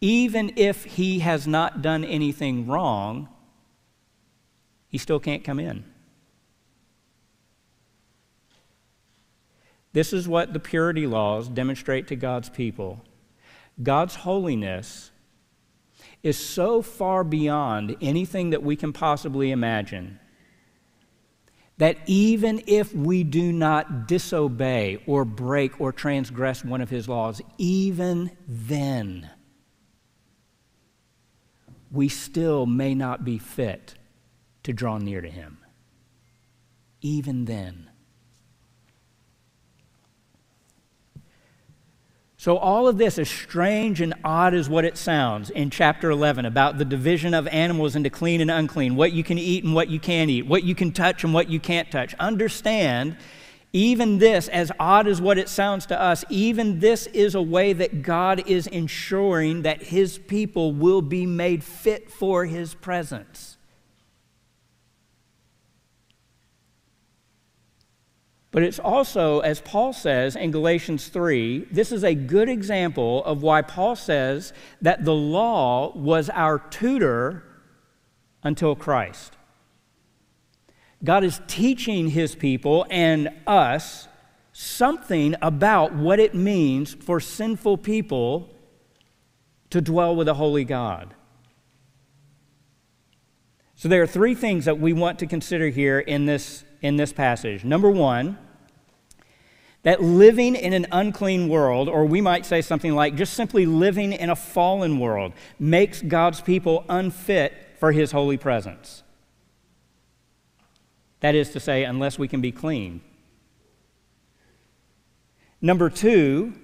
even 0.00 0.52
if 0.56 0.84
he 0.84 1.20
has 1.20 1.46
not 1.46 1.80
done 1.82 2.04
anything 2.04 2.66
wrong, 2.66 3.28
he 4.88 4.98
still 4.98 5.20
can't 5.20 5.44
come 5.44 5.60
in. 5.60 5.84
This 9.92 10.12
is 10.12 10.28
what 10.28 10.52
the 10.52 10.60
purity 10.60 11.06
laws 11.06 11.48
demonstrate 11.48 12.08
to 12.08 12.16
God's 12.16 12.48
people. 12.48 13.04
God's 13.82 14.16
holiness 14.16 15.10
is 16.22 16.38
so 16.38 16.82
far 16.82 17.22
beyond 17.22 17.96
anything 18.00 18.50
that 18.50 18.62
we 18.62 18.76
can 18.76 18.92
possibly 18.92 19.50
imagine 19.50 20.18
that 21.78 21.96
even 22.06 22.62
if 22.66 22.92
we 22.92 23.22
do 23.24 23.52
not 23.52 24.08
disobey 24.08 25.02
or 25.06 25.24
break 25.24 25.80
or 25.80 25.92
transgress 25.92 26.64
one 26.64 26.80
of 26.80 26.90
his 26.90 27.08
laws, 27.08 27.40
even 27.56 28.30
then, 28.46 29.30
we 31.90 32.08
still 32.08 32.66
may 32.66 32.94
not 32.94 33.24
be 33.24 33.38
fit 33.38 33.94
to 34.64 34.72
draw 34.72 34.98
near 34.98 35.20
to 35.20 35.30
him. 35.30 35.58
Even 37.00 37.44
then. 37.44 37.88
So, 42.48 42.56
all 42.56 42.88
of 42.88 42.96
this, 42.96 43.18
as 43.18 43.28
strange 43.28 44.00
and 44.00 44.14
odd 44.24 44.54
as 44.54 44.70
what 44.70 44.86
it 44.86 44.96
sounds 44.96 45.50
in 45.50 45.68
chapter 45.68 46.08
11 46.08 46.46
about 46.46 46.78
the 46.78 46.84
division 46.86 47.34
of 47.34 47.46
animals 47.48 47.94
into 47.94 48.08
clean 48.08 48.40
and 48.40 48.50
unclean, 48.50 48.96
what 48.96 49.12
you 49.12 49.22
can 49.22 49.36
eat 49.36 49.64
and 49.64 49.74
what 49.74 49.90
you 49.90 50.00
can't 50.00 50.30
eat, 50.30 50.46
what 50.46 50.64
you 50.64 50.74
can 50.74 50.90
touch 50.90 51.24
and 51.24 51.34
what 51.34 51.50
you 51.50 51.60
can't 51.60 51.90
touch, 51.90 52.14
understand 52.14 53.18
even 53.74 54.16
this, 54.16 54.48
as 54.48 54.72
odd 54.80 55.06
as 55.06 55.20
what 55.20 55.36
it 55.36 55.50
sounds 55.50 55.84
to 55.84 56.00
us, 56.00 56.24
even 56.30 56.80
this 56.80 57.06
is 57.08 57.34
a 57.34 57.42
way 57.42 57.74
that 57.74 58.00
God 58.00 58.48
is 58.48 58.66
ensuring 58.66 59.60
that 59.60 59.82
His 59.82 60.16
people 60.16 60.72
will 60.72 61.02
be 61.02 61.26
made 61.26 61.62
fit 61.62 62.10
for 62.10 62.46
His 62.46 62.72
presence. 62.72 63.57
But 68.50 68.62
it's 68.62 68.78
also, 68.78 69.40
as 69.40 69.60
Paul 69.60 69.92
says 69.92 70.34
in 70.34 70.50
Galatians 70.50 71.08
3, 71.08 71.66
this 71.70 71.92
is 71.92 72.02
a 72.02 72.14
good 72.14 72.48
example 72.48 73.22
of 73.24 73.42
why 73.42 73.60
Paul 73.60 73.94
says 73.94 74.54
that 74.80 75.04
the 75.04 75.14
law 75.14 75.92
was 75.94 76.30
our 76.30 76.58
tutor 76.58 77.42
until 78.42 78.74
Christ. 78.74 79.36
God 81.04 81.24
is 81.24 81.40
teaching 81.46 82.08
his 82.08 82.34
people 82.34 82.86
and 82.90 83.28
us 83.46 84.08
something 84.52 85.36
about 85.42 85.94
what 85.94 86.18
it 86.18 86.34
means 86.34 86.94
for 86.94 87.20
sinful 87.20 87.78
people 87.78 88.48
to 89.70 89.80
dwell 89.80 90.16
with 90.16 90.26
a 90.26 90.34
holy 90.34 90.64
God. 90.64 91.14
So 93.76 93.88
there 93.88 94.02
are 94.02 94.08
three 94.08 94.34
things 94.34 94.64
that 94.64 94.80
we 94.80 94.92
want 94.92 95.20
to 95.20 95.26
consider 95.26 95.68
here 95.68 96.00
in 96.00 96.26
this 96.26 96.64
in 96.82 96.96
this 96.96 97.12
passage. 97.12 97.64
Number 97.64 97.90
one, 97.90 98.38
that 99.82 100.02
living 100.02 100.54
in 100.54 100.72
an 100.72 100.86
unclean 100.90 101.48
world, 101.48 101.88
or 101.88 102.04
we 102.04 102.20
might 102.20 102.44
say 102.44 102.60
something 102.60 102.94
like 102.94 103.14
just 103.14 103.34
simply 103.34 103.64
living 103.64 104.12
in 104.12 104.30
a 104.30 104.36
fallen 104.36 104.98
world, 104.98 105.32
makes 105.58 106.02
God's 106.02 106.40
people 106.40 106.84
unfit 106.88 107.54
for 107.78 107.92
his 107.92 108.12
holy 108.12 108.36
presence. 108.36 109.02
That 111.20 111.34
is 111.34 111.50
to 111.50 111.60
say, 111.60 111.84
unless 111.84 112.18
we 112.18 112.28
can 112.28 112.40
be 112.40 112.52
clean. 112.52 113.00
Number 115.60 115.90
two, 115.90 116.54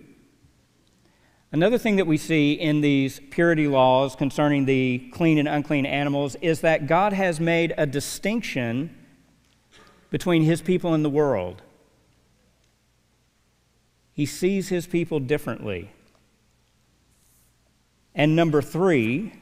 another 1.50 1.78
thing 1.78 1.96
that 1.96 2.06
we 2.06 2.16
see 2.16 2.52
in 2.52 2.80
these 2.80 3.20
purity 3.30 3.66
laws 3.66 4.14
concerning 4.14 4.66
the 4.66 5.10
clean 5.12 5.38
and 5.38 5.48
unclean 5.48 5.86
animals 5.86 6.36
is 6.36 6.60
that 6.60 6.86
God 6.86 7.12
has 7.12 7.40
made 7.40 7.74
a 7.76 7.86
distinction 7.86 8.96
between 10.14 10.44
his 10.44 10.62
people 10.62 10.94
and 10.94 11.04
the 11.04 11.10
world. 11.10 11.60
He 14.12 14.26
sees 14.26 14.68
his 14.68 14.86
people 14.86 15.18
differently. 15.18 15.90
And 18.14 18.36
number 18.36 18.62
three, 18.62 19.32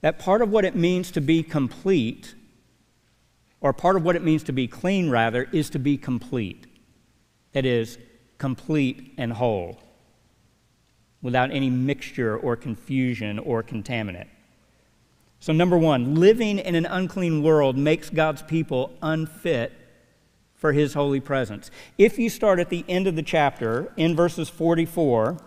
that 0.00 0.18
part 0.18 0.40
of 0.40 0.48
what 0.48 0.64
it 0.64 0.74
means 0.74 1.10
to 1.10 1.20
be 1.20 1.42
complete, 1.42 2.34
or 3.60 3.74
part 3.74 3.96
of 3.96 4.04
what 4.04 4.16
it 4.16 4.24
means 4.24 4.42
to 4.44 4.52
be 4.52 4.66
clean, 4.66 5.10
rather, 5.10 5.50
is 5.52 5.68
to 5.68 5.78
be 5.78 5.98
complete. 5.98 6.66
That 7.52 7.66
is, 7.66 7.98
complete 8.38 9.12
and 9.18 9.34
whole, 9.34 9.82
without 11.20 11.50
any 11.50 11.68
mixture 11.68 12.38
or 12.38 12.56
confusion 12.56 13.38
or 13.38 13.62
contaminant. 13.62 14.28
So, 15.42 15.52
number 15.52 15.76
one, 15.76 16.14
living 16.14 16.60
in 16.60 16.76
an 16.76 16.86
unclean 16.86 17.42
world 17.42 17.76
makes 17.76 18.10
God's 18.10 18.42
people 18.42 18.92
unfit 19.02 19.72
for 20.54 20.72
his 20.72 20.94
holy 20.94 21.18
presence. 21.18 21.68
If 21.98 22.16
you 22.16 22.30
start 22.30 22.60
at 22.60 22.70
the 22.70 22.84
end 22.88 23.08
of 23.08 23.16
the 23.16 23.24
chapter, 23.24 23.92
in 23.96 24.14
verses 24.14 24.48
44 24.48 25.38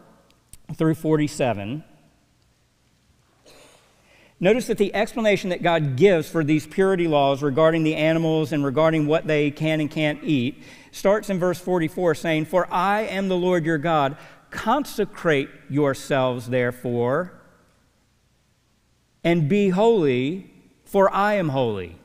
through 0.74 0.96
47, 0.96 1.86
Notice 4.38 4.68
that 4.68 4.78
the 4.78 4.94
explanation 4.94 5.52
that 5.52 5.64
God 5.64 5.96
gives 5.96 6.28
for 6.28 6.44
these 6.44 6.68
purity 6.68 7.08
laws 7.08 7.42
regarding 7.42 7.84
the 7.84 7.96
animals 7.96 8.52
and 8.52 8.66
regarding 8.66 9.08
what 9.08 9.28
they 9.28 9.50
can 9.50 9.80
and 9.80 9.90
can't 9.90 10.22
eat 10.26 10.62
starts 10.92 11.30
in 11.30 11.40
verse 11.40 11.62
44 11.62 12.16
saying, 12.16 12.46
For 12.48 12.68
I 12.70 13.04
am 13.04 13.30
the 13.30 13.38
Lord 13.38 13.66
your 13.66 13.78
God. 13.78 14.18
Consecrate 14.50 15.48
yourselves, 15.70 16.50
therefore, 16.50 17.35
and 19.26 19.50
be 19.50 19.70
holy, 19.70 20.54
for 20.86 21.12
I 21.14 21.34
am 21.34 21.50
holy. 21.50 21.98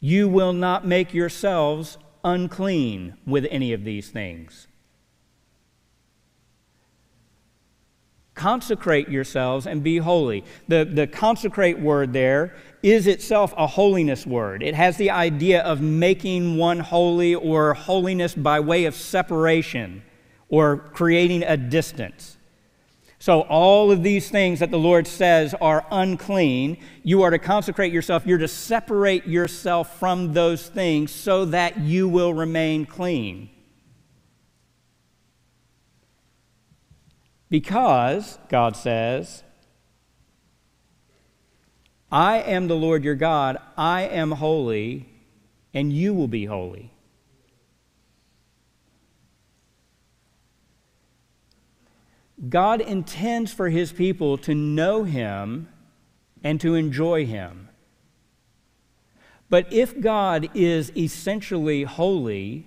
You 0.00 0.28
will 0.28 0.52
not 0.52 0.84
make 0.84 1.14
yourselves 1.14 1.96
unclean 2.24 3.16
with 3.24 3.46
any 3.50 3.72
of 3.72 3.84
these 3.84 4.10
things. 4.10 4.66
Consecrate 8.34 9.08
yourselves 9.08 9.68
and 9.68 9.84
be 9.84 9.98
holy. 9.98 10.44
The, 10.66 10.84
the 10.84 11.06
consecrate 11.06 11.78
word 11.78 12.12
there 12.12 12.56
is 12.82 13.06
itself 13.06 13.54
a 13.56 13.68
holiness 13.68 14.26
word. 14.26 14.64
It 14.64 14.74
has 14.74 14.96
the 14.96 15.10
idea 15.10 15.62
of 15.62 15.80
making 15.80 16.56
one 16.56 16.80
holy 16.80 17.36
or 17.36 17.72
holiness 17.74 18.34
by 18.34 18.58
way 18.58 18.86
of 18.86 18.96
separation 18.96 20.02
or 20.48 20.78
creating 20.78 21.44
a 21.44 21.56
distance. 21.56 22.33
So, 23.24 23.40
all 23.40 23.90
of 23.90 24.02
these 24.02 24.28
things 24.28 24.60
that 24.60 24.70
the 24.70 24.78
Lord 24.78 25.06
says 25.06 25.54
are 25.58 25.86
unclean, 25.90 26.76
you 27.02 27.22
are 27.22 27.30
to 27.30 27.38
consecrate 27.38 27.90
yourself. 27.90 28.26
You're 28.26 28.36
to 28.36 28.46
separate 28.46 29.26
yourself 29.26 29.98
from 29.98 30.34
those 30.34 30.68
things 30.68 31.10
so 31.10 31.46
that 31.46 31.80
you 31.80 32.06
will 32.06 32.34
remain 32.34 32.84
clean. 32.84 33.48
Because, 37.48 38.38
God 38.50 38.76
says, 38.76 39.42
I 42.12 42.40
am 42.40 42.68
the 42.68 42.76
Lord 42.76 43.04
your 43.04 43.14
God, 43.14 43.56
I 43.74 44.02
am 44.02 44.32
holy, 44.32 45.08
and 45.72 45.90
you 45.90 46.12
will 46.12 46.28
be 46.28 46.44
holy. 46.44 46.93
God 52.48 52.80
intends 52.80 53.52
for 53.52 53.68
his 53.70 53.92
people 53.92 54.36
to 54.38 54.54
know 54.54 55.04
him 55.04 55.68
and 56.42 56.60
to 56.60 56.74
enjoy 56.74 57.26
him. 57.26 57.68
But 59.48 59.72
if 59.72 60.00
God 60.00 60.48
is 60.54 60.90
essentially 60.96 61.84
holy, 61.84 62.66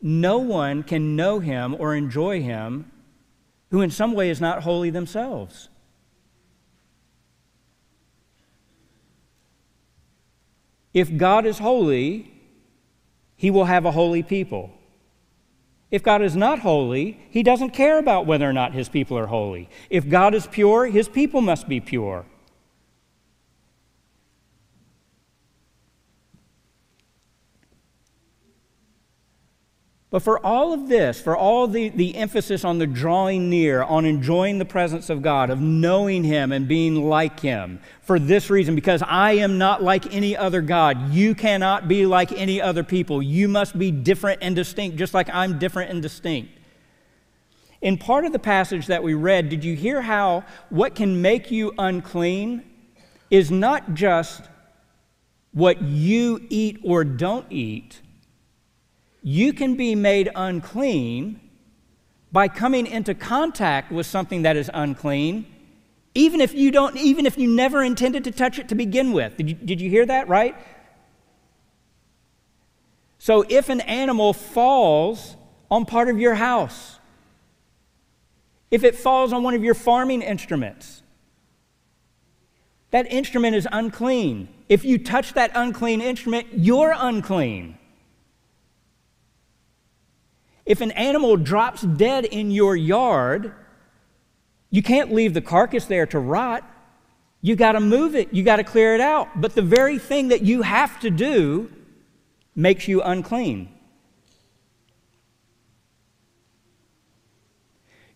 no 0.00 0.38
one 0.38 0.82
can 0.82 1.16
know 1.16 1.38
him 1.38 1.76
or 1.78 1.94
enjoy 1.94 2.42
him 2.42 2.90
who, 3.70 3.82
in 3.82 3.90
some 3.90 4.12
way, 4.12 4.30
is 4.30 4.40
not 4.40 4.62
holy 4.62 4.90
themselves. 4.90 5.68
If 10.92 11.16
God 11.16 11.44
is 11.44 11.58
holy, 11.58 12.32
he 13.36 13.50
will 13.50 13.64
have 13.64 13.84
a 13.84 13.90
holy 13.90 14.22
people. 14.22 14.70
If 15.94 16.02
God 16.02 16.22
is 16.22 16.34
not 16.34 16.58
holy, 16.58 17.16
he 17.30 17.44
doesn't 17.44 17.70
care 17.70 18.00
about 18.00 18.26
whether 18.26 18.50
or 18.50 18.52
not 18.52 18.72
his 18.72 18.88
people 18.88 19.16
are 19.16 19.28
holy. 19.28 19.68
If 19.90 20.08
God 20.08 20.34
is 20.34 20.48
pure, 20.48 20.86
his 20.86 21.08
people 21.08 21.40
must 21.40 21.68
be 21.68 21.78
pure. 21.78 22.24
But 30.14 30.22
for 30.22 30.38
all 30.46 30.72
of 30.72 30.88
this, 30.88 31.20
for 31.20 31.36
all 31.36 31.66
the, 31.66 31.88
the 31.88 32.14
emphasis 32.14 32.64
on 32.64 32.78
the 32.78 32.86
drawing 32.86 33.50
near, 33.50 33.82
on 33.82 34.04
enjoying 34.04 34.58
the 34.58 34.64
presence 34.64 35.10
of 35.10 35.22
God, 35.22 35.50
of 35.50 35.60
knowing 35.60 36.22
Him 36.22 36.52
and 36.52 36.68
being 36.68 36.94
like 37.08 37.40
Him, 37.40 37.80
for 38.00 38.20
this 38.20 38.48
reason, 38.48 38.76
because 38.76 39.02
I 39.04 39.32
am 39.32 39.58
not 39.58 39.82
like 39.82 40.14
any 40.14 40.36
other 40.36 40.62
God, 40.62 41.12
you 41.12 41.34
cannot 41.34 41.88
be 41.88 42.06
like 42.06 42.30
any 42.30 42.62
other 42.62 42.84
people. 42.84 43.20
You 43.20 43.48
must 43.48 43.76
be 43.76 43.90
different 43.90 44.38
and 44.40 44.54
distinct, 44.54 44.98
just 44.98 45.14
like 45.14 45.28
I'm 45.30 45.58
different 45.58 45.90
and 45.90 46.00
distinct. 46.00 46.52
In 47.82 47.98
part 47.98 48.24
of 48.24 48.30
the 48.30 48.38
passage 48.38 48.86
that 48.86 49.02
we 49.02 49.14
read, 49.14 49.48
did 49.48 49.64
you 49.64 49.74
hear 49.74 50.00
how 50.00 50.44
what 50.68 50.94
can 50.94 51.22
make 51.22 51.50
you 51.50 51.74
unclean 51.76 52.62
is 53.32 53.50
not 53.50 53.94
just 53.94 54.42
what 55.50 55.82
you 55.82 56.46
eat 56.50 56.78
or 56.84 57.02
don't 57.02 57.46
eat? 57.50 58.00
You 59.26 59.54
can 59.54 59.74
be 59.74 59.94
made 59.94 60.30
unclean 60.36 61.40
by 62.30 62.46
coming 62.46 62.86
into 62.86 63.14
contact 63.14 63.90
with 63.90 64.06
something 64.06 64.42
that 64.42 64.54
is 64.54 64.70
unclean 64.74 65.46
even 66.14 66.40
if 66.42 66.54
you 66.54 66.70
don't 66.70 66.96
even 66.98 67.24
if 67.24 67.38
you 67.38 67.48
never 67.48 67.82
intended 67.82 68.22
to 68.24 68.30
touch 68.30 68.58
it 68.58 68.68
to 68.68 68.74
begin 68.74 69.12
with. 69.12 69.36
Did 69.36 69.48
you, 69.48 69.54
did 69.56 69.80
you 69.80 69.90
hear 69.90 70.06
that 70.06 70.28
right? 70.28 70.54
So 73.18 73.46
if 73.48 73.70
an 73.70 73.80
animal 73.80 74.34
falls 74.34 75.36
on 75.70 75.86
part 75.86 76.08
of 76.10 76.20
your 76.20 76.34
house 76.34 76.98
if 78.70 78.84
it 78.84 78.94
falls 78.94 79.32
on 79.32 79.42
one 79.42 79.54
of 79.54 79.64
your 79.64 79.74
farming 79.74 80.20
instruments 80.20 81.02
that 82.90 83.10
instrument 83.10 83.56
is 83.56 83.66
unclean. 83.72 84.48
If 84.68 84.84
you 84.84 84.98
touch 84.98 85.32
that 85.32 85.50
unclean 85.54 86.02
instrument 86.02 86.48
you're 86.52 86.94
unclean 86.94 87.78
if 90.66 90.80
an 90.80 90.90
animal 90.92 91.36
drops 91.36 91.82
dead 91.82 92.24
in 92.24 92.50
your 92.50 92.74
yard, 92.74 93.52
you 94.70 94.82
can't 94.82 95.12
leave 95.12 95.34
the 95.34 95.40
carcass 95.40 95.84
there 95.84 96.06
to 96.06 96.18
rot. 96.18 96.68
You 97.42 97.54
got 97.56 97.72
to 97.72 97.80
move 97.80 98.14
it, 98.14 98.32
you 98.32 98.42
got 98.42 98.56
to 98.56 98.64
clear 98.64 98.94
it 98.94 99.00
out. 99.00 99.40
But 99.40 99.54
the 99.54 99.62
very 99.62 99.98
thing 99.98 100.28
that 100.28 100.42
you 100.42 100.62
have 100.62 100.98
to 101.00 101.10
do 101.10 101.70
makes 102.56 102.88
you 102.88 103.02
unclean. 103.02 103.68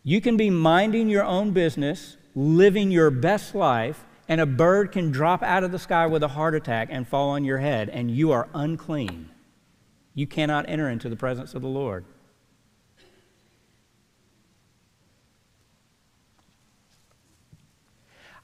You 0.02 0.22
can 0.22 0.38
be 0.38 0.48
minding 0.48 1.10
your 1.10 1.24
own 1.24 1.50
business, 1.50 2.16
living 2.34 2.90
your 2.90 3.10
best 3.10 3.54
life, 3.54 4.06
and 4.26 4.40
a 4.40 4.46
bird 4.46 4.90
can 4.90 5.10
drop 5.10 5.42
out 5.42 5.64
of 5.64 5.72
the 5.72 5.78
sky 5.78 6.06
with 6.06 6.22
a 6.22 6.28
heart 6.28 6.54
attack 6.54 6.88
and 6.90 7.06
fall 7.06 7.30
on 7.30 7.44
your 7.44 7.58
head, 7.58 7.90
and 7.90 8.10
you 8.10 8.32
are 8.32 8.48
unclean. 8.54 9.28
You 10.14 10.26
cannot 10.26 10.66
enter 10.68 10.88
into 10.88 11.10
the 11.10 11.16
presence 11.16 11.54
of 11.54 11.60
the 11.60 11.68
Lord. 11.68 12.06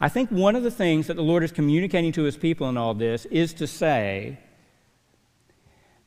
I 0.04 0.10
think 0.10 0.28
one 0.28 0.54
of 0.54 0.62
the 0.62 0.70
things 0.70 1.06
that 1.06 1.14
the 1.14 1.22
Lord 1.22 1.42
is 1.42 1.50
communicating 1.50 2.12
to 2.12 2.24
his 2.24 2.36
people 2.36 2.68
in 2.68 2.76
all 2.76 2.92
this 2.92 3.24
is 3.24 3.54
to 3.54 3.66
say 3.66 4.38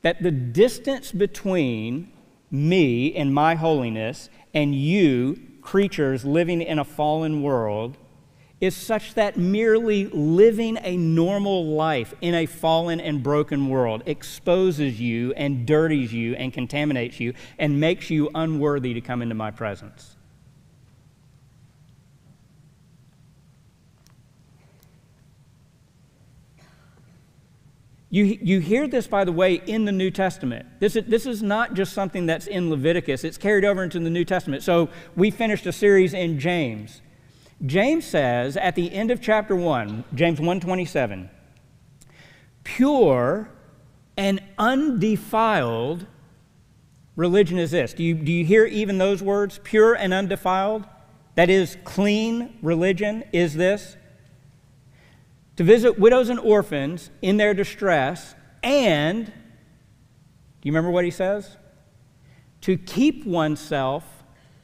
that 0.03 0.21
the 0.21 0.29
distance 0.29 1.11
between 1.11 2.11
me 2.51 3.15
and 3.15 3.33
my 3.33 3.55
holiness 3.55 4.29
and 4.53 4.75
you, 4.75 5.41
creatures 5.63 6.23
living 6.23 6.61
in 6.61 6.77
a 6.77 6.85
fallen 6.85 7.41
world, 7.41 7.97
is 8.61 8.75
such 8.75 9.15
that 9.15 9.35
merely 9.35 10.05
living 10.05 10.77
a 10.83 10.95
normal 10.95 11.65
life 11.65 12.13
in 12.21 12.35
a 12.35 12.45
fallen 12.45 13.01
and 13.01 13.23
broken 13.23 13.67
world 13.67 14.03
exposes 14.05 15.01
you 15.01 15.33
and 15.33 15.65
dirties 15.65 16.13
you 16.13 16.35
and 16.35 16.53
contaminates 16.53 17.19
you 17.19 17.33
and 17.57 17.79
makes 17.79 18.11
you 18.11 18.29
unworthy 18.35 18.93
to 18.93 19.01
come 19.01 19.23
into 19.23 19.33
my 19.33 19.49
presence. 19.49 20.16
You, 28.09 28.23
you 28.23 28.59
hear 28.59 28.87
this, 28.87 29.05
by 29.05 29.25
the 29.25 29.33
way, 29.33 29.55
in 29.55 29.83
the 29.83 29.91
New 29.91 30.11
Testament. 30.11 30.65
This 30.79 30.95
is, 30.95 31.05
this 31.07 31.25
is 31.25 31.43
not 31.43 31.73
just 31.73 31.91
something 31.93 32.25
that's 32.25 32.47
in 32.47 32.69
Leviticus, 32.69 33.23
it's 33.23 33.37
carried 33.37 33.65
over 33.65 33.83
into 33.83 33.99
the 33.99 34.09
New 34.09 34.23
Testament. 34.23 34.63
So 34.63 34.89
we 35.15 35.29
finished 35.29 35.65
a 35.65 35.73
series 35.73 36.13
in 36.13 36.39
James. 36.39 37.01
James 37.65 38.05
says 38.05 38.55
at 38.55 38.75
the 38.75 38.93
end 38.93 39.11
of 39.11 39.21
chapter 39.21 39.55
1, 39.55 40.05
James 40.13 40.39
1:27, 40.39 41.29
pure 42.63 43.49
and 44.15 44.41
undefiled 44.57 46.05
religion 47.15 47.57
is 47.57 47.71
this. 47.71 47.93
Do 47.93 48.03
you, 48.03 48.13
do 48.13 48.31
you 48.31 48.45
hear 48.45 48.65
even 48.65 48.99
those 48.99 49.21
words? 49.21 49.59
Pure 49.63 49.95
and 49.95 50.13
undefiled? 50.13 50.85
That 51.35 51.49
is, 51.49 51.77
clean 51.83 52.57
religion 52.61 53.23
is 53.33 53.55
this 53.55 53.97
to 55.57 55.63
visit 55.63 55.99
widows 55.99 56.29
and 56.29 56.39
orphans 56.39 57.09
in 57.21 57.37
their 57.37 57.53
distress, 57.53 58.35
and, 58.63 59.25
do 59.25 59.31
you 60.63 60.71
remember 60.71 60.91
what 60.91 61.03
he 61.03 61.11
says? 61.11 61.57
To 62.61 62.77
keep 62.77 63.25
oneself 63.25 64.23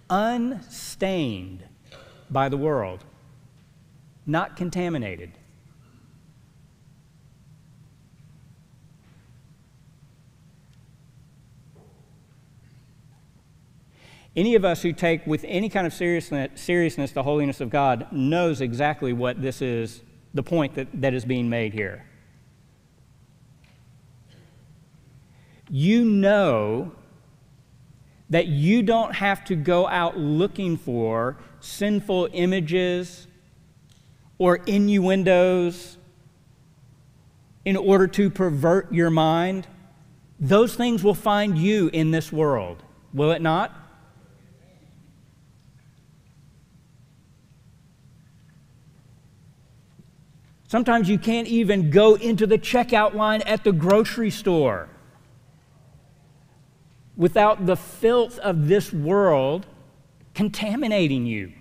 unstained 0.10 1.64
by 2.30 2.48
the 2.48 2.58
world, 2.58 3.04
not 4.28 4.56
contaminated. 4.56 5.32
Any 14.36 14.56
of 14.56 14.66
us 14.66 14.82
who 14.82 14.94
take 14.94 15.26
with 15.28 15.46
any 15.48 15.70
kind 15.70 15.86
of 15.86 15.94
seriousness, 15.94 16.60
seriousness 16.60 17.12
the 17.12 17.24
holiness 17.24 17.62
of 17.62 17.70
God 17.70 18.12
knows 18.12 18.62
exactly 18.62 19.14
what 19.14 19.42
this 19.42 19.62
is 19.62 20.02
the 20.34 20.44
point 20.44 20.76
that, 20.76 20.88
that 20.94 21.14
is 21.14 21.26
being 21.26 21.50
made 21.50 21.74
here. 21.74 22.06
You 25.70 26.04
know 26.06 26.92
that 28.30 28.48
you 28.48 28.84
don't 28.84 29.14
have 29.16 29.46
to 29.46 29.56
go 29.56 29.88
out 29.88 30.18
looking 30.18 30.78
for 30.78 31.38
sinful 31.60 32.30
images 32.34 33.28
or 34.38 34.58
innuendos 34.66 35.98
in 37.66 37.78
order 37.78 38.08
to 38.08 38.30
pervert 38.30 38.92
your 38.92 39.10
mind. 39.10 39.68
those 40.40 40.76
things 40.76 41.04
will 41.04 41.14
find 41.14 41.58
you 41.58 41.90
in 41.94 42.12
this 42.12 42.32
world, 42.32 42.84
will 43.14 43.32
it 43.32 43.42
not? 43.42 43.83
Sometimes 50.74 51.08
you 51.08 51.20
can't 51.20 51.48
even 51.48 51.92
go 51.92 52.16
into 52.16 52.48
the 52.48 52.58
checkout 52.58 53.14
line 53.14 53.44
at 53.44 53.64
the 53.64 53.72
grocery 53.72 54.32
store 54.32 54.90
without 57.16 57.68
the 57.68 57.76
filth 57.76 58.40
of 58.40 58.68
this 58.68 58.92
world 58.92 59.68
contaminating 60.34 61.28
you. 61.28 61.54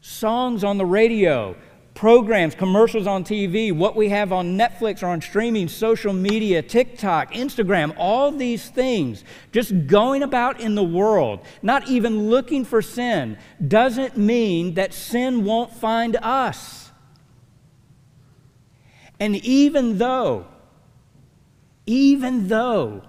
Songs 0.00 0.64
on 0.64 0.78
the 0.78 0.84
radio, 0.84 1.54
programs, 1.94 2.54
commercials 2.54 3.06
on 3.06 3.24
TV, 3.24 3.72
what 3.72 3.94
we 3.94 4.08
have 4.08 4.32
on 4.32 4.56
Netflix 4.56 5.02
or 5.02 5.06
on 5.06 5.20
streaming, 5.20 5.68
social 5.68 6.12
media, 6.12 6.62
TikTok, 6.62 7.32
Instagram, 7.32 7.94
all 7.98 8.32
these 8.32 8.68
things, 8.70 9.24
just 9.52 9.86
going 9.86 10.22
about 10.22 10.60
in 10.60 10.74
the 10.74 10.82
world, 10.82 11.40
not 11.62 11.88
even 11.88 12.30
looking 12.30 12.64
for 12.64 12.80
sin, 12.80 13.36
doesn't 13.66 14.16
mean 14.16 14.74
that 14.74 14.94
sin 14.94 15.44
won't 15.44 15.72
find 15.72 16.16
us. 16.16 16.90
And 19.20 19.36
even 19.36 19.98
though, 19.98 20.46
even 21.86 22.48
though 22.48 23.02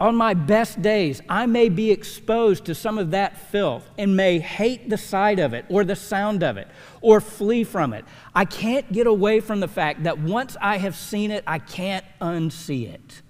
on 0.00 0.14
my 0.14 0.32
best 0.32 0.80
days, 0.80 1.20
I 1.28 1.46
may 1.46 1.68
be 1.68 1.90
exposed 1.90 2.64
to 2.66 2.74
some 2.74 2.98
of 2.98 3.10
that 3.10 3.36
filth 3.50 3.88
and 3.98 4.16
may 4.16 4.38
hate 4.38 4.88
the 4.88 4.96
sight 4.96 5.40
of 5.40 5.54
it 5.54 5.64
or 5.68 5.84
the 5.84 5.96
sound 5.96 6.44
of 6.44 6.56
it 6.56 6.68
or 7.00 7.20
flee 7.20 7.64
from 7.64 7.92
it. 7.92 8.04
I 8.34 8.44
can't 8.44 8.90
get 8.92 9.08
away 9.08 9.40
from 9.40 9.58
the 9.58 9.66
fact 9.66 10.04
that 10.04 10.18
once 10.18 10.56
I 10.60 10.78
have 10.78 10.94
seen 10.94 11.32
it, 11.32 11.42
I 11.46 11.58
can't 11.58 12.04
unsee 12.20 12.92
it. 12.92 13.22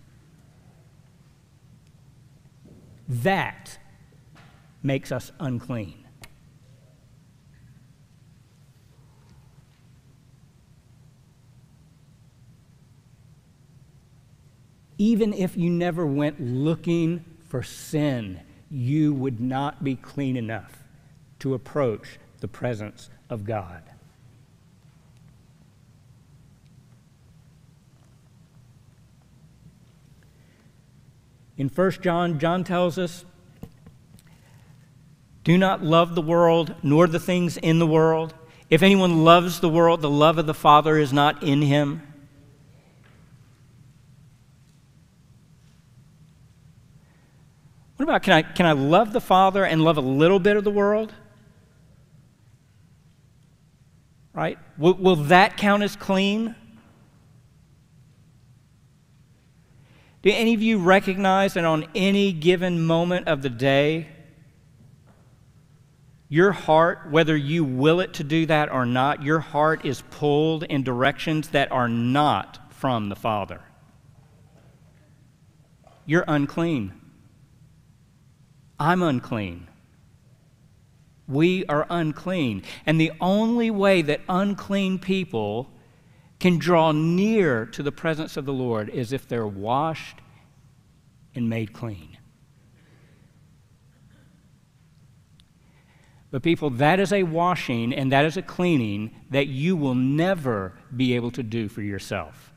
That 3.08 3.78
makes 4.82 5.10
us 5.10 5.32
unclean. 5.40 5.97
Even 14.98 15.32
if 15.32 15.56
you 15.56 15.70
never 15.70 16.04
went 16.04 16.40
looking 16.40 17.24
for 17.48 17.62
sin, 17.62 18.40
you 18.70 19.14
would 19.14 19.40
not 19.40 19.82
be 19.82 19.94
clean 19.94 20.36
enough 20.36 20.84
to 21.38 21.54
approach 21.54 22.18
the 22.40 22.48
presence 22.48 23.08
of 23.30 23.44
God. 23.44 23.82
In 31.56 31.68
1 31.68 31.90
John, 32.02 32.38
John 32.38 32.62
tells 32.62 32.98
us, 32.98 33.24
Do 35.42 35.58
not 35.58 35.82
love 35.82 36.14
the 36.14 36.22
world, 36.22 36.74
nor 36.82 37.06
the 37.06 37.18
things 37.18 37.56
in 37.56 37.78
the 37.78 37.86
world. 37.86 38.34
If 38.70 38.82
anyone 38.82 39.24
loves 39.24 39.60
the 39.60 39.68
world, 39.68 40.00
the 40.00 40.10
love 40.10 40.38
of 40.38 40.46
the 40.46 40.54
Father 40.54 40.98
is 40.98 41.12
not 41.12 41.42
in 41.42 41.62
him. 41.62 42.07
What 47.98 48.04
about 48.04 48.22
can 48.22 48.32
I, 48.32 48.42
can 48.42 48.64
I 48.64 48.72
love 48.72 49.12
the 49.12 49.20
Father 49.20 49.64
and 49.64 49.82
love 49.82 49.96
a 49.96 50.00
little 50.00 50.38
bit 50.38 50.56
of 50.56 50.62
the 50.62 50.70
world? 50.70 51.12
Right? 54.32 54.56
Will, 54.78 54.94
will 54.94 55.16
that 55.16 55.56
count 55.56 55.82
as 55.82 55.96
clean? 55.96 56.54
Do 60.22 60.30
any 60.30 60.54
of 60.54 60.62
you 60.62 60.78
recognize 60.78 61.54
that 61.54 61.64
on 61.64 61.88
any 61.92 62.30
given 62.32 62.86
moment 62.86 63.26
of 63.26 63.42
the 63.42 63.50
day, 63.50 64.06
your 66.28 66.52
heart, 66.52 67.10
whether 67.10 67.36
you 67.36 67.64
will 67.64 67.98
it 67.98 68.14
to 68.14 68.22
do 68.22 68.46
that 68.46 68.70
or 68.70 68.86
not, 68.86 69.24
your 69.24 69.40
heart 69.40 69.84
is 69.84 70.02
pulled 70.02 70.62
in 70.62 70.84
directions 70.84 71.48
that 71.48 71.72
are 71.72 71.88
not 71.88 72.60
from 72.70 73.08
the 73.08 73.16
Father? 73.16 73.60
You're 76.06 76.24
unclean. 76.28 76.97
I'm 78.78 79.02
unclean. 79.02 79.66
We 81.26 81.66
are 81.66 81.86
unclean. 81.90 82.62
And 82.86 83.00
the 83.00 83.12
only 83.20 83.70
way 83.70 84.02
that 84.02 84.20
unclean 84.28 84.98
people 84.98 85.70
can 86.40 86.58
draw 86.58 86.92
near 86.92 87.66
to 87.66 87.82
the 87.82 87.92
presence 87.92 88.36
of 88.36 88.46
the 88.46 88.52
Lord 88.52 88.88
is 88.88 89.12
if 89.12 89.26
they're 89.26 89.46
washed 89.46 90.18
and 91.34 91.48
made 91.48 91.72
clean. 91.72 92.16
But, 96.30 96.42
people, 96.42 96.68
that 96.70 97.00
is 97.00 97.12
a 97.12 97.22
washing 97.22 97.94
and 97.94 98.12
that 98.12 98.26
is 98.26 98.36
a 98.36 98.42
cleaning 98.42 99.14
that 99.30 99.46
you 99.46 99.76
will 99.76 99.94
never 99.94 100.74
be 100.94 101.14
able 101.14 101.30
to 101.32 101.42
do 101.42 101.68
for 101.68 101.80
yourself. 101.80 102.52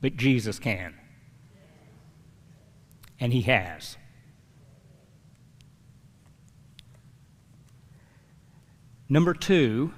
But 0.00 0.16
Jesus 0.16 0.58
can 0.58 0.94
and 3.22 3.32
He 3.32 3.42
has. 3.42 3.96
Number 9.08 9.32
two, 9.32 9.92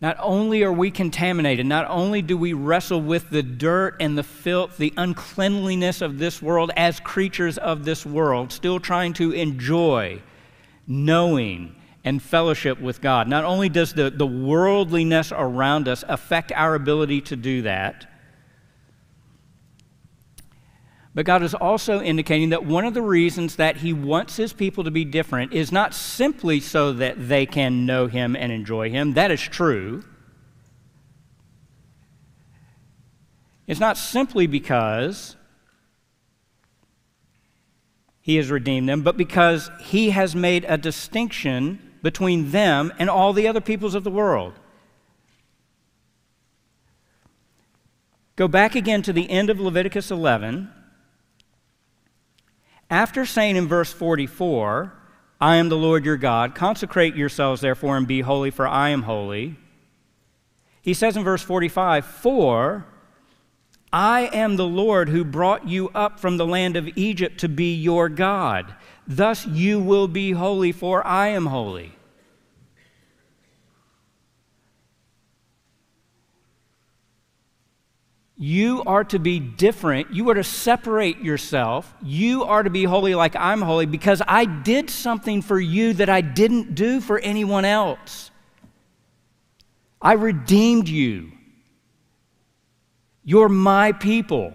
not 0.00 0.16
only 0.20 0.62
are 0.62 0.72
we 0.72 0.90
contaminated, 0.90 1.66
not 1.66 1.86
only 1.90 2.22
do 2.22 2.38
we 2.38 2.54
wrestle 2.54 3.02
with 3.02 3.28
the 3.28 3.42
dirt 3.42 3.96
and 4.00 4.16
the 4.16 4.22
filth, 4.22 4.78
the 4.78 4.94
uncleanliness 4.96 6.00
of 6.00 6.18
this 6.18 6.40
world 6.40 6.70
as 6.76 6.98
creatures 6.98 7.58
of 7.58 7.84
this 7.84 8.06
world, 8.06 8.52
still 8.52 8.80
trying 8.80 9.12
to 9.14 9.32
enjoy 9.32 10.22
knowing 10.86 11.74
and 12.04 12.22
fellowship 12.22 12.80
with 12.80 13.02
God. 13.02 13.28
Not 13.28 13.44
only 13.44 13.68
does 13.68 13.92
the, 13.92 14.08
the 14.08 14.26
worldliness 14.26 15.30
around 15.30 15.88
us 15.88 16.04
affect 16.08 16.52
our 16.52 16.74
ability 16.74 17.20
to 17.22 17.36
do 17.36 17.62
that, 17.62 18.06
but 21.18 21.26
God 21.26 21.42
is 21.42 21.52
also 21.52 22.00
indicating 22.00 22.50
that 22.50 22.64
one 22.64 22.84
of 22.84 22.94
the 22.94 23.02
reasons 23.02 23.56
that 23.56 23.78
He 23.78 23.92
wants 23.92 24.36
His 24.36 24.52
people 24.52 24.84
to 24.84 24.90
be 24.92 25.04
different 25.04 25.52
is 25.52 25.72
not 25.72 25.92
simply 25.92 26.60
so 26.60 26.92
that 26.92 27.28
they 27.28 27.44
can 27.44 27.84
know 27.84 28.06
Him 28.06 28.36
and 28.36 28.52
enjoy 28.52 28.88
Him. 28.88 29.14
That 29.14 29.32
is 29.32 29.40
true. 29.40 30.04
It's 33.66 33.80
not 33.80 33.98
simply 33.98 34.46
because 34.46 35.34
He 38.20 38.36
has 38.36 38.48
redeemed 38.48 38.88
them, 38.88 39.02
but 39.02 39.16
because 39.16 39.72
He 39.80 40.10
has 40.10 40.36
made 40.36 40.64
a 40.68 40.78
distinction 40.78 41.96
between 42.00 42.52
them 42.52 42.92
and 42.96 43.10
all 43.10 43.32
the 43.32 43.48
other 43.48 43.60
peoples 43.60 43.96
of 43.96 44.04
the 44.04 44.10
world. 44.12 44.54
Go 48.36 48.46
back 48.46 48.76
again 48.76 49.02
to 49.02 49.12
the 49.12 49.28
end 49.28 49.50
of 49.50 49.58
Leviticus 49.58 50.12
11. 50.12 50.74
After 52.90 53.26
saying 53.26 53.56
in 53.56 53.68
verse 53.68 53.92
44, 53.92 54.92
I 55.40 55.56
am 55.56 55.68
the 55.68 55.76
Lord 55.76 56.04
your 56.04 56.16
God, 56.16 56.54
consecrate 56.54 57.14
yourselves 57.14 57.60
therefore 57.60 57.96
and 57.96 58.06
be 58.06 58.22
holy, 58.22 58.50
for 58.50 58.66
I 58.66 58.88
am 58.88 59.02
holy, 59.02 59.56
he 60.88 60.94
says 60.94 61.18
in 61.18 61.22
verse 61.22 61.42
45, 61.42 62.06
For 62.06 62.86
I 63.92 64.30
am 64.32 64.56
the 64.56 64.66
Lord 64.66 65.10
who 65.10 65.22
brought 65.22 65.68
you 65.68 65.90
up 65.90 66.18
from 66.18 66.38
the 66.38 66.46
land 66.46 66.76
of 66.76 66.88
Egypt 66.96 67.38
to 67.40 67.48
be 67.48 67.74
your 67.74 68.08
God. 68.08 68.74
Thus 69.06 69.46
you 69.46 69.80
will 69.80 70.08
be 70.08 70.30
holy, 70.30 70.72
for 70.72 71.06
I 71.06 71.28
am 71.28 71.44
holy. 71.44 71.97
You 78.40 78.84
are 78.86 79.02
to 79.04 79.18
be 79.18 79.40
different. 79.40 80.12
You 80.12 80.30
are 80.30 80.34
to 80.34 80.44
separate 80.44 81.18
yourself. 81.18 81.92
You 82.00 82.44
are 82.44 82.62
to 82.62 82.70
be 82.70 82.84
holy 82.84 83.16
like 83.16 83.34
I'm 83.34 83.60
holy 83.60 83.84
because 83.84 84.22
I 84.28 84.44
did 84.44 84.90
something 84.90 85.42
for 85.42 85.58
you 85.58 85.92
that 85.94 86.08
I 86.08 86.20
didn't 86.20 86.76
do 86.76 87.00
for 87.00 87.18
anyone 87.18 87.64
else. 87.64 88.30
I 90.00 90.12
redeemed 90.12 90.88
you. 90.88 91.32
You're 93.24 93.48
my 93.48 93.90
people. 93.90 94.54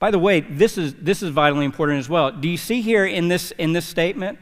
By 0.00 0.10
the 0.10 0.18
way, 0.18 0.40
this 0.40 0.76
is, 0.76 0.92
this 0.94 1.22
is 1.22 1.30
vitally 1.30 1.64
important 1.64 2.00
as 2.00 2.08
well. 2.08 2.32
Do 2.32 2.48
you 2.48 2.56
see 2.56 2.82
here 2.82 3.06
in 3.06 3.28
this, 3.28 3.52
in 3.52 3.72
this 3.72 3.86
statement 3.86 4.40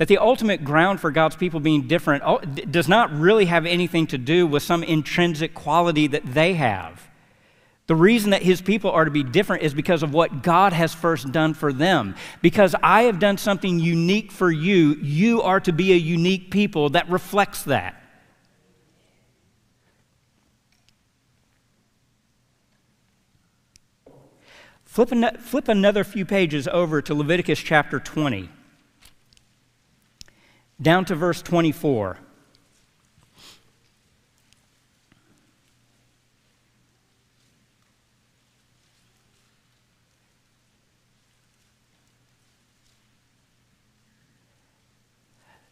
that 0.00 0.08
the 0.08 0.16
ultimate 0.16 0.64
ground 0.64 0.98
for 0.98 1.10
God's 1.10 1.36
people 1.36 1.60
being 1.60 1.86
different 1.86 2.22
oh, 2.24 2.38
does 2.38 2.88
not 2.88 3.12
really 3.12 3.44
have 3.44 3.66
anything 3.66 4.06
to 4.06 4.16
do 4.16 4.46
with 4.46 4.62
some 4.62 4.82
intrinsic 4.82 5.52
quality 5.52 6.06
that 6.06 6.22
they 6.24 6.54
have. 6.54 7.06
The 7.86 7.94
reason 7.94 8.30
that 8.30 8.42
his 8.42 8.62
people 8.62 8.90
are 8.92 9.04
to 9.04 9.10
be 9.10 9.22
different 9.22 9.62
is 9.62 9.74
because 9.74 10.02
of 10.02 10.14
what 10.14 10.42
God 10.42 10.72
has 10.72 10.94
first 10.94 11.30
done 11.32 11.52
for 11.52 11.70
them. 11.70 12.14
Because 12.40 12.74
I 12.82 13.02
have 13.02 13.18
done 13.18 13.36
something 13.36 13.78
unique 13.78 14.32
for 14.32 14.50
you, 14.50 14.94
you 15.02 15.42
are 15.42 15.60
to 15.60 15.70
be 15.70 15.92
a 15.92 15.96
unique 15.96 16.50
people 16.50 16.88
that 16.90 17.10
reflects 17.10 17.64
that. 17.64 18.02
Flip, 24.86 25.12
an- 25.12 25.36
flip 25.36 25.68
another 25.68 26.04
few 26.04 26.24
pages 26.24 26.66
over 26.68 27.02
to 27.02 27.14
Leviticus 27.14 27.58
chapter 27.58 28.00
20 28.00 28.48
down 30.80 31.04
to 31.06 31.14
verse 31.14 31.42
24. 31.42 32.18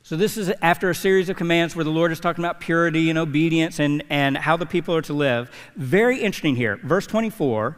So, 0.09 0.17
this 0.17 0.39
is 0.39 0.51
after 0.63 0.89
a 0.89 0.95
series 0.95 1.29
of 1.29 1.37
commands 1.37 1.77
where 1.77 1.85
the 1.85 1.91
Lord 1.91 2.13
is 2.13 2.19
talking 2.19 2.43
about 2.43 2.61
purity 2.61 3.11
and 3.11 3.19
obedience 3.19 3.79
and, 3.79 4.03
and 4.09 4.39
how 4.39 4.57
the 4.57 4.65
people 4.65 4.95
are 4.95 5.03
to 5.03 5.13
live. 5.13 5.51
Very 5.77 6.21
interesting 6.21 6.57
here. 6.57 6.79
Verse 6.83 7.07
24, 7.07 7.77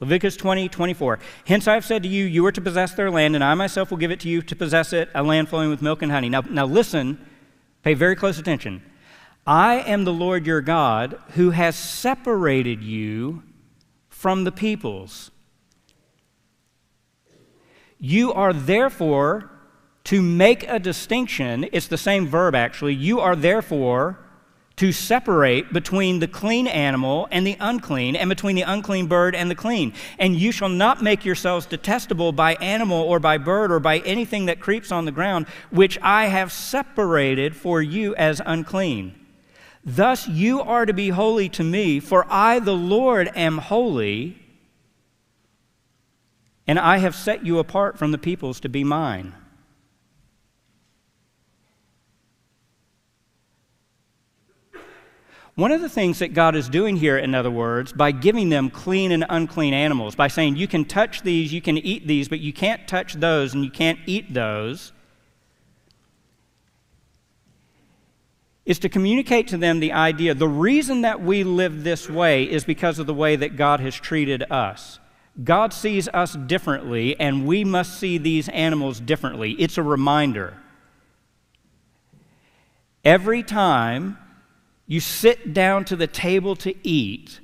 Leviticus 0.00 0.36
20, 0.36 0.68
24. 0.68 1.18
Hence 1.46 1.66
I 1.66 1.74
have 1.74 1.84
said 1.84 2.02
to 2.04 2.08
you, 2.08 2.24
you 2.24 2.46
are 2.46 2.52
to 2.52 2.60
possess 2.60 2.92
their 2.92 3.10
land, 3.10 3.34
and 3.34 3.42
I 3.42 3.54
myself 3.54 3.90
will 3.90 3.98
give 3.98 4.12
it 4.12 4.20
to 4.20 4.28
you 4.28 4.42
to 4.42 4.56
possess 4.56 4.92
it, 4.92 5.08
a 5.14 5.22
land 5.22 5.48
flowing 5.48 5.70
with 5.70 5.82
milk 5.82 6.02
and 6.02 6.12
honey. 6.12 6.28
Now, 6.28 6.42
now 6.42 6.66
listen, 6.66 7.24
pay 7.82 7.94
very 7.94 8.14
close 8.14 8.38
attention. 8.38 8.82
I 9.46 9.76
am 9.76 10.04
the 10.04 10.12
Lord 10.12 10.46
your 10.46 10.60
God 10.60 11.20
who 11.30 11.50
has 11.50 11.74
separated 11.74 12.82
you 12.82 13.42
from 14.08 14.44
the 14.44 14.52
peoples. 14.52 15.30
You 17.98 18.32
are 18.32 18.52
therefore 18.52 19.50
to 20.04 20.22
make 20.22 20.68
a 20.68 20.78
distinction, 20.78 21.66
it's 21.72 21.88
the 21.88 21.98
same 21.98 22.26
verb 22.26 22.54
actually. 22.54 22.94
You 22.94 23.20
are 23.20 23.34
therefore 23.34 24.18
to 24.78 24.92
separate 24.92 25.72
between 25.72 26.20
the 26.20 26.28
clean 26.28 26.68
animal 26.68 27.26
and 27.32 27.44
the 27.44 27.56
unclean, 27.58 28.14
and 28.14 28.28
between 28.28 28.54
the 28.54 28.62
unclean 28.62 29.08
bird 29.08 29.34
and 29.34 29.50
the 29.50 29.54
clean. 29.54 29.92
And 30.20 30.36
you 30.36 30.52
shall 30.52 30.68
not 30.68 31.02
make 31.02 31.24
yourselves 31.24 31.66
detestable 31.66 32.30
by 32.30 32.54
animal 32.54 32.98
or 33.02 33.18
by 33.18 33.38
bird 33.38 33.72
or 33.72 33.80
by 33.80 33.98
anything 33.98 34.46
that 34.46 34.60
creeps 34.60 34.92
on 34.92 35.04
the 35.04 35.10
ground, 35.10 35.46
which 35.70 35.98
I 36.00 36.26
have 36.26 36.52
separated 36.52 37.56
for 37.56 37.82
you 37.82 38.14
as 38.14 38.40
unclean. 38.46 39.14
Thus 39.84 40.28
you 40.28 40.60
are 40.60 40.86
to 40.86 40.92
be 40.92 41.08
holy 41.08 41.48
to 41.50 41.64
me, 41.64 41.98
for 41.98 42.24
I, 42.28 42.60
the 42.60 42.76
Lord, 42.76 43.30
am 43.34 43.58
holy, 43.58 44.38
and 46.68 46.78
I 46.78 46.98
have 46.98 47.16
set 47.16 47.44
you 47.44 47.58
apart 47.58 47.98
from 47.98 48.12
the 48.12 48.18
peoples 48.18 48.60
to 48.60 48.68
be 48.68 48.84
mine. 48.84 49.34
One 55.58 55.72
of 55.72 55.80
the 55.80 55.88
things 55.88 56.20
that 56.20 56.34
God 56.34 56.54
is 56.54 56.68
doing 56.68 56.94
here, 56.94 57.18
in 57.18 57.34
other 57.34 57.50
words, 57.50 57.92
by 57.92 58.12
giving 58.12 58.48
them 58.48 58.70
clean 58.70 59.10
and 59.10 59.26
unclean 59.28 59.74
animals, 59.74 60.14
by 60.14 60.28
saying 60.28 60.54
you 60.54 60.68
can 60.68 60.84
touch 60.84 61.22
these, 61.22 61.52
you 61.52 61.60
can 61.60 61.76
eat 61.76 62.06
these, 62.06 62.28
but 62.28 62.38
you 62.38 62.52
can't 62.52 62.86
touch 62.86 63.14
those 63.14 63.54
and 63.54 63.64
you 63.64 63.70
can't 63.72 63.98
eat 64.06 64.32
those, 64.32 64.92
is 68.66 68.78
to 68.78 68.88
communicate 68.88 69.48
to 69.48 69.56
them 69.56 69.80
the 69.80 69.90
idea 69.90 70.32
the 70.32 70.46
reason 70.46 71.00
that 71.00 71.20
we 71.20 71.42
live 71.42 71.82
this 71.82 72.08
way 72.08 72.44
is 72.44 72.62
because 72.62 73.00
of 73.00 73.08
the 73.08 73.14
way 73.14 73.34
that 73.34 73.56
God 73.56 73.80
has 73.80 73.96
treated 73.96 74.44
us. 74.52 75.00
God 75.42 75.72
sees 75.72 76.06
us 76.14 76.34
differently, 76.34 77.18
and 77.18 77.48
we 77.48 77.64
must 77.64 77.98
see 77.98 78.16
these 78.16 78.48
animals 78.50 79.00
differently. 79.00 79.54
It's 79.54 79.76
a 79.76 79.82
reminder. 79.82 80.56
Every 83.04 83.42
time 83.42 84.18
you 84.88 84.98
sit 84.98 85.52
down 85.52 85.84
to 85.84 85.94
the 85.94 86.06
table 86.06 86.56
to 86.56 86.74
eat, 86.82 87.38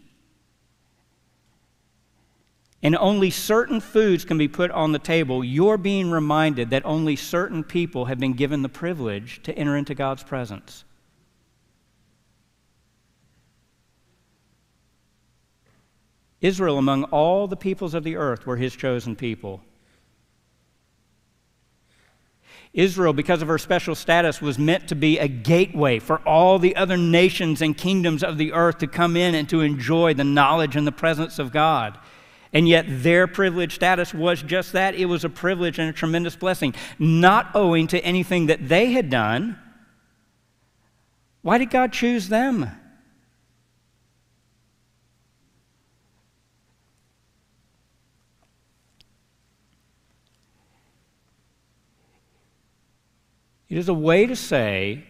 and 2.83 2.97
only 2.97 3.31
certain 3.31 3.81
foods 3.81 4.25
can 4.25 4.39
be 4.39 4.49
put 4.49 4.71
on 4.71 4.93
the 4.93 4.99
table, 4.99 5.45
you're 5.45 5.79
being 5.79 6.11
reminded 6.11 6.71
that 6.71 6.85
only 6.85 7.17
certain 7.17 7.63
people 7.63 8.07
have 8.07 8.19
been 8.19 8.33
given 8.33 8.63
the 8.63 8.69
privilege 8.69 9.43
to 9.43 9.57
enter 9.57 9.77
into 9.77 9.95
God's 9.95 10.23
presence. 10.23 10.85
Israel, 16.41 16.79
among 16.79 17.05
all 17.05 17.47
the 17.47 17.57
peoples 17.57 17.95
of 17.95 18.05
the 18.05 18.17
earth, 18.17 18.47
were 18.47 18.57
his 18.57 18.75
chosen 18.75 19.17
people. 19.17 19.63
Israel, 22.75 23.13
because 23.13 23.41
of 23.41 23.47
her 23.47 23.59
special 23.59 23.95
status, 23.95 24.43
was 24.43 24.59
meant 24.59 24.89
to 24.89 24.97
be 24.97 25.19
a 25.19 25.29
gateway 25.29 26.01
for 26.01 26.19
all 26.29 26.59
the 26.59 26.75
other 26.75 26.97
nations 26.97 27.63
and 27.63 27.79
kingdoms 27.79 28.25
of 28.25 28.37
the 28.37 28.53
earth 28.53 28.79
to 28.79 28.89
come 28.89 29.17
in 29.17 29.37
and 29.37 29.49
to 29.49 29.61
enjoy 29.61 30.13
the 30.13 30.25
knowledge 30.25 30.75
and 30.75 30.85
the 30.85 30.93
presence 30.93 31.39
of 31.39 31.53
God. 31.53 31.97
And 32.53 32.69
yet, 32.69 32.85
their 32.89 33.29
privileged 33.29 33.75
status 33.75 34.13
was 34.13 34.43
just 34.43 34.73
that 34.73 34.97
it 34.97 35.07
was 35.07 35.25
a 35.25 35.29
privilege 35.29 35.79
and 35.79 35.89
a 35.89 35.93
tremendous 35.93 36.35
blessing, 36.35 36.75
not 36.99 37.51
owing 37.55 37.87
to 37.89 38.05
anything 38.05 38.47
that 38.47 38.69
they 38.69 38.91
had 38.91 39.09
done. 39.09 39.57
Why 41.43 41.59
did 41.59 41.71
God 41.71 41.93
choose 41.93 42.29
them? 42.29 42.71
It 53.75 53.79
is 53.79 53.89
a 53.89 53.93
way 53.93 54.25
to 54.27 54.37
say 54.37 55.03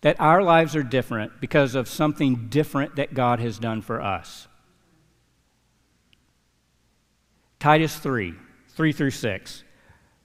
that 0.00 0.16
our 0.18 0.42
lives 0.42 0.74
are 0.74 0.82
different 0.82 1.40
because 1.40 1.76
of 1.76 1.86
something 1.86 2.48
different 2.48 2.96
that 2.96 3.14
God 3.14 3.38
has 3.38 3.60
done 3.60 3.82
for 3.82 4.02
us. 4.02 4.48
Titus 7.60 7.96
3 7.96 8.34
3 8.70 8.92
through 8.92 9.12
6. 9.12 9.62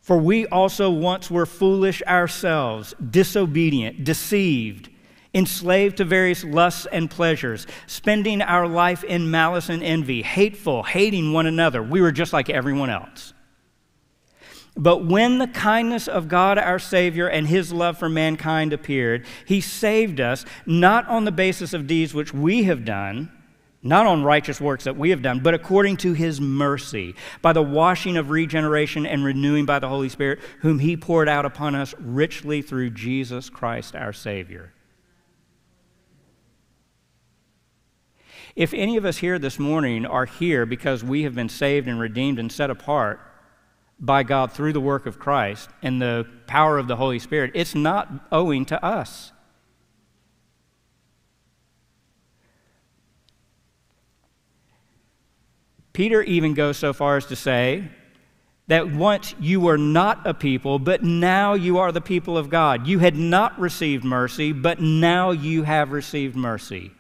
For 0.01 0.17
we 0.17 0.47
also 0.47 0.89
once 0.89 1.29
were 1.29 1.45
foolish 1.45 2.01
ourselves, 2.07 2.95
disobedient, 3.07 4.03
deceived, 4.03 4.89
enslaved 5.35 5.97
to 5.97 6.05
various 6.05 6.43
lusts 6.43 6.87
and 6.91 7.07
pleasures, 7.07 7.67
spending 7.85 8.41
our 8.41 8.67
life 8.67 9.03
in 9.03 9.29
malice 9.29 9.69
and 9.69 9.83
envy, 9.83 10.23
hateful, 10.23 10.81
hating 10.81 11.33
one 11.33 11.45
another. 11.45 11.83
We 11.83 12.01
were 12.01 12.11
just 12.11 12.33
like 12.33 12.49
everyone 12.49 12.89
else. 12.89 13.35
But 14.77 15.05
when 15.05 15.39
the 15.39 15.47
kindness 15.47 16.07
of 16.07 16.27
God 16.27 16.59
our 16.59 16.77
Savior 16.77 17.27
and 17.27 17.47
his 17.47 17.73
love 17.73 17.97
for 17.97 18.09
mankind 18.09 18.73
appeared, 18.73 19.25
he 19.45 19.59
saved 19.59 20.21
us 20.21 20.45
not 20.67 21.07
on 21.07 21.25
the 21.25 21.31
basis 21.31 21.73
of 21.73 21.87
deeds 21.87 22.13
which 22.13 22.31
we 22.31 22.63
have 22.63 22.85
done, 22.85 23.31
not 23.81 24.05
on 24.05 24.23
righteous 24.23 24.61
works 24.61 24.83
that 24.83 24.95
we 24.95 25.09
have 25.09 25.23
done, 25.23 25.39
but 25.39 25.55
according 25.55 25.97
to 25.97 26.13
his 26.13 26.39
mercy, 26.39 27.15
by 27.41 27.53
the 27.53 27.61
washing 27.61 28.17
of 28.17 28.29
regeneration 28.29 29.07
and 29.07 29.23
renewing 29.23 29.65
by 29.65 29.79
the 29.79 29.89
Holy 29.89 30.09
Spirit, 30.09 30.39
whom 30.59 30.77
he 30.77 30.95
poured 30.95 31.27
out 31.27 31.45
upon 31.45 31.73
us 31.73 31.95
richly 31.99 32.61
through 32.61 32.91
Jesus 32.91 33.49
Christ 33.49 33.95
our 33.95 34.13
Savior. 34.13 34.73
If 38.55 38.73
any 38.73 38.97
of 38.97 39.05
us 39.05 39.17
here 39.17 39.39
this 39.39 39.57
morning 39.57 40.05
are 40.05 40.25
here 40.25 40.65
because 40.65 41.03
we 41.03 41.23
have 41.23 41.35
been 41.35 41.49
saved 41.49 41.87
and 41.87 41.99
redeemed 41.99 42.39
and 42.39 42.51
set 42.51 42.69
apart, 42.69 43.21
by 43.99 44.23
God 44.23 44.51
through 44.51 44.73
the 44.73 44.81
work 44.81 45.05
of 45.05 45.19
Christ 45.19 45.69
and 45.81 46.01
the 46.01 46.27
power 46.45 46.77
of 46.77 46.87
the 46.87 46.95
Holy 46.95 47.19
Spirit, 47.19 47.51
it's 47.55 47.75
not 47.75 48.09
owing 48.31 48.65
to 48.65 48.83
us. 48.83 49.31
Peter 55.93 56.21
even 56.21 56.53
goes 56.53 56.77
so 56.77 56.93
far 56.93 57.17
as 57.17 57.25
to 57.25 57.35
say 57.35 57.89
that 58.67 58.93
once 58.93 59.33
you 59.39 59.59
were 59.59 59.77
not 59.77 60.27
a 60.27 60.33
people, 60.33 60.77
but 60.77 61.01
now 61.01 61.55
you 61.55 61.79
are 61.79 61.91
the 61.91 62.01
people 62.01 62.37
of 62.37 62.49
God. 62.49 62.85
You 62.85 62.99
had 62.99 63.15
not 63.15 63.57
received 63.59 64.03
mercy, 64.03 64.51
but 64.51 64.79
now 64.79 65.31
you 65.31 65.63
have 65.63 65.91
received 65.91 66.35
mercy. 66.35 66.91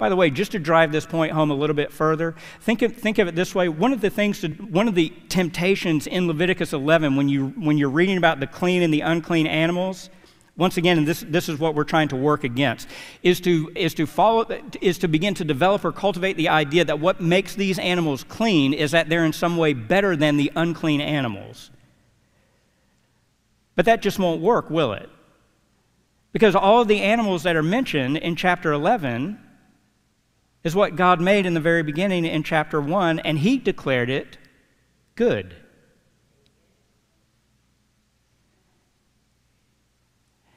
By 0.00 0.08
the 0.08 0.16
way, 0.16 0.30
just 0.30 0.52
to 0.52 0.58
drive 0.58 0.92
this 0.92 1.04
point 1.04 1.30
home 1.30 1.50
a 1.50 1.54
little 1.54 1.76
bit 1.76 1.92
further, 1.92 2.34
think 2.62 2.80
of, 2.80 2.96
think 2.96 3.18
of 3.18 3.28
it 3.28 3.34
this 3.34 3.54
way. 3.54 3.68
One 3.68 3.92
of 3.92 4.00
the 4.00 4.08
things, 4.08 4.40
to, 4.40 4.48
one 4.48 4.88
of 4.88 4.94
the 4.94 5.12
temptations 5.28 6.06
in 6.06 6.26
Leviticus 6.26 6.72
11, 6.72 7.16
when, 7.16 7.28
you, 7.28 7.48
when 7.48 7.76
you're 7.76 7.90
reading 7.90 8.16
about 8.16 8.40
the 8.40 8.46
clean 8.46 8.80
and 8.80 8.94
the 8.94 9.02
unclean 9.02 9.46
animals, 9.46 10.08
once 10.56 10.78
again, 10.78 10.96
and 10.96 11.06
this, 11.06 11.22
this 11.28 11.50
is 11.50 11.58
what 11.58 11.74
we're 11.74 11.84
trying 11.84 12.08
to 12.08 12.16
work 12.16 12.44
against, 12.44 12.88
is 13.22 13.42
to, 13.42 13.70
is 13.76 13.92
to 13.92 14.06
follow, 14.06 14.46
is 14.80 14.96
to 14.96 15.06
begin 15.06 15.34
to 15.34 15.44
develop 15.44 15.84
or 15.84 15.92
cultivate 15.92 16.38
the 16.38 16.48
idea 16.48 16.82
that 16.82 16.98
what 16.98 17.20
makes 17.20 17.54
these 17.54 17.78
animals 17.78 18.24
clean 18.24 18.72
is 18.72 18.92
that 18.92 19.10
they're 19.10 19.26
in 19.26 19.34
some 19.34 19.58
way 19.58 19.74
better 19.74 20.16
than 20.16 20.38
the 20.38 20.50
unclean 20.56 21.02
animals. 21.02 21.70
But 23.76 23.84
that 23.84 24.00
just 24.00 24.18
won't 24.18 24.40
work, 24.40 24.70
will 24.70 24.94
it? 24.94 25.10
Because 26.32 26.54
all 26.54 26.80
of 26.80 26.88
the 26.88 27.02
animals 27.02 27.42
that 27.42 27.54
are 27.54 27.62
mentioned 27.62 28.16
in 28.16 28.34
chapter 28.34 28.72
11 28.72 29.38
is 30.62 30.74
what 30.74 30.96
God 30.96 31.20
made 31.20 31.46
in 31.46 31.54
the 31.54 31.60
very 31.60 31.82
beginning 31.82 32.24
in 32.24 32.42
chapter 32.42 32.80
1, 32.80 33.20
and 33.20 33.38
He 33.38 33.58
declared 33.58 34.10
it 34.10 34.36
good. 35.14 35.54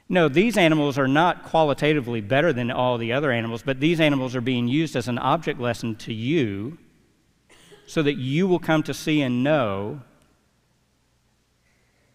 No, 0.08 0.28
these 0.28 0.56
animals 0.56 0.98
are 0.98 1.08
not 1.08 1.44
qualitatively 1.44 2.20
better 2.20 2.52
than 2.52 2.70
all 2.70 2.98
the 2.98 3.12
other 3.12 3.32
animals, 3.32 3.62
but 3.62 3.80
these 3.80 4.00
animals 4.00 4.36
are 4.36 4.42
being 4.42 4.68
used 4.68 4.94
as 4.96 5.08
an 5.08 5.18
object 5.18 5.58
lesson 5.58 5.96
to 5.96 6.12
you 6.12 6.78
so 7.86 8.02
that 8.02 8.14
you 8.14 8.46
will 8.46 8.58
come 8.58 8.82
to 8.82 8.94
see 8.94 9.22
and 9.22 9.42
know 9.42 10.02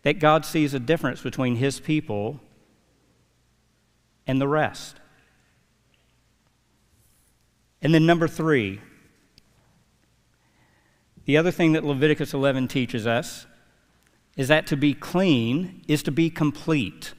that 0.03 0.19
God 0.19 0.45
sees 0.45 0.73
a 0.73 0.79
difference 0.79 1.21
between 1.21 1.55
his 1.55 1.79
people 1.79 2.39
and 4.25 4.39
the 4.39 4.47
rest. 4.47 4.98
And 7.81 7.93
then, 7.93 8.05
number 8.05 8.27
three, 8.27 8.81
the 11.25 11.37
other 11.37 11.51
thing 11.51 11.73
that 11.73 11.83
Leviticus 11.83 12.33
11 12.33 12.67
teaches 12.67 13.05
us 13.05 13.45
is 14.35 14.47
that 14.47 14.67
to 14.67 14.77
be 14.77 14.93
clean 14.93 15.83
is 15.87 16.01
to 16.03 16.11
be 16.11 16.29
complete. 16.29 17.13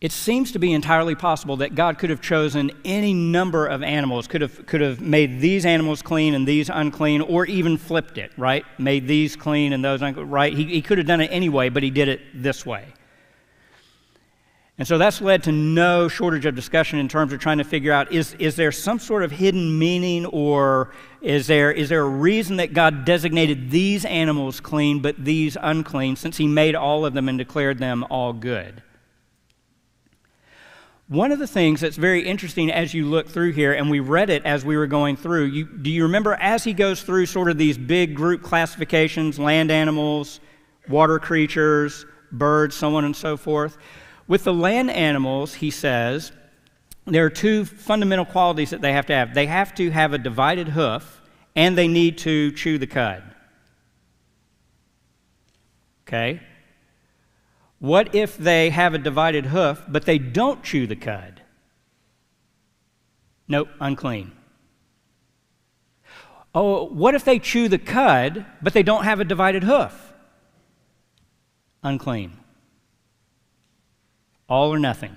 It 0.00 0.12
seems 0.12 0.52
to 0.52 0.58
be 0.58 0.72
entirely 0.72 1.14
possible 1.14 1.56
that 1.56 1.74
God 1.74 1.98
could 1.98 2.08
have 2.08 2.22
chosen 2.22 2.70
any 2.86 3.12
number 3.12 3.66
of 3.66 3.82
animals, 3.82 4.26
could 4.26 4.40
have, 4.40 4.64
could 4.64 4.80
have 4.80 5.00
made 5.00 5.40
these 5.40 5.66
animals 5.66 6.00
clean 6.00 6.34
and 6.34 6.48
these 6.48 6.70
unclean, 6.70 7.20
or 7.20 7.44
even 7.44 7.76
flipped 7.76 8.16
it, 8.16 8.32
right? 8.38 8.64
Made 8.78 9.06
these 9.06 9.36
clean 9.36 9.74
and 9.74 9.84
those 9.84 10.00
unclean, 10.00 10.30
right? 10.30 10.54
He, 10.54 10.64
he 10.64 10.80
could 10.80 10.96
have 10.96 11.06
done 11.06 11.20
it 11.20 11.28
anyway, 11.28 11.68
but 11.68 11.82
he 11.82 11.90
did 11.90 12.08
it 12.08 12.20
this 12.32 12.64
way. 12.64 12.86
And 14.80 14.88
so 14.88 14.96
that's 14.96 15.20
led 15.20 15.42
to 15.42 15.52
no 15.52 16.08
shortage 16.08 16.46
of 16.46 16.54
discussion 16.54 16.98
in 16.98 17.06
terms 17.06 17.34
of 17.34 17.38
trying 17.38 17.58
to 17.58 17.64
figure 17.64 17.92
out 17.92 18.10
is, 18.12 18.32
is 18.38 18.56
there 18.56 18.72
some 18.72 18.98
sort 18.98 19.22
of 19.22 19.30
hidden 19.30 19.78
meaning 19.78 20.24
or 20.24 20.94
is 21.20 21.46
there, 21.48 21.70
is 21.70 21.90
there 21.90 22.00
a 22.00 22.08
reason 22.08 22.56
that 22.56 22.72
God 22.72 23.04
designated 23.04 23.70
these 23.70 24.06
animals 24.06 24.58
clean 24.58 25.00
but 25.00 25.22
these 25.22 25.58
unclean 25.60 26.16
since 26.16 26.38
He 26.38 26.46
made 26.48 26.74
all 26.74 27.04
of 27.04 27.12
them 27.12 27.28
and 27.28 27.36
declared 27.36 27.78
them 27.78 28.06
all 28.08 28.32
good? 28.32 28.82
One 31.08 31.30
of 31.30 31.38
the 31.38 31.46
things 31.46 31.82
that's 31.82 31.96
very 31.96 32.26
interesting 32.26 32.72
as 32.72 32.94
you 32.94 33.04
look 33.04 33.28
through 33.28 33.52
here, 33.52 33.74
and 33.74 33.90
we 33.90 34.00
read 34.00 34.30
it 34.30 34.46
as 34.46 34.64
we 34.64 34.78
were 34.78 34.86
going 34.86 35.14
through, 35.18 35.44
you, 35.44 35.66
do 35.66 35.90
you 35.90 36.04
remember 36.04 36.36
as 36.36 36.64
he 36.64 36.72
goes 36.72 37.02
through 37.02 37.26
sort 37.26 37.50
of 37.50 37.58
these 37.58 37.76
big 37.76 38.14
group 38.14 38.42
classifications 38.42 39.38
land 39.38 39.70
animals, 39.70 40.40
water 40.88 41.18
creatures, 41.18 42.06
birds, 42.32 42.74
so 42.74 42.94
on 42.94 43.04
and 43.04 43.14
so 43.14 43.36
forth? 43.36 43.76
With 44.30 44.44
the 44.44 44.54
land 44.54 44.92
animals, 44.92 45.54
he 45.54 45.72
says, 45.72 46.30
there 47.04 47.24
are 47.24 47.30
two 47.30 47.64
fundamental 47.64 48.24
qualities 48.24 48.70
that 48.70 48.80
they 48.80 48.92
have 48.92 49.06
to 49.06 49.12
have. 49.12 49.34
They 49.34 49.46
have 49.46 49.74
to 49.74 49.90
have 49.90 50.12
a 50.12 50.18
divided 50.18 50.68
hoof, 50.68 51.20
and 51.56 51.76
they 51.76 51.88
need 51.88 52.16
to 52.18 52.52
chew 52.52 52.78
the 52.78 52.86
cud. 52.86 53.24
Okay? 56.06 56.40
What 57.80 58.14
if 58.14 58.38
they 58.38 58.70
have 58.70 58.94
a 58.94 58.98
divided 58.98 59.46
hoof, 59.46 59.82
but 59.88 60.04
they 60.04 60.18
don't 60.18 60.62
chew 60.62 60.86
the 60.86 60.94
cud? 60.94 61.42
Nope, 63.48 63.68
unclean. 63.80 64.30
Oh, 66.54 66.84
what 66.84 67.16
if 67.16 67.24
they 67.24 67.40
chew 67.40 67.68
the 67.68 67.78
cud, 67.78 68.46
but 68.62 68.74
they 68.74 68.84
don't 68.84 69.02
have 69.02 69.18
a 69.18 69.24
divided 69.24 69.64
hoof? 69.64 70.12
Unclean. 71.82 72.39
All 74.50 74.74
or 74.74 74.78
nothing. 74.78 75.16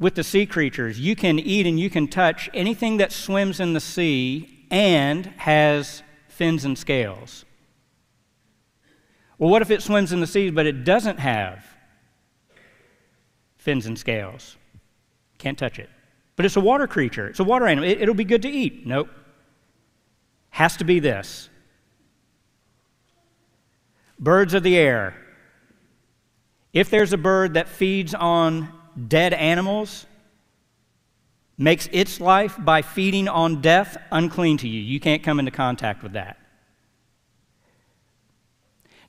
With 0.00 0.16
the 0.16 0.24
sea 0.24 0.46
creatures, 0.46 0.98
you 0.98 1.14
can 1.14 1.38
eat 1.38 1.66
and 1.66 1.78
you 1.78 1.88
can 1.88 2.08
touch 2.08 2.50
anything 2.52 2.96
that 2.96 3.12
swims 3.12 3.60
in 3.60 3.72
the 3.72 3.80
sea 3.80 4.66
and 4.70 5.26
has 5.36 6.02
fins 6.28 6.64
and 6.64 6.76
scales. 6.76 7.44
Well, 9.38 9.50
what 9.50 9.62
if 9.62 9.70
it 9.70 9.82
swims 9.82 10.12
in 10.12 10.20
the 10.20 10.26
sea 10.26 10.50
but 10.50 10.66
it 10.66 10.84
doesn't 10.84 11.18
have 11.18 11.64
fins 13.56 13.86
and 13.86 13.98
scales? 13.98 14.56
Can't 15.38 15.58
touch 15.58 15.78
it. 15.78 15.88
But 16.34 16.46
it's 16.46 16.56
a 16.56 16.60
water 16.60 16.86
creature, 16.86 17.28
it's 17.28 17.40
a 17.40 17.44
water 17.44 17.66
animal. 17.66 17.88
It, 17.88 18.06
will 18.06 18.14
be 18.14 18.24
good 18.24 18.42
to 18.42 18.50
eat. 18.50 18.86
Nope. 18.86 19.08
Has 20.50 20.76
to 20.78 20.84
be 20.84 20.98
this. 20.98 21.50
Birds 24.20 24.52
of 24.52 24.62
the 24.62 24.76
air. 24.76 25.14
If 26.74 26.90
there's 26.90 27.12
a 27.12 27.18
bird 27.18 27.54
that 27.54 27.68
feeds 27.68 28.14
on 28.14 28.68
dead 29.08 29.32
animals, 29.32 30.06
makes 31.56 31.88
its 31.90 32.20
life 32.20 32.56
by 32.58 32.82
feeding 32.82 33.28
on 33.28 33.60
death 33.60 33.96
unclean 34.12 34.58
to 34.58 34.68
you. 34.68 34.80
You 34.80 35.00
can't 35.00 35.22
come 35.22 35.38
into 35.38 35.50
contact 35.50 36.02
with 36.02 36.12
that. 36.12 36.36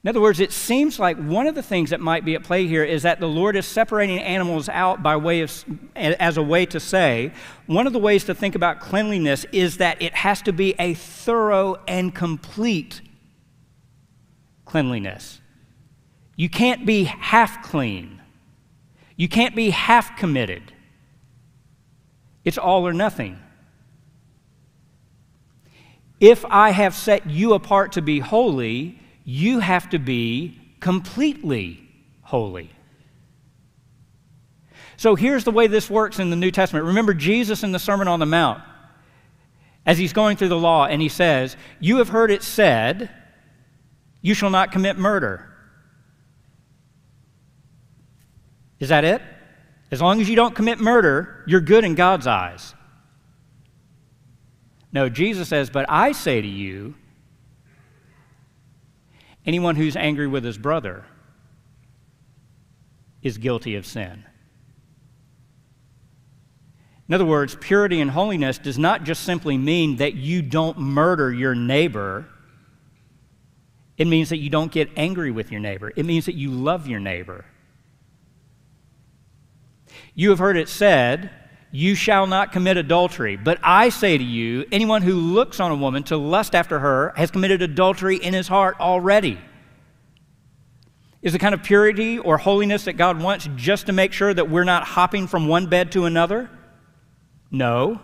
In 0.04 0.10
other 0.10 0.20
words, 0.20 0.40
it 0.40 0.52
seems 0.52 0.98
like 0.98 1.16
one 1.18 1.46
of 1.46 1.54
the 1.54 1.62
things 1.62 1.92
that 1.92 2.00
might 2.00 2.26
be 2.26 2.34
at 2.34 2.44
play 2.44 2.66
here 2.66 2.84
is 2.84 3.04
that 3.04 3.20
the 3.20 3.28
Lord 3.28 3.56
is 3.56 3.68
separating 3.68 4.18
animals 4.18 4.68
out 4.68 5.04
by 5.04 5.16
way 5.16 5.42
of, 5.42 5.64
as 5.96 6.38
a 6.38 6.42
way 6.42 6.66
to 6.66 6.80
say, 6.80 7.32
one 7.68 7.86
of 7.86 7.94
the 7.94 8.00
ways 8.00 8.24
to 8.24 8.34
think 8.34 8.56
about 8.56 8.80
cleanliness 8.80 9.46
is 9.52 9.78
that 9.78 10.02
it 10.02 10.14
has 10.16 10.42
to 10.42 10.54
be 10.54 10.74
a 10.80 10.96
thorough 10.96 11.78
and 11.88 12.16
complete 12.16 13.02
cleanliness. 14.72 15.42
You 16.38 16.50
can't 16.50 16.86
be 16.86 17.04
half 17.04 17.62
clean, 17.62 18.22
you 19.18 19.28
can't 19.28 19.56
be 19.56 19.70
half 19.70 20.18
committed. 20.18 20.74
It's 22.44 22.58
all 22.58 22.88
or 22.88 22.94
nothing. 22.94 23.38
If 26.20 26.44
I 26.46 26.72
have 26.72 26.96
set 26.96 27.30
you 27.30 27.54
apart 27.54 27.92
to 27.92 28.02
be 28.02 28.20
holy, 28.20 29.00
you 29.24 29.60
have 29.60 29.90
to 29.90 30.00
be 30.00 30.60
completely 30.80 31.88
holy. 32.22 32.72
So 34.98 35.14
here's 35.14 35.44
the 35.44 35.52
way 35.52 35.68
this 35.68 35.90
works 35.90 36.18
in 36.18 36.32
the 36.32 36.36
New 36.36 36.50
Testament. 36.50 36.86
Remember 36.86 37.14
Jesus 37.14 37.64
in 37.64 37.72
the 37.72 37.80
Sermon 37.80 38.08
on 38.08 38.20
the 38.20 38.26
Mount, 38.26 38.64
as 39.86 40.00
he's 40.00 40.14
going 40.14 40.38
through 40.38 40.50
the 40.50 40.58
law, 40.58 40.86
and 40.86 41.00
he 41.00 41.10
says, 41.10 41.58
You 41.80 41.98
have 41.98 42.10
heard 42.10 42.32
it 42.32 42.42
said, 42.42 43.10
You 44.22 44.34
shall 44.34 44.50
not 44.50 44.72
commit 44.72 44.98
murder. 44.98 45.48
Is 48.80 48.90
that 48.90 49.04
it? 49.04 49.22
As 49.92 50.02
long 50.02 50.22
as 50.22 50.30
you 50.30 50.36
don't 50.36 50.56
commit 50.56 50.80
murder, 50.80 51.44
you're 51.48 51.62
good 51.62 51.84
in 51.84 51.96
God's 51.96 52.28
eyes. 52.28 52.74
No, 54.94 55.10
Jesus 55.10 55.50
says, 55.50 55.70
But 55.70 55.86
I 55.90 56.12
say 56.12 56.42
to 56.42 56.48
you, 56.48 56.96
Anyone 59.46 59.76
who's 59.76 59.96
angry 59.96 60.28
with 60.28 60.44
his 60.44 60.58
brother 60.58 61.04
is 63.22 63.38
guilty 63.38 63.76
of 63.76 63.86
sin. 63.86 64.24
In 67.08 67.16
other 67.16 67.26
words, 67.26 67.56
purity 67.60 68.00
and 68.00 68.12
holiness 68.12 68.58
does 68.58 68.78
not 68.78 69.04
just 69.04 69.24
simply 69.24 69.58
mean 69.58 69.98
that 69.98 70.14
you 70.14 70.42
don't 70.42 70.78
murder 70.78 71.34
your 71.34 71.56
neighbor. 71.56 72.28
It 74.02 74.08
means 74.08 74.30
that 74.30 74.40
you 74.40 74.50
don't 74.50 74.72
get 74.72 74.90
angry 74.98 75.30
with 75.30 75.52
your 75.52 75.60
neighbor. 75.60 75.94
It 75.96 76.08
means 76.08 76.26
that 76.26 76.34
you 76.34 76.50
love 76.50 76.88
your 76.88 77.00
neighbor. 77.00 77.46
You 80.16 80.32
have 80.32 80.40
heard 80.40 80.58
it 80.58 80.70
said, 80.70 81.30
you 81.70 81.94
shall 81.94 82.26
not 82.26 82.52
commit 82.52 82.78
adultery. 82.78 83.36
But 83.36 83.60
I 83.62 83.90
say 83.90 84.18
to 84.18 84.24
you, 84.24 84.66
anyone 84.72 85.04
who 85.04 85.14
looks 85.14 85.60
on 85.60 85.70
a 85.70 85.76
woman 85.76 86.02
to 86.06 86.18
lust 86.18 86.56
after 86.56 86.80
her 86.80 87.14
has 87.16 87.30
committed 87.30 87.62
adultery 87.62 88.16
in 88.16 88.34
his 88.34 88.48
heart 88.48 88.76
already. 88.80 89.40
Is 91.22 91.34
the 91.34 91.38
kind 91.38 91.54
of 91.54 91.62
purity 91.62 92.18
or 92.18 92.40
holiness 92.40 92.86
that 92.86 92.94
God 92.94 93.22
wants 93.22 93.48
just 93.56 93.86
to 93.86 93.94
make 93.94 94.14
sure 94.14 94.34
that 94.34 94.50
we're 94.50 94.64
not 94.64 94.84
hopping 94.84 95.28
from 95.28 95.48
one 95.48 95.68
bed 95.68 95.92
to 95.92 96.06
another? 96.06 96.50
No. 97.52 98.02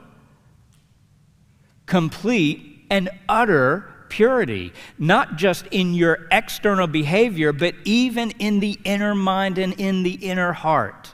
Complete 1.88 2.86
and 2.92 3.10
utter 3.28 3.96
purity, 4.10 4.74
not 4.98 5.36
just 5.36 5.68
in 5.68 5.94
your 5.94 6.28
external 6.32 6.88
behavior, 6.88 7.54
but 7.54 7.76
even 7.86 8.32
in 8.32 8.60
the 8.60 8.80
inner 8.84 9.16
mind 9.16 9.58
and 9.58 9.74
in 9.74 10.04
the 10.04 10.14
inner 10.14 10.54
heart. 10.54 11.14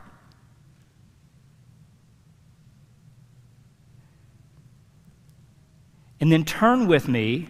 And 6.20 6.32
then 6.32 6.46
turn 6.46 6.88
with 6.88 7.08
me 7.08 7.50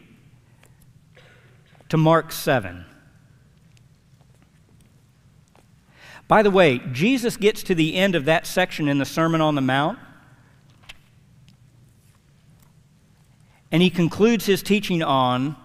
to 1.90 1.98
Mark 1.98 2.32
7. 2.32 2.86
By 6.28 6.42
the 6.42 6.50
way, 6.50 6.80
Jesus 6.92 7.38
gets 7.38 7.62
to 7.64 7.76
the 7.76 7.96
end 7.96 8.16
of 8.16 8.26
that 8.26 8.48
section 8.48 8.88
in 8.88 8.98
the 8.98 9.06
Sermon 9.06 9.42
on 9.42 9.54
the 9.54 9.62
Mount, 9.62 10.00
And 13.74 13.82
he 13.82 13.90
concludes 13.90 14.46
his 14.46 14.62
teaching 14.62 15.02
on 15.02 15.56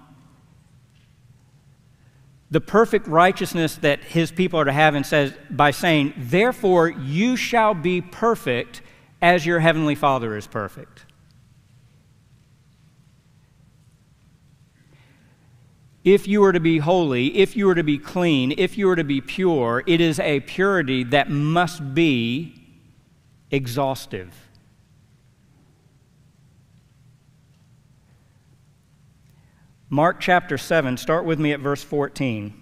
the 2.50 2.60
perfect 2.60 3.06
righteousness 3.06 3.76
that 3.76 4.02
his 4.02 4.32
people 4.32 4.58
are 4.58 4.64
to 4.64 4.72
have 4.72 4.94
and 4.94 5.04
says 5.04 5.34
by 5.50 5.70
saying, 5.70 6.14
Therefore, 6.16 6.88
you 6.88 7.36
shall 7.36 7.74
be 7.74 8.00
perfect 8.00 8.80
as 9.20 9.44
your 9.44 9.60
heavenly 9.60 9.94
Father 9.94 10.34
is 10.38 10.46
perfect. 10.46 11.04
If 16.02 16.26
you 16.26 16.42
are 16.44 16.52
to 16.52 16.60
be 16.60 16.78
holy, 16.78 17.36
if 17.36 17.54
you 17.54 17.68
are 17.68 17.74
to 17.74 17.82
be 17.82 17.98
clean, 17.98 18.54
if 18.56 18.78
you 18.78 18.88
are 18.88 18.96
to 18.96 19.04
be 19.04 19.20
pure, 19.20 19.84
it 19.86 20.00
is 20.00 20.18
a 20.18 20.40
purity 20.40 21.04
that 21.04 21.28
must 21.28 21.94
be 21.94 22.54
exhaustive. 23.50 24.47
Mark 29.90 30.20
chapter 30.20 30.58
7, 30.58 30.98
start 30.98 31.24
with 31.24 31.38
me 31.38 31.52
at 31.52 31.60
verse 31.60 31.82
14. 31.82 32.52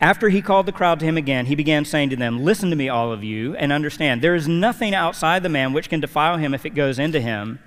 After 0.00 0.28
he 0.28 0.40
called 0.40 0.66
the 0.66 0.72
crowd 0.72 1.00
to 1.00 1.06
him 1.06 1.16
again, 1.16 1.46
he 1.46 1.56
began 1.56 1.84
saying 1.84 2.10
to 2.10 2.16
them, 2.16 2.44
Listen 2.44 2.70
to 2.70 2.76
me, 2.76 2.88
all 2.88 3.10
of 3.10 3.24
you, 3.24 3.56
and 3.56 3.72
understand. 3.72 4.22
There 4.22 4.36
is 4.36 4.46
nothing 4.46 4.94
outside 4.94 5.42
the 5.42 5.48
man 5.48 5.72
which 5.72 5.88
can 5.88 5.98
defile 5.98 6.36
him 6.36 6.54
if 6.54 6.64
it 6.64 6.70
goes 6.70 7.00
into 7.00 7.20
him, 7.20 7.58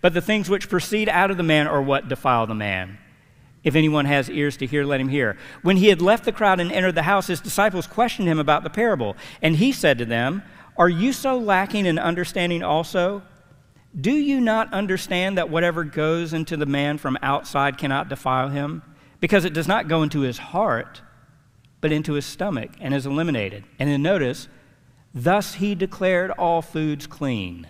but 0.00 0.14
the 0.14 0.20
things 0.20 0.50
which 0.50 0.68
proceed 0.68 1.08
out 1.08 1.30
of 1.30 1.36
the 1.36 1.44
man 1.44 1.68
are 1.68 1.80
what 1.80 2.08
defile 2.08 2.44
the 2.48 2.56
man. 2.56 2.98
If 3.62 3.76
anyone 3.76 4.06
has 4.06 4.28
ears 4.28 4.56
to 4.56 4.66
hear, 4.66 4.84
let 4.84 5.00
him 5.00 5.08
hear. 5.08 5.36
When 5.62 5.76
he 5.76 5.88
had 5.88 6.02
left 6.02 6.24
the 6.24 6.32
crowd 6.32 6.58
and 6.58 6.72
entered 6.72 6.96
the 6.96 7.02
house, 7.02 7.28
his 7.28 7.40
disciples 7.40 7.86
questioned 7.86 8.26
him 8.26 8.40
about 8.40 8.64
the 8.64 8.70
parable. 8.70 9.16
And 9.40 9.56
he 9.56 9.70
said 9.70 9.98
to 9.98 10.04
them, 10.04 10.42
Are 10.76 10.88
you 10.88 11.12
so 11.12 11.38
lacking 11.38 11.86
in 11.86 12.00
understanding 12.00 12.64
also? 12.64 13.22
Do 13.98 14.12
you 14.12 14.40
not 14.40 14.72
understand 14.72 15.38
that 15.38 15.50
whatever 15.50 15.84
goes 15.84 16.32
into 16.32 16.56
the 16.56 16.66
man 16.66 16.98
from 16.98 17.18
outside 17.22 17.78
cannot 17.78 18.08
defile 18.08 18.48
him? 18.48 18.82
Because 19.20 19.44
it 19.44 19.54
does 19.54 19.66
not 19.66 19.88
go 19.88 20.02
into 20.02 20.20
his 20.20 20.38
heart 20.38 21.00
but 21.80 21.92
into 21.92 22.14
his 22.14 22.26
stomach 22.26 22.70
and 22.80 22.94
is 22.94 23.06
eliminated. 23.06 23.64
And 23.78 23.88
then 23.88 24.02
notice, 24.02 24.48
thus 25.14 25.54
he 25.54 25.74
declared 25.74 26.30
all 26.32 26.62
foods 26.62 27.06
clean. 27.06 27.68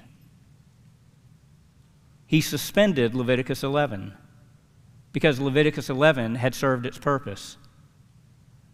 He 2.27 2.41
suspended 2.41 3.15
Leviticus 3.15 3.63
11 3.63 4.15
because 5.13 5.39
Leviticus 5.39 5.91
11 5.91 6.37
had 6.37 6.55
served 6.55 6.87
its 6.87 6.99
purpose. 6.99 7.57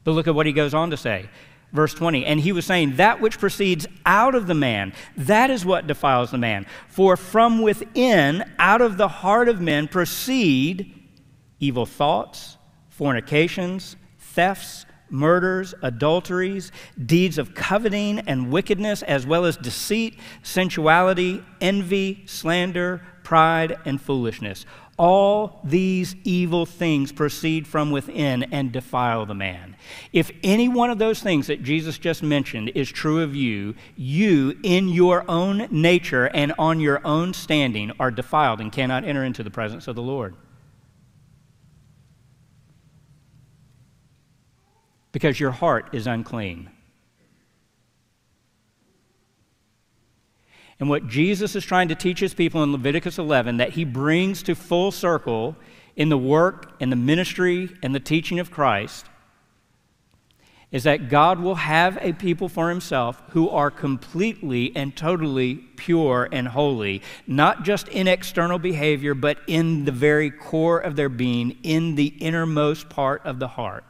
But 0.05 0.13
look 0.13 0.27
at 0.27 0.35
what 0.35 0.47
he 0.47 0.53
goes 0.53 0.75
on 0.75 0.91
to 0.91 0.97
say. 0.97 1.29
Verse 1.73 1.95
20, 1.95 2.27
and 2.27 2.39
he 2.39 2.53
was 2.53 2.67
saying, 2.67 2.97
That 2.97 3.21
which 3.21 3.39
proceeds 3.39 3.87
out 4.05 4.35
of 4.35 4.47
the 4.47 4.55
man, 4.55 4.93
that 5.17 5.51
is 5.51 5.65
what 5.65 5.87
defiles 5.87 6.31
the 6.31 6.39
man. 6.39 6.67
For 6.89 7.17
from 7.17 7.63
within, 7.63 8.45
out 8.59 8.83
of 8.83 8.99
the 8.99 9.09
heart 9.09 9.49
of 9.49 9.61
men, 9.61 9.89
proceed 9.89 10.95
evil 11.61 11.87
thoughts, 11.87 12.59
fornications, 12.91 13.97
thefts, 14.19 14.85
murders, 15.09 15.75
adulteries, 15.83 16.73
deeds 17.05 17.39
of 17.39 17.55
coveting 17.55 18.19
and 18.21 18.51
wickedness, 18.51 19.03
as 19.03 19.27
well 19.27 19.45
as 19.45 19.57
deceit, 19.57 20.19
sensuality, 20.43 21.43
envy, 21.61 22.23
slander, 22.27 23.03
pride, 23.23 23.77
and 23.85 24.01
foolishness. 24.01 24.67
All 24.99 25.61
these 25.65 26.15
evil 26.23 26.67
things 26.67 27.13
proceed 27.13 27.67
from 27.67 27.91
within 27.91 28.45
and 28.45 28.71
defile 28.71 29.27
the 29.27 29.35
man. 29.35 29.77
If 30.13 30.31
any 30.43 30.69
one 30.69 30.91
of 30.91 30.99
those 30.99 31.21
things 31.21 31.47
that 31.47 31.63
Jesus 31.63 31.99
just 31.99 32.23
mentioned 32.23 32.73
is 32.75 32.91
true 32.91 33.23
of 33.23 33.35
you, 33.35 33.75
you, 33.97 34.59
in 34.63 34.89
your 34.89 35.25
own 35.29 35.67
nature 35.71 36.27
and 36.27 36.53
on 36.59 36.79
your 36.79 37.05
own 37.07 37.35
standing, 37.35 37.91
are 37.99 38.11
defiled 38.11 38.61
and 38.61 38.71
cannot 38.71 39.05
enter 39.05 39.25
into 39.25 39.43
the 39.43 39.51
presence 39.51 39.89
of 39.89 39.97
the 39.97 40.03
Lord. 40.03 40.37
because 45.13 45.39
your 45.39 45.51
heart 45.51 45.91
is 45.93 46.07
unclean. 46.07 46.71
And 50.83 50.91
what 50.91 51.07
Jesus 51.07 51.55
is 51.55 51.65
trying 51.65 51.87
to 51.91 51.95
teach 51.95 52.19
his 52.19 52.35
people 52.35 52.61
in 52.65 52.73
Leviticus 52.73 53.17
11 53.17 53.59
that 53.59 53.75
he 53.75 53.85
brings 53.85 54.43
to 54.43 54.57
full 54.57 54.91
circle 54.91 55.55
in 55.95 56.09
the 56.09 56.19
work 56.19 56.73
and 56.81 56.91
the 56.91 56.97
ministry 56.97 57.71
and 57.85 57.95
the 57.95 58.01
teaching 58.01 58.41
of 58.41 58.51
Christ 58.51 59.07
is 60.73 60.83
that 60.83 61.09
God 61.09 61.39
will 61.39 61.55
have 61.55 61.99
a 62.01 62.13
people 62.15 62.49
for 62.49 62.69
himself 62.69 63.23
who 63.29 63.49
are 63.49 63.71
completely 63.71 64.75
and 64.75 64.97
totally 64.97 65.55
pure 65.77 66.29
and 66.33 66.49
holy, 66.49 67.01
not 67.29 67.63
just 67.63 67.87
in 67.87 68.09
external 68.09 68.59
behavior, 68.59 69.15
but 69.15 69.39
in 69.47 69.85
the 69.85 69.93
very 69.93 70.33
core 70.33 70.81
of 70.81 70.97
their 70.97 71.09
being, 71.09 71.59
in 71.63 71.95
the 71.95 72.09
innermost 72.19 72.89
part 72.89 73.25
of 73.25 73.39
the 73.39 73.47
heart. 73.47 73.85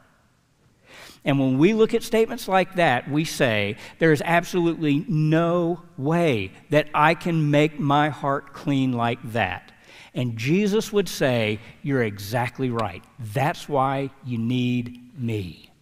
And 1.25 1.39
when 1.39 1.57
we 1.57 1.73
look 1.73 1.93
at 1.93 2.03
statements 2.03 2.47
like 2.47 2.75
that, 2.75 3.09
we 3.09 3.23
say, 3.23 3.77
there 3.99 4.11
is 4.11 4.21
absolutely 4.25 5.05
no 5.07 5.81
way 5.97 6.51
that 6.69 6.87
I 6.93 7.15
can 7.15 7.49
make 7.49 7.79
my 7.79 8.09
heart 8.09 8.53
clean 8.53 8.91
like 8.91 9.19
that. 9.31 9.71
And 10.13 10.37
Jesus 10.37 10.91
would 10.93 11.09
say, 11.09 11.59
You're 11.81 12.03
exactly 12.03 12.69
right. 12.69 13.03
That's 13.19 13.67
why 13.67 14.11
you 14.23 14.37
need 14.37 15.17
me. 15.17 15.72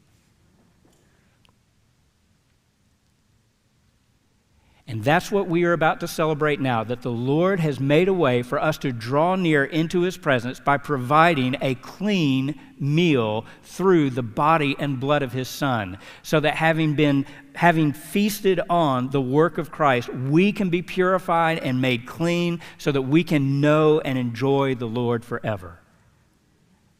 And 4.91 5.05
that's 5.05 5.31
what 5.31 5.47
we 5.47 5.63
are 5.63 5.71
about 5.71 6.01
to 6.01 6.07
celebrate 6.07 6.59
now 6.59 6.83
that 6.83 7.01
the 7.01 7.11
Lord 7.11 7.61
has 7.61 7.79
made 7.79 8.09
a 8.09 8.13
way 8.13 8.43
for 8.43 8.61
us 8.61 8.77
to 8.79 8.91
draw 8.91 9.37
near 9.37 9.63
into 9.63 10.01
his 10.01 10.17
presence 10.17 10.59
by 10.59 10.75
providing 10.75 11.55
a 11.61 11.75
clean 11.75 12.59
meal 12.77 13.45
through 13.63 14.09
the 14.09 14.21
body 14.21 14.75
and 14.77 14.99
blood 14.99 15.23
of 15.23 15.31
his 15.31 15.47
son 15.47 15.97
so 16.23 16.41
that 16.41 16.55
having 16.55 16.93
been 16.95 17.25
having 17.55 17.93
feasted 17.93 18.59
on 18.69 19.09
the 19.11 19.21
work 19.21 19.57
of 19.57 19.71
Christ 19.71 20.09
we 20.09 20.51
can 20.51 20.69
be 20.69 20.81
purified 20.81 21.59
and 21.59 21.79
made 21.79 22.05
clean 22.05 22.59
so 22.77 22.91
that 22.91 23.03
we 23.03 23.23
can 23.23 23.61
know 23.61 24.01
and 24.01 24.17
enjoy 24.17 24.75
the 24.75 24.87
Lord 24.87 25.23
forever. 25.23 25.79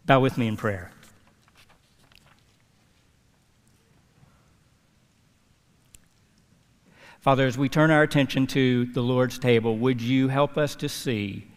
Bow 0.05 0.21
with 0.21 0.37
me 0.37 0.47
in 0.47 0.55
prayer. 0.55 0.90
Father, 7.21 7.45
as 7.45 7.55
we 7.55 7.69
turn 7.69 7.91
our 7.91 8.01
attention 8.01 8.47
to 8.47 8.85
the 8.87 9.01
Lord's 9.01 9.37
table, 9.37 9.77
would 9.77 10.01
you 10.01 10.27
help 10.27 10.57
us 10.57 10.75
to 10.75 10.89
see 10.89 11.47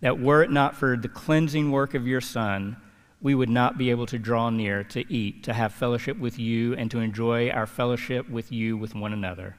that 0.00 0.20
were 0.20 0.42
it 0.42 0.50
not 0.50 0.76
for 0.76 0.96
the 0.96 1.08
cleansing 1.08 1.72
work 1.72 1.94
of 1.94 2.06
your 2.06 2.20
Son, 2.20 2.76
we 3.20 3.34
would 3.34 3.50
not 3.50 3.76
be 3.76 3.90
able 3.90 4.06
to 4.06 4.18
draw 4.18 4.48
near 4.48 4.84
to 4.84 5.04
eat, 5.12 5.42
to 5.44 5.52
have 5.52 5.72
fellowship 5.72 6.18
with 6.18 6.38
you, 6.38 6.74
and 6.74 6.88
to 6.92 7.00
enjoy 7.00 7.50
our 7.50 7.66
fellowship 7.66 8.28
with 8.30 8.52
you 8.52 8.76
with 8.76 8.94
one 8.94 9.12
another. 9.12 9.56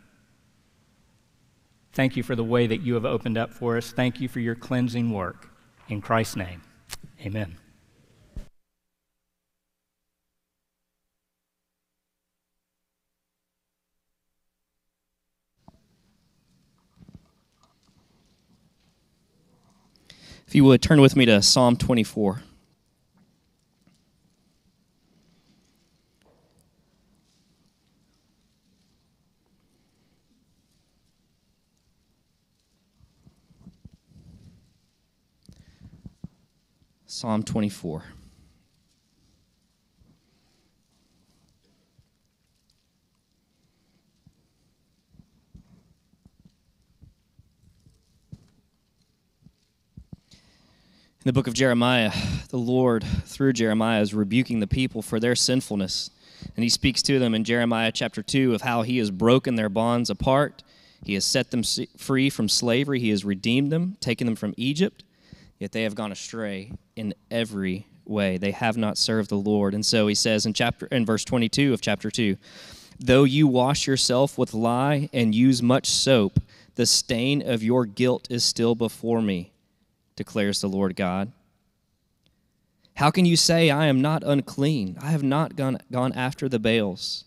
Thank 1.91 2.15
you 2.15 2.23
for 2.23 2.35
the 2.35 2.43
way 2.43 2.65
that 2.67 2.81
you 2.81 2.93
have 2.93 3.05
opened 3.05 3.37
up 3.37 3.53
for 3.53 3.77
us. 3.77 3.91
Thank 3.91 4.21
you 4.21 4.29
for 4.29 4.39
your 4.39 4.55
cleansing 4.55 5.11
work. 5.11 5.49
In 5.89 6.01
Christ's 6.01 6.37
name, 6.37 6.61
amen. 7.21 7.62
If 20.53 20.57
you 20.57 20.65
would 20.65 20.83
turn 20.83 21.01
with 21.01 21.15
me 21.15 21.25
to 21.25 21.41
Psalm 21.41 21.77
24. 21.77 22.43
Psalm 37.07 37.41
24. 37.41 38.03
In 51.23 51.29
the 51.29 51.33
book 51.33 51.47
of 51.47 51.53
Jeremiah, 51.53 52.11
the 52.49 52.57
Lord, 52.57 53.01
through 53.01 53.53
Jeremiah, 53.53 54.01
is 54.01 54.13
rebuking 54.13 54.59
the 54.59 54.67
people 54.67 55.01
for 55.01 55.21
their 55.21 55.37
sinfulness. 55.37 56.09
And 56.57 56.63
he 56.63 56.67
speaks 56.67 57.01
to 57.03 57.17
them 57.17 57.33
in 57.33 57.45
Jeremiah 57.45 57.93
chapter 57.93 58.21
2 58.21 58.53
of 58.53 58.63
how 58.63 58.81
he 58.81 58.97
has 58.97 59.09
broken 59.09 59.55
their 59.55 59.69
bonds 59.69 60.09
apart. 60.09 60.63
He 61.01 61.13
has 61.13 61.23
set 61.23 61.51
them 61.51 61.63
free 61.95 62.29
from 62.29 62.49
slavery. 62.49 62.99
He 62.99 63.09
has 63.11 63.23
redeemed 63.23 63.71
them, 63.71 63.95
taken 64.01 64.27
them 64.27 64.35
from 64.35 64.53
Egypt. 64.57 65.05
Yet 65.59 65.71
they 65.71 65.83
have 65.83 65.95
gone 65.95 66.11
astray 66.11 66.73
in 66.97 67.13
every 67.31 67.87
way. 68.03 68.35
They 68.35 68.51
have 68.51 68.75
not 68.75 68.97
served 68.97 69.29
the 69.29 69.35
Lord. 69.35 69.73
And 69.73 69.85
so 69.85 70.07
he 70.07 70.15
says 70.15 70.45
in 70.45 70.51
chapter 70.51 70.87
in 70.87 71.05
verse 71.05 71.23
22 71.23 71.71
of 71.73 71.79
chapter 71.79 72.11
2, 72.11 72.35
though 72.99 73.23
you 73.23 73.47
wash 73.47 73.87
yourself 73.87 74.37
with 74.37 74.53
lye 74.53 75.07
and 75.13 75.33
use 75.33 75.63
much 75.63 75.87
soap, 75.87 76.41
the 76.75 76.85
stain 76.85 77.41
of 77.41 77.63
your 77.63 77.85
guilt 77.85 78.27
is 78.29 78.43
still 78.43 78.75
before 78.75 79.21
me 79.21 79.52
declares 80.15 80.61
the 80.61 80.67
Lord 80.67 80.95
God. 80.95 81.31
How 82.95 83.09
can 83.09 83.25
you 83.25 83.35
say, 83.35 83.69
I 83.69 83.87
am 83.87 84.01
not 84.01 84.23
unclean? 84.23 84.97
I 85.01 85.11
have 85.11 85.23
not 85.23 85.55
gone, 85.55 85.79
gone 85.91 86.13
after 86.13 86.47
the 86.47 86.59
Baals. 86.59 87.25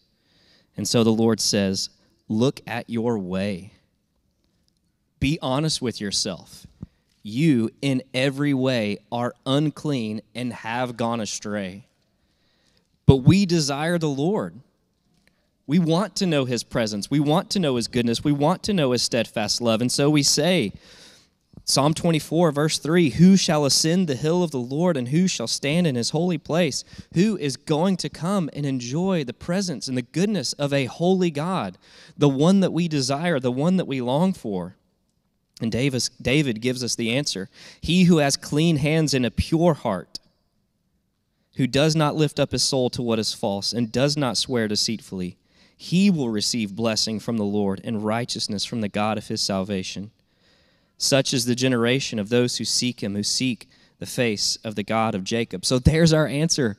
And 0.76 0.86
so 0.86 1.02
the 1.02 1.10
Lord 1.10 1.40
says, 1.40 1.90
Look 2.28 2.60
at 2.66 2.90
your 2.90 3.18
way. 3.18 3.72
Be 5.20 5.38
honest 5.40 5.80
with 5.80 6.00
yourself. 6.00 6.66
you 7.22 7.70
in 7.82 8.02
every 8.14 8.54
way 8.54 8.98
are 9.10 9.34
unclean 9.44 10.20
and 10.34 10.52
have 10.52 10.96
gone 10.96 11.20
astray. 11.20 11.84
But 13.04 13.16
we 13.16 13.46
desire 13.46 13.98
the 13.98 14.08
Lord. 14.08 14.54
We 15.66 15.80
want 15.80 16.14
to 16.16 16.26
know 16.26 16.44
his 16.44 16.62
presence. 16.62 17.10
We 17.10 17.18
want 17.18 17.50
to 17.50 17.58
know 17.58 17.74
his 17.74 17.88
goodness. 17.88 18.22
We 18.22 18.30
want 18.30 18.62
to 18.64 18.72
know 18.72 18.92
his 18.92 19.02
steadfast 19.02 19.60
love. 19.60 19.80
And 19.80 19.90
so 19.90 20.08
we 20.08 20.22
say, 20.22 20.72
Psalm 21.68 21.94
24, 21.94 22.52
verse 22.52 22.78
3 22.78 23.10
Who 23.10 23.36
shall 23.36 23.64
ascend 23.64 24.06
the 24.06 24.14
hill 24.14 24.44
of 24.44 24.52
the 24.52 24.58
Lord, 24.58 24.96
and 24.96 25.08
who 25.08 25.26
shall 25.26 25.48
stand 25.48 25.84
in 25.84 25.96
his 25.96 26.10
holy 26.10 26.38
place? 26.38 26.84
Who 27.14 27.36
is 27.36 27.56
going 27.56 27.96
to 27.98 28.08
come 28.08 28.48
and 28.52 28.64
enjoy 28.64 29.24
the 29.24 29.34
presence 29.34 29.88
and 29.88 29.98
the 29.98 30.02
goodness 30.02 30.52
of 30.54 30.72
a 30.72 30.84
holy 30.84 31.32
God, 31.32 31.76
the 32.16 32.28
one 32.28 32.60
that 32.60 32.72
we 32.72 32.86
desire, 32.86 33.40
the 33.40 33.50
one 33.50 33.78
that 33.78 33.88
we 33.88 34.00
long 34.00 34.32
for? 34.32 34.76
And 35.60 35.72
Davis, 35.72 36.08
David 36.22 36.60
gives 36.60 36.84
us 36.84 36.94
the 36.94 37.12
answer 37.12 37.48
He 37.80 38.04
who 38.04 38.18
has 38.18 38.36
clean 38.36 38.76
hands 38.76 39.12
and 39.12 39.26
a 39.26 39.30
pure 39.32 39.74
heart, 39.74 40.20
who 41.56 41.66
does 41.66 41.96
not 41.96 42.14
lift 42.14 42.38
up 42.38 42.52
his 42.52 42.62
soul 42.62 42.90
to 42.90 43.02
what 43.02 43.18
is 43.18 43.34
false, 43.34 43.72
and 43.72 43.90
does 43.90 44.16
not 44.16 44.36
swear 44.36 44.68
deceitfully, 44.68 45.36
he 45.76 46.10
will 46.10 46.28
receive 46.28 46.76
blessing 46.76 47.18
from 47.18 47.38
the 47.38 47.44
Lord 47.44 47.80
and 47.82 48.04
righteousness 48.04 48.64
from 48.64 48.82
the 48.82 48.88
God 48.88 49.18
of 49.18 49.28
his 49.28 49.40
salvation. 49.40 50.10
Such 50.98 51.34
is 51.34 51.44
the 51.44 51.54
generation 51.54 52.18
of 52.18 52.28
those 52.28 52.56
who 52.56 52.64
seek 52.64 53.02
him, 53.02 53.14
who 53.14 53.22
seek 53.22 53.68
the 53.98 54.06
face 54.06 54.56
of 54.64 54.74
the 54.74 54.82
God 54.82 55.14
of 55.14 55.24
Jacob. 55.24 55.64
So 55.64 55.78
there's 55.78 56.12
our 56.12 56.26
answer 56.26 56.76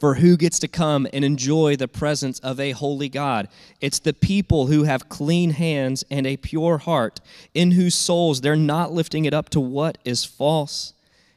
for 0.00 0.16
who 0.16 0.36
gets 0.36 0.58
to 0.58 0.68
come 0.68 1.06
and 1.12 1.24
enjoy 1.24 1.76
the 1.76 1.88
presence 1.88 2.38
of 2.40 2.58
a 2.58 2.72
holy 2.72 3.08
God. 3.08 3.48
It's 3.80 4.00
the 4.00 4.12
people 4.12 4.66
who 4.66 4.82
have 4.82 5.08
clean 5.08 5.50
hands 5.52 6.04
and 6.10 6.26
a 6.26 6.36
pure 6.36 6.78
heart, 6.78 7.20
in 7.54 7.70
whose 7.70 7.94
souls 7.94 8.40
they're 8.40 8.56
not 8.56 8.92
lifting 8.92 9.24
it 9.24 9.32
up 9.32 9.50
to 9.50 9.60
what 9.60 9.98
is 10.04 10.24
false, 10.24 10.94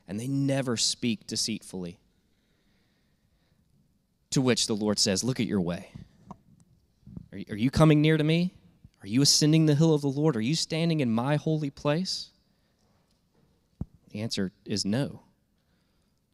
and 0.07 0.19
they 0.19 0.27
never 0.27 0.75
speak 0.75 1.27
deceitfully. 1.27 1.99
To 4.31 4.41
which 4.41 4.67
the 4.67 4.75
Lord 4.75 4.99
says, 4.99 5.23
Look 5.23 5.39
at 5.39 5.47
your 5.47 5.61
way. 5.61 5.91
Are 7.49 7.55
you 7.55 7.69
coming 7.69 8.01
near 8.01 8.17
to 8.17 8.23
me? 8.23 8.53
Are 9.07 9.09
you 9.09 9.21
ascending 9.21 9.67
the 9.67 9.75
hill 9.75 9.93
of 9.93 10.01
the 10.01 10.09
Lord? 10.09 10.35
Are 10.35 10.41
you 10.41 10.53
standing 10.53 10.99
in 10.99 11.09
my 11.09 11.37
holy 11.37 11.69
place? 11.69 12.31
The 14.09 14.19
answer 14.19 14.51
is 14.65 14.83
no. 14.83 15.21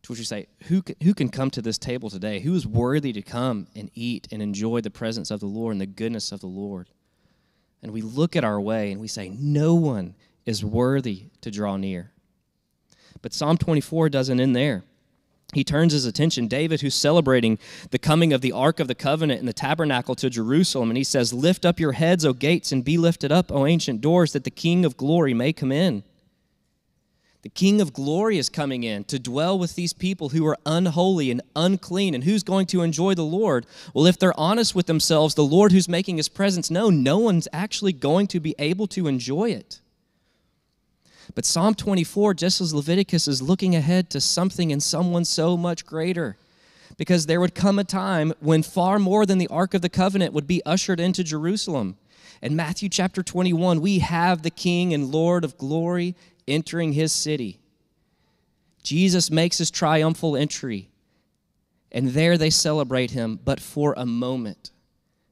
To 0.02 0.12
which 0.12 0.18
you 0.18 0.26
say, 0.26 0.48
who 0.64 0.82
can, 0.82 0.96
who 1.04 1.14
can 1.14 1.30
come 1.30 1.52
to 1.52 1.62
this 1.62 1.78
table 1.78 2.10
today? 2.10 2.40
Who 2.40 2.56
is 2.56 2.66
worthy 2.66 3.14
to 3.14 3.22
come 3.22 3.68
and 3.76 3.92
eat 3.94 4.28
and 4.32 4.42
enjoy 4.42 4.82
the 4.82 4.90
presence 4.90 5.30
of 5.30 5.40
the 5.40 5.46
Lord 5.46 5.74
and 5.74 5.82
the 5.82 5.86
goodness 5.86 6.32
of 6.32 6.40
the 6.40 6.48
Lord? 6.48 6.90
And 7.84 7.94
we 7.94 8.02
look 8.02 8.36
at 8.36 8.44
our 8.44 8.60
way 8.60 8.92
and 8.92 9.00
we 9.00 9.08
say, 9.08 9.30
no 9.30 9.76
one 9.76 10.16
is 10.48 10.66
worthy 10.66 11.26
to 11.42 11.52
draw 11.52 11.78
near. 11.78 12.12
But 13.22 13.34
Psalm 13.34 13.60
24 13.60 14.10
doesn't 14.10 14.40
end 14.40 14.56
there 14.56 14.84
he 15.54 15.64
turns 15.64 15.94
his 15.94 16.06
attention, 16.06 16.48
David, 16.48 16.82
who's 16.82 16.96
celebrating 16.96 17.60
the 17.92 18.00
coming 18.00 18.34
of 18.34 18.42
the 18.42 18.52
Ark 18.52 18.80
of 18.80 18.88
the 18.88 18.96
Covenant 18.96 19.40
and 19.40 19.48
the 19.48 19.54
tabernacle 19.54 20.16
to 20.16 20.30
Jerusalem, 20.30 20.90
and 20.90 20.98
he 20.98 21.04
says, 21.04 21.34
Lift 21.34 21.66
up 21.66 21.80
your 21.80 21.94
heads, 21.94 22.26
O 22.26 22.34
gates, 22.34 22.72
and 22.72 22.84
be 22.84 22.98
lifted 22.98 23.32
up, 23.32 23.52
O 23.52 23.66
ancient 23.66 24.02
doors, 24.02 24.34
that 24.34 24.44
the 24.44 24.52
King 24.52 24.86
of 24.86 24.98
glory 24.98 25.34
may 25.34 25.54
come 25.54 25.72
in. 25.72 26.04
The 27.44 27.50
King 27.50 27.82
of 27.82 27.92
glory 27.92 28.38
is 28.38 28.48
coming 28.48 28.84
in 28.84 29.04
to 29.06 29.20
dwell 29.20 29.60
with 29.60 29.76
these 29.76 29.92
people 29.92 30.30
who 30.30 30.48
are 30.48 30.58
unholy 30.66 31.30
and 31.30 31.42
unclean. 31.58 32.16
And 32.16 32.24
who's 32.24 32.42
going 32.42 32.68
to 32.68 32.82
enjoy 32.82 33.16
the 33.16 33.26
Lord? 33.26 33.66
Well, 33.94 34.08
if 34.08 34.18
they're 34.18 34.40
honest 34.40 34.74
with 34.74 34.86
themselves, 34.86 35.36
the 35.36 35.44
Lord 35.44 35.74
who's 35.74 35.90
making 35.90 36.16
his 36.16 36.30
presence 36.30 36.72
known, 36.72 37.04
no 37.04 37.20
one's 37.20 37.50
actually 37.52 37.92
going 37.92 38.28
to 38.28 38.40
be 38.40 38.56
able 38.58 38.88
to 38.88 39.08
enjoy 39.08 39.50
it. 39.50 39.82
But 41.36 41.46
Psalm 41.46 41.76
24, 41.76 42.34
just 42.34 42.62
as 42.62 42.74
Leviticus, 42.74 43.28
is 43.28 43.42
looking 43.42 43.76
ahead 43.76 44.10
to 44.12 44.22
something 44.22 44.72
and 44.72 44.82
someone 44.82 45.26
so 45.26 45.58
much 45.58 45.86
greater. 45.86 46.38
Because 46.98 47.26
there 47.26 47.40
would 47.40 47.56
come 47.56 47.80
a 47.80 47.84
time 47.84 48.34
when 48.40 48.62
far 48.62 49.00
more 49.00 49.26
than 49.26 49.40
the 49.40 49.48
Ark 49.48 49.74
of 49.74 49.82
the 49.82 49.90
Covenant 49.90 50.34
would 50.34 50.48
be 50.48 50.64
ushered 50.66 51.00
into 51.00 51.24
Jerusalem. 51.24 51.98
In 52.42 52.56
Matthew 52.56 52.90
chapter 52.90 53.24
21, 53.24 53.82
we 53.82 54.00
have 54.00 54.42
the 54.42 54.50
King 54.50 54.94
and 54.94 55.12
Lord 55.12 55.44
of 55.44 55.58
glory 55.58 56.16
entering 56.48 56.94
his 56.94 57.12
city. 57.12 57.60
Jesus 58.84 59.32
makes 59.32 59.58
his 59.58 59.72
triumphal 59.72 60.36
entry, 60.36 60.90
and 61.92 62.10
there 62.10 62.38
they 62.38 62.50
celebrate 62.50 63.12
him, 63.12 63.40
but 63.44 63.62
for 63.62 63.94
a 63.96 64.06
moment, 64.06 64.72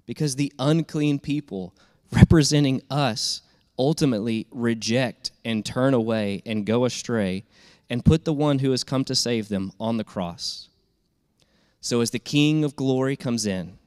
because 0.06 0.36
the 0.38 0.54
unclean 0.58 1.20
people 1.20 1.76
representing 2.12 2.82
us 2.90 3.42
ultimately 3.78 4.48
reject 4.52 5.32
and 5.44 5.66
turn 5.66 5.94
away 5.94 6.42
and 6.46 6.66
go 6.66 6.86
astray 6.86 7.44
and 7.90 8.06
put 8.06 8.26
the 8.26 8.34
one 8.34 8.60
who 8.60 8.72
has 8.72 8.84
come 8.84 9.04
to 9.06 9.16
save 9.16 9.50
them 9.50 9.72
on 9.80 9.98
the 9.98 10.04
cross. 10.04 10.70
So, 11.82 12.02
as 12.02 12.12
the 12.12 12.20
King 12.20 12.64
of 12.64 12.76
glory 12.76 13.16
comes 13.16 13.46
in, 13.46 13.78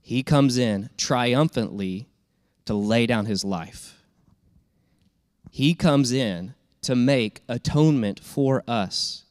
he 0.00 0.22
comes 0.22 0.58
in 0.58 0.90
triumphantly 0.96 2.06
to 2.66 2.74
lay 2.74 3.06
down 3.06 3.26
his 3.26 3.44
life. 3.44 4.04
He 5.50 5.74
comes 5.74 6.12
in 6.12 6.54
to 6.82 6.94
make 6.94 7.40
atonement 7.48 8.20
for 8.20 8.62
us, 8.68 9.24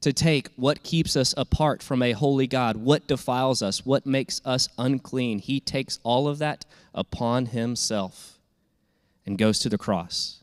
to 0.00 0.12
take 0.12 0.48
what 0.56 0.82
keeps 0.82 1.14
us 1.14 1.34
apart 1.36 1.82
from 1.82 2.02
a 2.02 2.12
holy 2.12 2.46
God, 2.46 2.76
what 2.76 3.06
defiles 3.06 3.62
us, 3.62 3.84
what 3.84 4.06
makes 4.06 4.40
us 4.44 4.68
unclean. 4.78 5.38
He 5.38 5.60
takes 5.60 5.98
all 6.02 6.26
of 6.26 6.38
that 6.38 6.64
upon 6.94 7.46
himself 7.46 8.37
and 9.28 9.36
goes 9.36 9.58
to 9.60 9.68
the 9.68 9.76
cross 9.76 10.42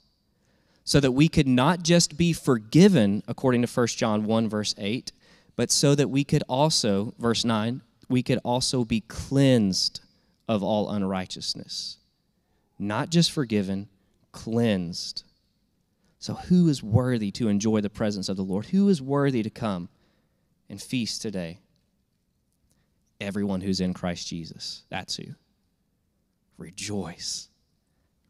so 0.83 0.99
that 0.99 1.11
we 1.11 1.27
could 1.27 1.47
not 1.47 1.81
just 1.81 2.15
be 2.15 2.31
forgiven 2.31 3.23
according 3.27 3.63
to 3.63 3.67
1 3.67 3.87
John 3.87 4.25
1 4.25 4.47
verse 4.47 4.75
8 4.77 5.11
but 5.55 5.71
so 5.71 5.95
that 5.95 6.09
we 6.09 6.23
could 6.23 6.43
also 6.47 7.13
verse 7.17 7.43
9 7.43 7.81
we 8.07 8.23
could 8.23 8.39
also 8.43 8.85
be 8.85 9.01
cleansed 9.01 10.01
of 10.47 10.63
all 10.63 10.89
unrighteousness. 10.89 11.97
Not 12.77 13.09
just 13.09 13.31
forgiven 13.31 13.87
cleansed. 14.31 15.23
So 16.19 16.33
who 16.33 16.67
is 16.69 16.83
worthy 16.83 17.31
to 17.31 17.47
enjoy 17.47 17.81
the 17.81 17.89
presence 17.89 18.29
of 18.29 18.37
the 18.37 18.43
Lord? 18.43 18.67
Who 18.67 18.89
is 18.89 19.01
worthy 19.01 19.43
to 19.43 19.49
come 19.49 19.89
and 20.69 20.81
feast 20.81 21.21
today? 21.21 21.59
Everyone 23.21 23.61
who's 23.61 23.79
in 23.79 23.93
Christ 23.93 24.27
Jesus. 24.27 24.83
That's 24.89 25.15
who. 25.15 25.35
Rejoice 26.57 27.49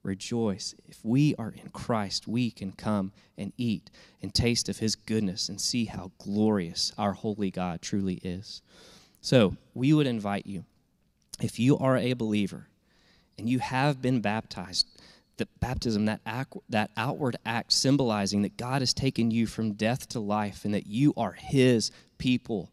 rejoice. 0.06 0.76
If 0.88 1.04
we 1.04 1.36
are 1.36 1.50
in 1.50 1.70
Christ, 1.70 2.28
we 2.28 2.52
can 2.52 2.72
come 2.72 3.12
and 3.38 3.52
eat 3.58 3.90
and 4.22 4.34
taste 4.34 4.70
of 4.70 4.80
his 4.80 4.96
goodness 4.96 5.50
and 5.50 5.60
see 5.60 5.86
how 5.86 6.12
glorious 6.20 6.94
our 6.98 7.14
holy 7.14 7.52
God 7.52 7.82
truly 7.82 8.16
is. 8.24 8.62
So, 9.22 9.58
we 9.74 9.92
would 9.92 10.08
invite 10.08 10.46
you, 10.46 10.66
if 11.42 11.60
you 11.60 11.78
are 11.78 11.98
a 11.98 12.14
believer 12.14 12.68
and 13.38 13.50
you 13.50 13.60
have 13.60 14.02
been 14.02 14.22
baptized, 14.22 14.88
the 15.38 15.48
baptism, 15.60 16.06
that, 16.06 16.22
act, 16.26 16.54
that 16.70 16.92
outward 16.96 17.36
act 17.46 17.74
symbolizing 17.74 18.44
that 18.44 18.56
God 18.56 18.82
has 18.82 18.94
taken 18.94 19.32
you 19.32 19.48
from 19.48 19.74
death 19.74 20.08
to 20.10 20.20
life 20.20 20.64
and 20.64 20.74
that 20.74 20.88
you 20.88 21.14
are 21.18 21.34
his 21.34 21.92
people 22.18 22.70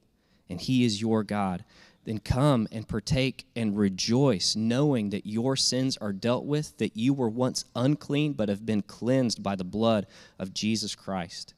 and 0.49 0.61
he 0.61 0.85
is 0.85 1.01
your 1.01 1.25
God 1.25 1.65
then 2.05 2.19
come 2.19 2.67
and 2.73 2.89
partake 2.89 3.47
and 3.55 3.77
rejoice, 3.77 4.57
knowing 4.57 5.11
that 5.11 5.27
your 5.27 5.57
sins 5.57 5.97
are 5.99 6.13
dealt 6.13 6.45
with, 6.45 6.77
that 6.79 6.97
you 6.97 7.15
were 7.15 7.29
once 7.29 7.65
unclean 7.77 8.33
but 8.33 8.49
have 8.49 8.67
been 8.67 8.83
cleansed 8.83 9.43
by 9.43 9.55
the 9.55 9.65
blood 9.65 10.07
of 10.39 10.53
Jesus 10.53 10.95
Christ. 10.95 11.55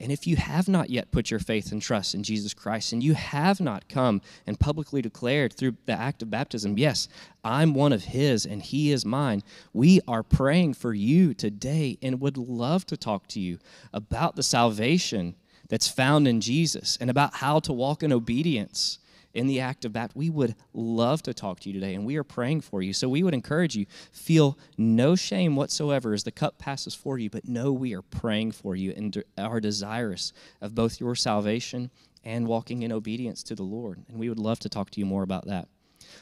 And 0.00 0.10
if 0.10 0.26
you 0.26 0.36
have 0.36 0.66
not 0.66 0.88
yet 0.88 1.10
put 1.10 1.30
your 1.30 1.40
faith 1.40 1.72
and 1.72 1.82
trust 1.82 2.14
in 2.14 2.22
Jesus 2.22 2.54
Christ, 2.54 2.94
and 2.94 3.02
you 3.02 3.12
have 3.12 3.60
not 3.60 3.88
come 3.88 4.22
and 4.46 4.58
publicly 4.58 5.02
declared 5.02 5.52
through 5.52 5.76
the 5.84 5.92
act 5.92 6.22
of 6.22 6.30
baptism, 6.30 6.78
yes, 6.78 7.06
I'm 7.44 7.74
one 7.74 7.92
of 7.92 8.04
His 8.04 8.46
and 8.46 8.62
He 8.62 8.92
is 8.92 9.04
mine, 9.04 9.42
we 9.74 10.00
are 10.08 10.22
praying 10.22 10.74
for 10.74 10.94
you 10.94 11.34
today 11.34 11.98
and 12.02 12.20
would 12.20 12.38
love 12.38 12.86
to 12.86 12.96
talk 12.96 13.26
to 13.28 13.40
you 13.40 13.58
about 13.92 14.36
the 14.36 14.42
salvation 14.42 15.34
that's 15.68 15.88
found 15.88 16.26
in 16.26 16.40
Jesus 16.40 16.96
and 16.98 17.10
about 17.10 17.34
how 17.34 17.60
to 17.60 17.72
walk 17.72 18.02
in 18.02 18.12
obedience 18.12 18.98
in 19.34 19.46
the 19.46 19.60
act 19.60 19.84
of 19.84 19.92
that, 19.92 20.10
we 20.14 20.30
would 20.30 20.54
love 20.72 21.22
to 21.22 21.34
talk 21.34 21.60
to 21.60 21.68
you 21.68 21.72
today, 21.78 21.94
and 21.94 22.04
we 22.04 22.16
are 22.16 22.24
praying 22.24 22.62
for 22.62 22.82
you. 22.82 22.92
So 22.92 23.08
we 23.08 23.22
would 23.22 23.34
encourage 23.34 23.76
you, 23.76 23.86
feel 24.12 24.58
no 24.76 25.14
shame 25.14 25.56
whatsoever 25.56 26.12
as 26.12 26.24
the 26.24 26.32
cup 26.32 26.58
passes 26.58 26.94
for 26.94 27.18
you, 27.18 27.30
but 27.30 27.48
know 27.48 27.72
we 27.72 27.94
are 27.94 28.02
praying 28.02 28.52
for 28.52 28.74
you 28.74 28.92
and 28.96 29.22
are 29.38 29.60
desirous 29.60 30.32
of 30.60 30.74
both 30.74 31.00
your 31.00 31.14
salvation 31.14 31.90
and 32.24 32.46
walking 32.46 32.82
in 32.82 32.92
obedience 32.92 33.42
to 33.44 33.54
the 33.54 33.62
Lord. 33.62 34.02
And 34.08 34.18
we 34.18 34.28
would 34.28 34.38
love 34.38 34.58
to 34.60 34.68
talk 34.68 34.90
to 34.90 35.00
you 35.00 35.06
more 35.06 35.22
about 35.22 35.46
that. 35.46 35.68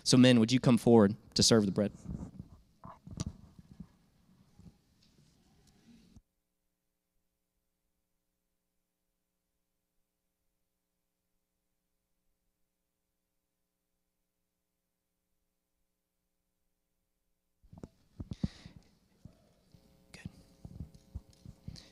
So, 0.05 0.17
men, 0.17 0.39
would 0.41 0.53
you 0.53 0.61
come 0.61 0.79
forward 0.79 1.17
to 1.35 1.43
serve 1.43 1.67
the 1.67 1.73
bread? 1.73 1.93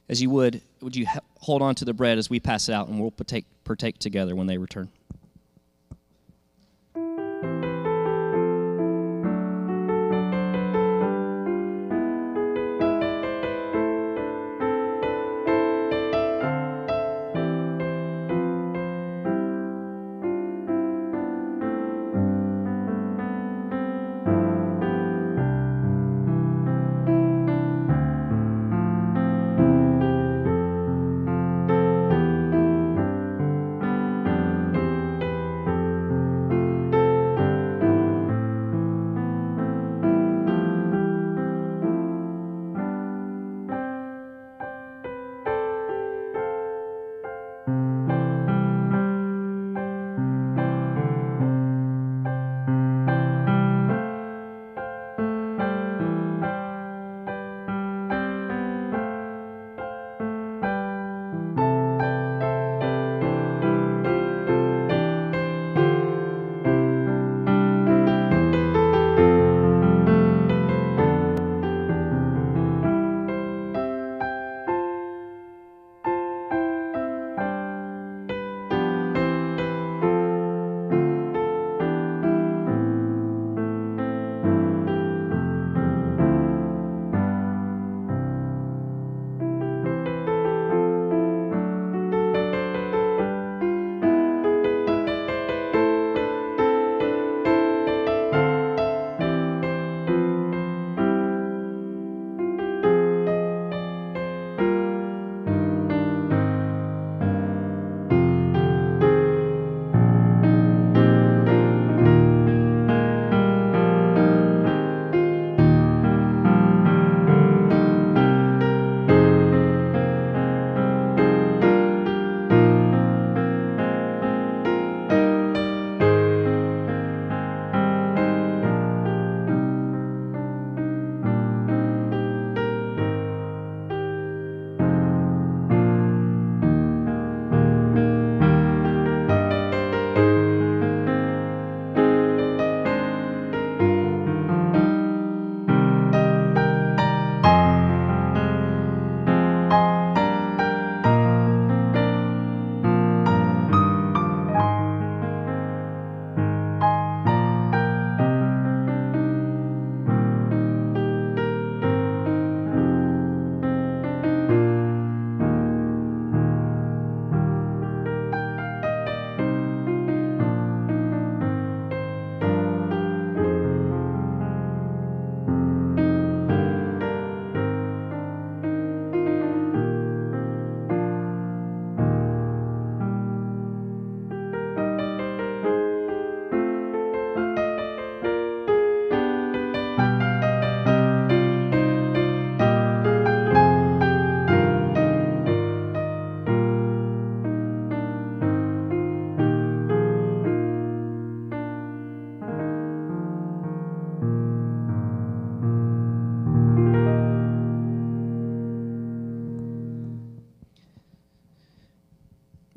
As 0.09 0.23
you 0.23 0.31
would, 0.31 0.63
would 0.81 0.97
you 0.97 1.07
hold 1.39 1.63
on 1.63 1.75
to 1.77 1.85
the 1.85 1.95
bread 1.95 2.19
as 2.19 2.31
we 2.31 2.41
pass 2.41 2.69
it 2.69 2.73
out, 2.73 2.89
and 2.89 3.01
we'll 3.01 3.11
partake, 3.11 3.47
partake 3.65 3.99
together 3.99 4.35
when 4.35 4.47
they 4.47 4.59
return. 4.59 4.89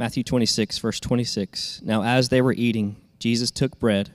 Matthew 0.09 0.23
26, 0.23 0.79
verse 0.79 0.99
26. 0.99 1.83
Now, 1.83 2.01
as 2.01 2.29
they 2.29 2.41
were 2.41 2.53
eating, 2.53 2.95
Jesus 3.19 3.51
took 3.51 3.77
bread, 3.77 4.09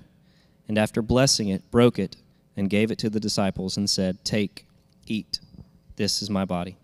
and 0.66 0.76
after 0.76 1.00
blessing 1.02 1.50
it, 1.50 1.70
broke 1.70 2.00
it, 2.00 2.16
and 2.56 2.68
gave 2.68 2.90
it 2.90 2.98
to 2.98 3.08
the 3.08 3.20
disciples, 3.20 3.76
and 3.76 3.88
said, 3.88 4.24
Take, 4.24 4.66
eat. 5.06 5.38
This 5.94 6.20
is 6.20 6.28
my 6.28 6.44
body. 6.44 6.78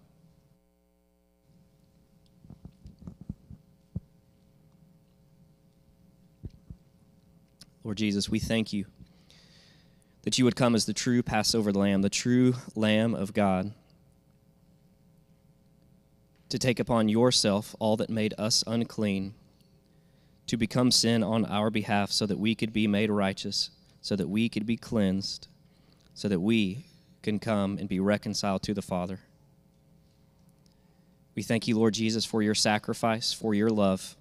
Lord 7.82 7.97
Jesus, 7.97 8.28
we 8.28 8.39
thank 8.39 8.73
you 8.73 8.85
that 10.23 10.39
you 10.39 10.45
would 10.45 10.55
come 10.55 10.77
as 10.77 10.87
the 10.87 10.95
true 10.95 11.24
Passover 11.24 11.73
lamb, 11.73 12.03
the 12.03 12.11
true 12.11 12.55
Lamb 12.77 13.16
of 13.16 13.35
God 13.35 13.73
to 16.51 16.59
take 16.59 16.81
upon 16.81 17.09
yourself 17.09 17.75
all 17.79 17.97
that 17.97 18.11
made 18.11 18.35
us 18.37 18.63
unclean, 18.67 19.35
to 20.47 20.57
become 20.57 20.91
sin 20.91 21.23
on 21.23 21.45
our 21.47 21.71
behalf 21.71 22.11
so 22.11 22.27
that 22.27 22.39
we 22.39 22.55
could 22.55 22.73
be 22.73 22.87
made 22.87 23.09
righteous, 23.09 23.71
so 24.01 24.17
that 24.17 24.29
we 24.29 24.49
could 24.49 24.67
be 24.67 24.77
cleansed, 24.77 25.47
so 26.13 26.29
that 26.29 26.41
we 26.41 26.85
can 27.23 27.39
come 27.39 27.79
and 27.79 27.89
be 27.89 28.01
reconciled 28.01 28.63
to 28.63 28.75
the 28.75 28.83
Father. 28.83 29.21
We 31.37 31.43
thank 31.45 31.69
you, 31.69 31.79
Lord 31.79 31.95
Jesus, 31.95 32.25
for 32.25 32.43
your 32.43 32.57
sacrifice, 32.57 33.33
for 33.33 33.55
your 33.55 33.71
love. 33.71 34.17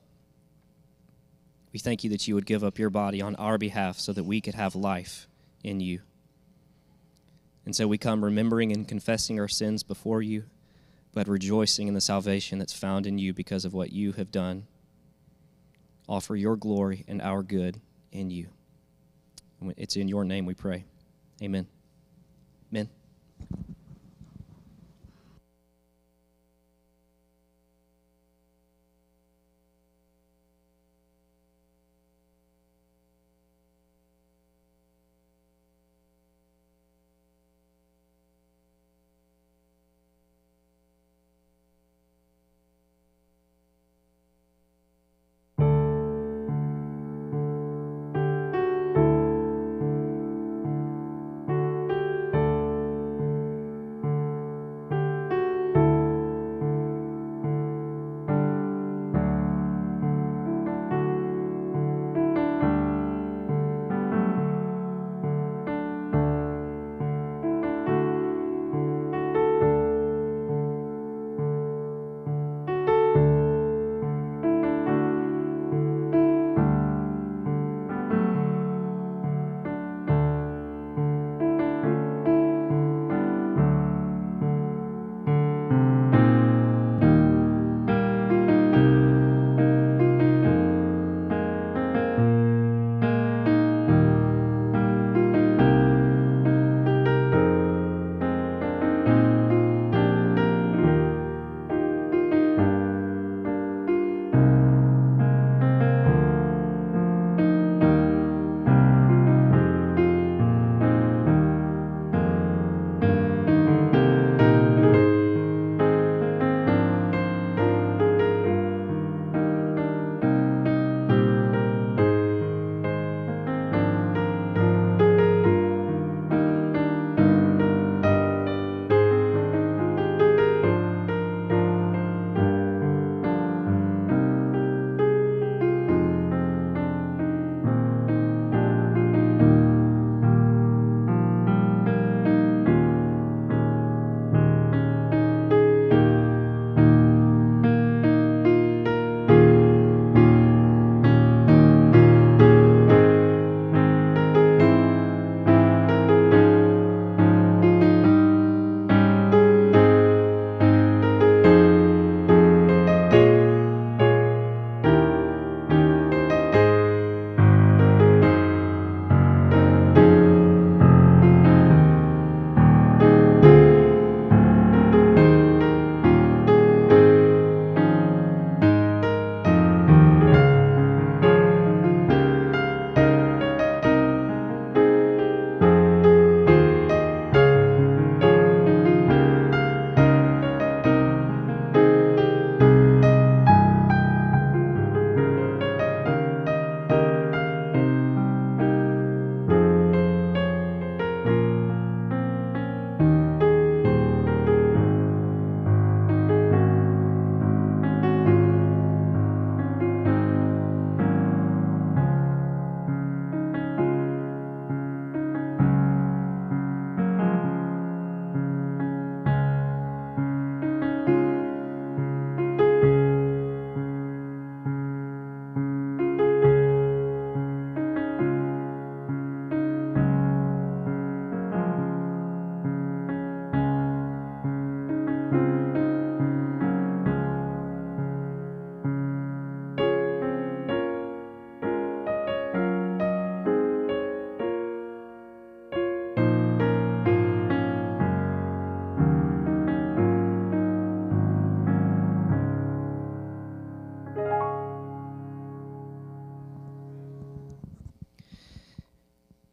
We 1.73 1.79
thank 1.79 2.03
you 2.03 2.11
that 2.11 2.27
you 2.27 2.35
would 2.35 2.45
give 2.45 2.63
up 2.63 2.77
your 2.77 2.91
body 2.91 3.21
on 3.21 3.35
our 3.35 3.57
behalf 3.57 3.99
so 3.99 4.13
that 4.13 4.23
we 4.23 4.39
could 4.39 4.55
have 4.55 4.75
life 4.75 5.27
in 5.63 5.79
you. 5.79 6.01
And 7.65 7.75
so 7.75 7.87
we 7.87 7.97
come 7.97 8.23
remembering 8.23 8.71
and 8.71 8.87
confessing 8.87 9.39
our 9.39 9.47
sins 9.47 9.81
before 9.81 10.21
you 10.21 10.43
but 11.19 11.27
rejoicing 11.27 11.89
in 11.89 11.93
the 11.93 11.99
salvation 11.99 12.59
that's 12.59 12.71
found 12.71 13.05
in 13.05 13.17
you 13.17 13.33
because 13.33 13.65
of 13.65 13.73
what 13.73 13.91
you 13.91 14.13
have 14.13 14.31
done. 14.31 14.65
Offer 16.07 16.37
your 16.37 16.55
glory 16.55 17.03
and 17.09 17.21
our 17.21 17.43
good 17.43 17.81
in 18.13 18.31
you. 18.31 18.47
It's 19.75 19.97
in 19.97 20.07
your 20.07 20.23
name 20.23 20.45
we 20.45 20.53
pray. 20.53 20.85
Amen. 21.43 21.67
Amen. 22.71 22.87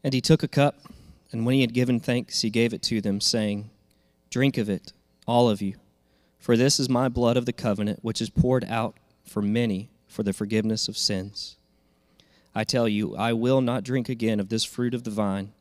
And 0.06 0.14
he 0.14 0.20
took 0.20 0.44
a 0.44 0.48
cup, 0.48 0.76
and 1.32 1.44
when 1.44 1.56
he 1.56 1.62
had 1.62 1.74
given 1.74 1.98
thanks, 1.98 2.42
he 2.42 2.48
gave 2.48 2.72
it 2.72 2.80
to 2.82 3.00
them, 3.00 3.20
saying, 3.20 3.70
Drink 4.30 4.56
of 4.56 4.70
it, 4.70 4.92
all 5.26 5.50
of 5.50 5.60
you, 5.60 5.74
for 6.38 6.56
this 6.56 6.78
is 6.78 6.88
my 6.88 7.08
blood 7.08 7.36
of 7.36 7.44
the 7.44 7.52
covenant, 7.52 7.98
which 8.02 8.20
is 8.20 8.30
poured 8.30 8.64
out 8.66 8.94
for 9.24 9.42
many 9.42 9.90
for 10.06 10.22
the 10.22 10.32
forgiveness 10.32 10.86
of 10.86 10.96
sins. 10.96 11.56
I 12.54 12.62
tell 12.62 12.86
you, 12.86 13.16
I 13.16 13.32
will 13.32 13.60
not 13.60 13.82
drink 13.82 14.08
again 14.08 14.38
of 14.38 14.48
this 14.48 14.62
fruit 14.62 14.94
of 14.94 15.02
the 15.02 15.10
vine 15.10 15.52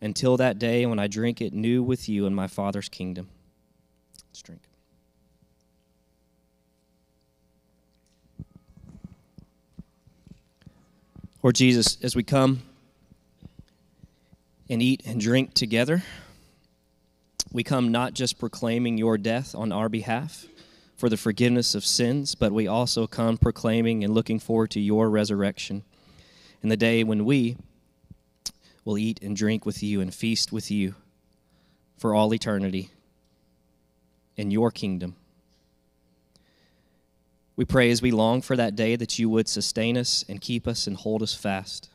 until 0.00 0.38
that 0.38 0.58
day 0.58 0.86
when 0.86 0.98
I 0.98 1.06
drink 1.06 1.42
it 1.42 1.52
new 1.52 1.82
with 1.82 2.08
you 2.08 2.24
in 2.24 2.34
my 2.34 2.46
Father's 2.46 2.88
kingdom. 2.88 3.28
Let's 4.30 4.40
drink. 4.40 4.62
Lord 11.42 11.54
Jesus, 11.54 11.98
as 12.02 12.16
we 12.16 12.22
come 12.22 12.62
and 14.70 14.80
eat 14.80 15.02
and 15.04 15.20
drink 15.20 15.52
together, 15.52 16.02
we 17.52 17.64
come 17.64 17.90
not 17.90 18.14
just 18.14 18.38
proclaiming 18.38 18.96
your 18.96 19.18
death 19.18 19.54
on 19.54 19.72
our 19.72 19.88
behalf 19.88 20.46
for 20.96 21.08
the 21.08 21.16
forgiveness 21.16 21.74
of 21.74 21.84
sins, 21.84 22.36
but 22.36 22.52
we 22.52 22.68
also 22.68 23.06
come 23.06 23.36
proclaiming 23.36 24.04
and 24.04 24.14
looking 24.14 24.38
forward 24.38 24.70
to 24.70 24.80
your 24.80 25.10
resurrection 25.10 25.82
in 26.62 26.68
the 26.68 26.76
day 26.76 27.02
when 27.02 27.24
we 27.24 27.56
will 28.84 28.96
eat 28.96 29.20
and 29.22 29.36
drink 29.36 29.66
with 29.66 29.82
you 29.82 30.00
and 30.00 30.14
feast 30.14 30.52
with 30.52 30.70
you 30.70 30.94
for 31.98 32.14
all 32.14 32.32
eternity 32.32 32.90
in 34.36 34.50
your 34.50 34.70
kingdom. 34.70 35.16
We 37.56 37.64
pray 37.64 37.90
as 37.90 38.00
we 38.00 38.10
long 38.10 38.40
for 38.40 38.56
that 38.56 38.76
day 38.76 38.94
that 38.96 39.18
you 39.18 39.28
would 39.28 39.48
sustain 39.48 39.98
us 39.98 40.24
and 40.28 40.40
keep 40.40 40.68
us 40.68 40.86
and 40.86 40.96
hold 40.96 41.22
us 41.22 41.34
fast. 41.34 41.90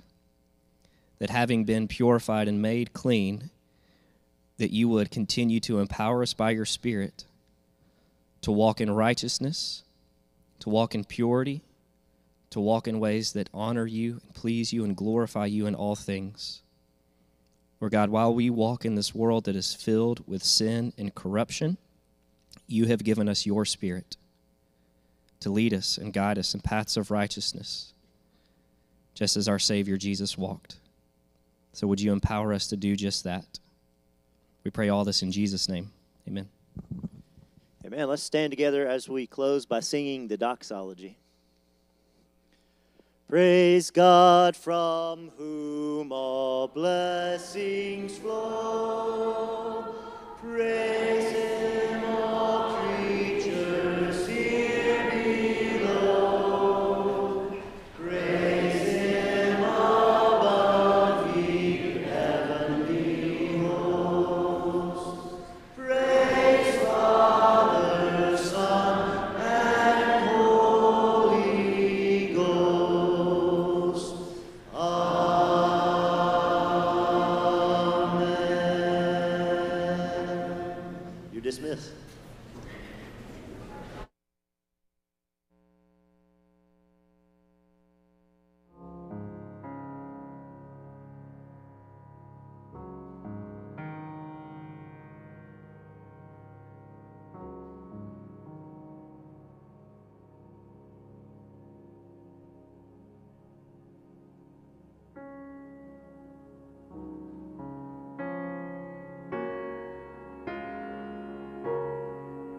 That 1.20 1.30
having 1.30 1.64
been 1.64 1.88
purified 1.88 2.48
and 2.48 2.62
made 2.62 2.94
clean, 2.94 3.50
that 4.58 4.72
you 4.72 4.90
would 4.90 5.12
continue 5.12 5.60
to 5.62 5.80
empower 5.80 6.22
us 6.22 6.34
by 6.34 6.52
your 6.52 6.66
Spirit 6.66 7.26
to 8.42 8.52
walk 8.52 8.80
in 8.80 8.92
righteousness, 8.92 9.84
to 10.60 10.70
walk 10.70 10.94
in 10.94 11.04
purity, 11.04 11.64
to 12.52 12.60
walk 12.60 12.88
in 12.88 13.00
ways 13.00 13.34
that 13.34 13.50
honor 13.54 13.86
you 13.86 14.22
and 14.24 14.34
please 14.34 14.72
you 14.72 14.84
and 14.84 14.96
glorify 14.96 15.46
you 15.46 15.66
in 15.66 15.76
all 15.76 15.96
things. 15.96 16.62
Lord 17.82 17.92
God, 17.92 18.10
while 18.10 18.34
we 18.34 18.50
walk 18.50 18.86
in 18.86 18.96
this 18.96 19.14
world 19.14 19.46
that 19.46 19.56
is 19.56 19.74
filled 19.74 20.24
with 20.28 20.44
sin 20.44 20.94
and 20.98 21.14
corruption, 21.14 21.78
you 22.68 22.86
have 22.86 23.04
given 23.04 23.28
us 23.28 23.46
your 23.46 23.66
Spirit 23.66 24.16
to 25.42 25.50
lead 25.50 25.74
us 25.74 25.98
and 25.98 26.14
guide 26.14 26.38
us 26.38 26.54
in 26.54 26.62
paths 26.62 26.98
of 26.98 27.12
righteousness, 27.12 27.94
just 29.14 29.36
as 29.36 29.48
our 29.48 29.60
Savior 29.60 29.98
Jesus 29.98 30.38
walked. 30.38 30.78
So, 31.76 31.88
would 31.88 32.00
you 32.00 32.14
empower 32.14 32.54
us 32.54 32.68
to 32.68 32.78
do 32.78 32.96
just 32.96 33.26
that? 33.26 33.60
We 34.64 34.72
pray 34.72 34.88
all 34.88 35.04
this 35.04 35.22
in 35.22 35.34
Jesus' 35.34 35.68
name. 35.68 35.92
Amen. 36.26 36.48
Amen. 37.86 38.08
Let's 38.08 38.24
stand 38.24 38.54
together 38.54 38.88
as 38.88 39.10
we 39.10 39.28
close 39.28 39.66
by 39.66 39.82
singing 39.82 40.30
the 40.30 40.38
doxology. 40.38 41.18
Praise 43.28 43.92
God 43.92 44.56
from 44.56 45.32
whom 45.38 46.14
all 46.14 46.70
blessings 46.70 48.18
flow. 48.20 49.96
Praise 50.40 51.30
Him, 51.34 52.05